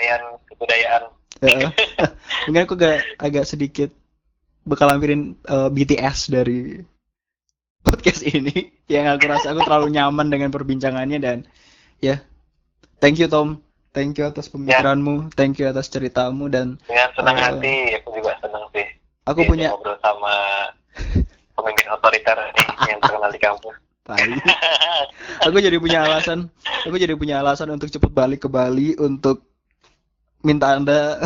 [0.50, 1.70] kebudayaan Heeh.
[2.50, 3.94] mungkin aku agak agak sedikit
[4.68, 6.78] bakal lampirin eh, BTS dari
[7.82, 8.76] podcast ini.
[8.92, 11.38] Yang aku rasa aku terlalu nyaman dengan perbincangannya dan
[11.98, 12.20] ya.
[12.98, 13.62] Thank you Tom,
[13.94, 17.42] thank you atas pemikiranmu, thank you atas ceritamu dan dengan senang Eh.
[17.46, 18.86] hati aku juga senang sih.
[19.22, 20.34] aku Bisa punya ngobrol sama
[21.54, 22.38] pemimpin otoriter
[22.90, 23.76] yang terkenal di kampus.
[24.02, 24.24] Tai.
[25.46, 26.48] aku jadi punya alasan
[26.88, 29.44] aku jadi punya alasan untuk cepat balik ke Bali untuk
[30.40, 31.20] minta anda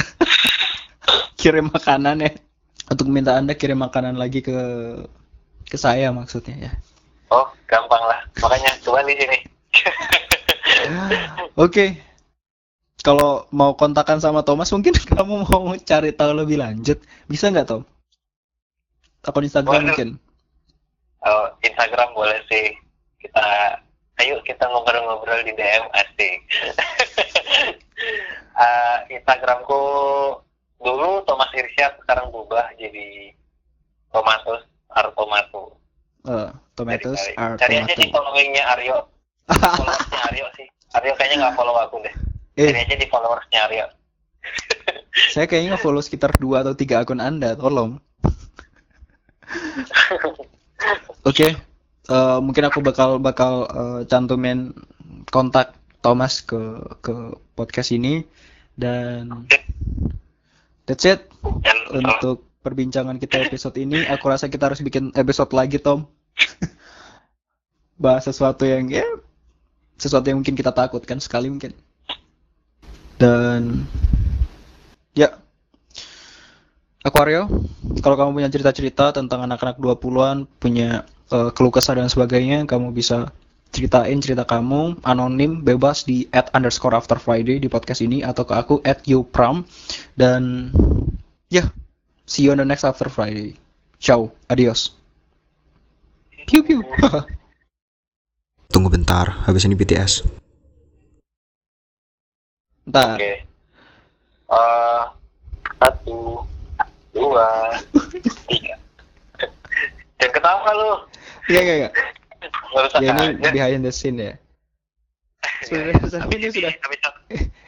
[1.40, 2.32] kirim makanan ya
[2.92, 4.52] untuk minta anda kirim makanan lagi ke
[5.64, 6.72] ke saya maksudnya ya.
[7.32, 8.20] Oh gampang lah.
[8.44, 9.38] Makanya coba di sini.
[11.64, 11.96] Oke.
[13.02, 17.00] Kalau mau kontakan sama Thomas mungkin kamu mau cari tahu lebih lanjut.
[17.26, 17.82] Bisa nggak Tom?
[19.24, 19.86] Akun Instagram Boleh.
[19.88, 20.08] mungkin.
[21.24, 22.74] Oh, Instagram boleh sih.
[23.22, 23.78] Kita
[24.20, 26.38] ayo kita ngobrol-ngobrol di DM asik.
[28.52, 29.82] Eh, Instagramku
[30.82, 32.41] dulu Thomas Irsyad sekarang jadi
[34.12, 35.76] Tomatus Artomato
[36.22, 36.48] Eh,
[36.78, 38.14] tomatoes Cari- are cari aja di tomato.
[38.14, 38.96] followingnya Aryo.
[39.50, 40.66] Followersnya Aryo sih.
[40.94, 42.14] Aryo kayaknya nggak follow aku deh.
[42.54, 43.86] Eh, aja di followersnya Aryo.
[45.34, 47.98] saya kayaknya follow sekitar dua atau tiga akun Anda, tolong.
[51.28, 51.54] Oke,
[52.06, 54.70] eh, mungkin aku bakal bakal eh, cantumin
[55.26, 56.58] kontak Thomas ke
[57.02, 57.14] ke
[57.54, 58.22] podcast ini.
[58.72, 59.44] Dan
[60.86, 61.28] that's it
[61.60, 64.06] Dan untuk perbincangan kita episode ini.
[64.08, 66.06] Aku rasa kita harus bikin episode lagi, Tom.
[68.02, 69.04] Bahas sesuatu yang ya
[69.98, 71.74] sesuatu yang mungkin kita takutkan sekali mungkin.
[73.18, 73.86] Dan
[75.14, 75.38] ya
[77.02, 77.50] Aquario,
[77.98, 81.02] kalau kamu punya cerita-cerita tentang anak-anak 20-an, punya
[81.34, 83.34] eh, keluh kesah dan sebagainya, kamu bisa
[83.72, 88.52] ceritain cerita kamu anonim bebas di at underscore after Friday di podcast ini atau ke
[88.52, 89.64] aku at yupram
[90.12, 90.68] dan
[91.48, 91.72] ya
[92.26, 93.56] see you on the next after Friday
[93.98, 94.94] ciao adios
[96.46, 96.80] piu piu
[98.72, 100.24] Tunggu bentar, habis ini BTS.
[102.88, 103.20] Ntar.
[103.20, 103.44] Oke.
[104.48, 105.02] Eh,
[105.76, 106.40] satu,
[107.12, 107.76] dua,
[108.48, 108.80] tiga.
[110.16, 110.92] Jangan ketawa lu.
[111.52, 111.88] Iya iya iya.
[112.96, 114.32] Ya ini behind the scene ya.
[115.68, 116.24] Ya, Sudah, ya.
[116.32, 116.72] ini sudah.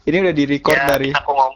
[0.09, 1.53] Ini udah di record ya, dari aku ngom.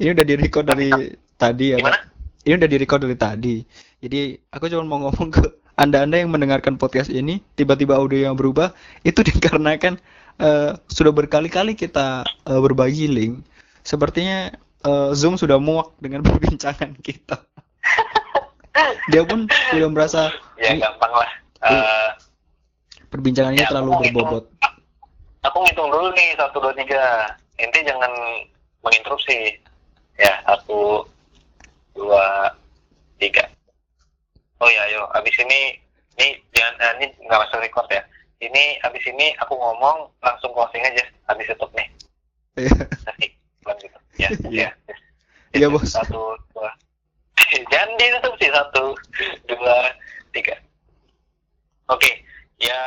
[0.00, 0.88] ini udah di record dari
[1.36, 1.78] tadi ya.
[1.80, 1.92] Gimana?
[1.92, 2.17] Pak.
[2.42, 3.56] Ini udah di record dari tadi.
[3.98, 5.42] Jadi aku cuma mau ngomong ke
[5.74, 9.98] anda-anda yang mendengarkan podcast ini tiba-tiba audio yang berubah itu dikarenakan
[10.38, 13.42] eh, sudah berkali-kali kita eh, berbagi link.
[13.82, 14.50] Sepertinya
[14.84, 17.42] eh, Zoom sudah muak dengan perbincangan kita.
[19.10, 21.30] Dia pun sudah merasa Ya gampang lah.
[21.66, 22.08] Eh,
[23.10, 24.14] perbincangannya Ya, terlalu aku ngitung.
[24.14, 24.44] berbobot.
[25.38, 27.34] aku ngitung dulu nih satu dua tiga.
[27.58, 28.10] Inti jangan
[28.82, 29.58] menginterupsi.
[30.18, 31.06] Ya satu,
[31.98, 32.54] dua,
[33.18, 33.44] tiga.
[34.62, 35.10] Oh ya, ayo.
[35.18, 35.74] Abis ini,
[36.18, 38.02] ini jangan, eh, ini nggak masuk record ya.
[38.38, 41.02] Ini abis ini aku ngomong langsung closing aja.
[41.26, 41.90] Abis tutup nih.
[42.54, 42.74] Iya.
[43.62, 43.98] Bukan gitu.
[44.18, 44.68] Ya, Iya.
[44.86, 44.96] ya.
[45.54, 45.90] Iya, Bos.
[45.90, 46.70] Satu, dua.
[47.74, 48.50] Jangan ditutup sih.
[48.50, 48.94] Satu,
[49.50, 49.76] dua,
[50.30, 50.54] tiga.
[51.90, 52.22] Oke.
[52.58, 52.78] Ya,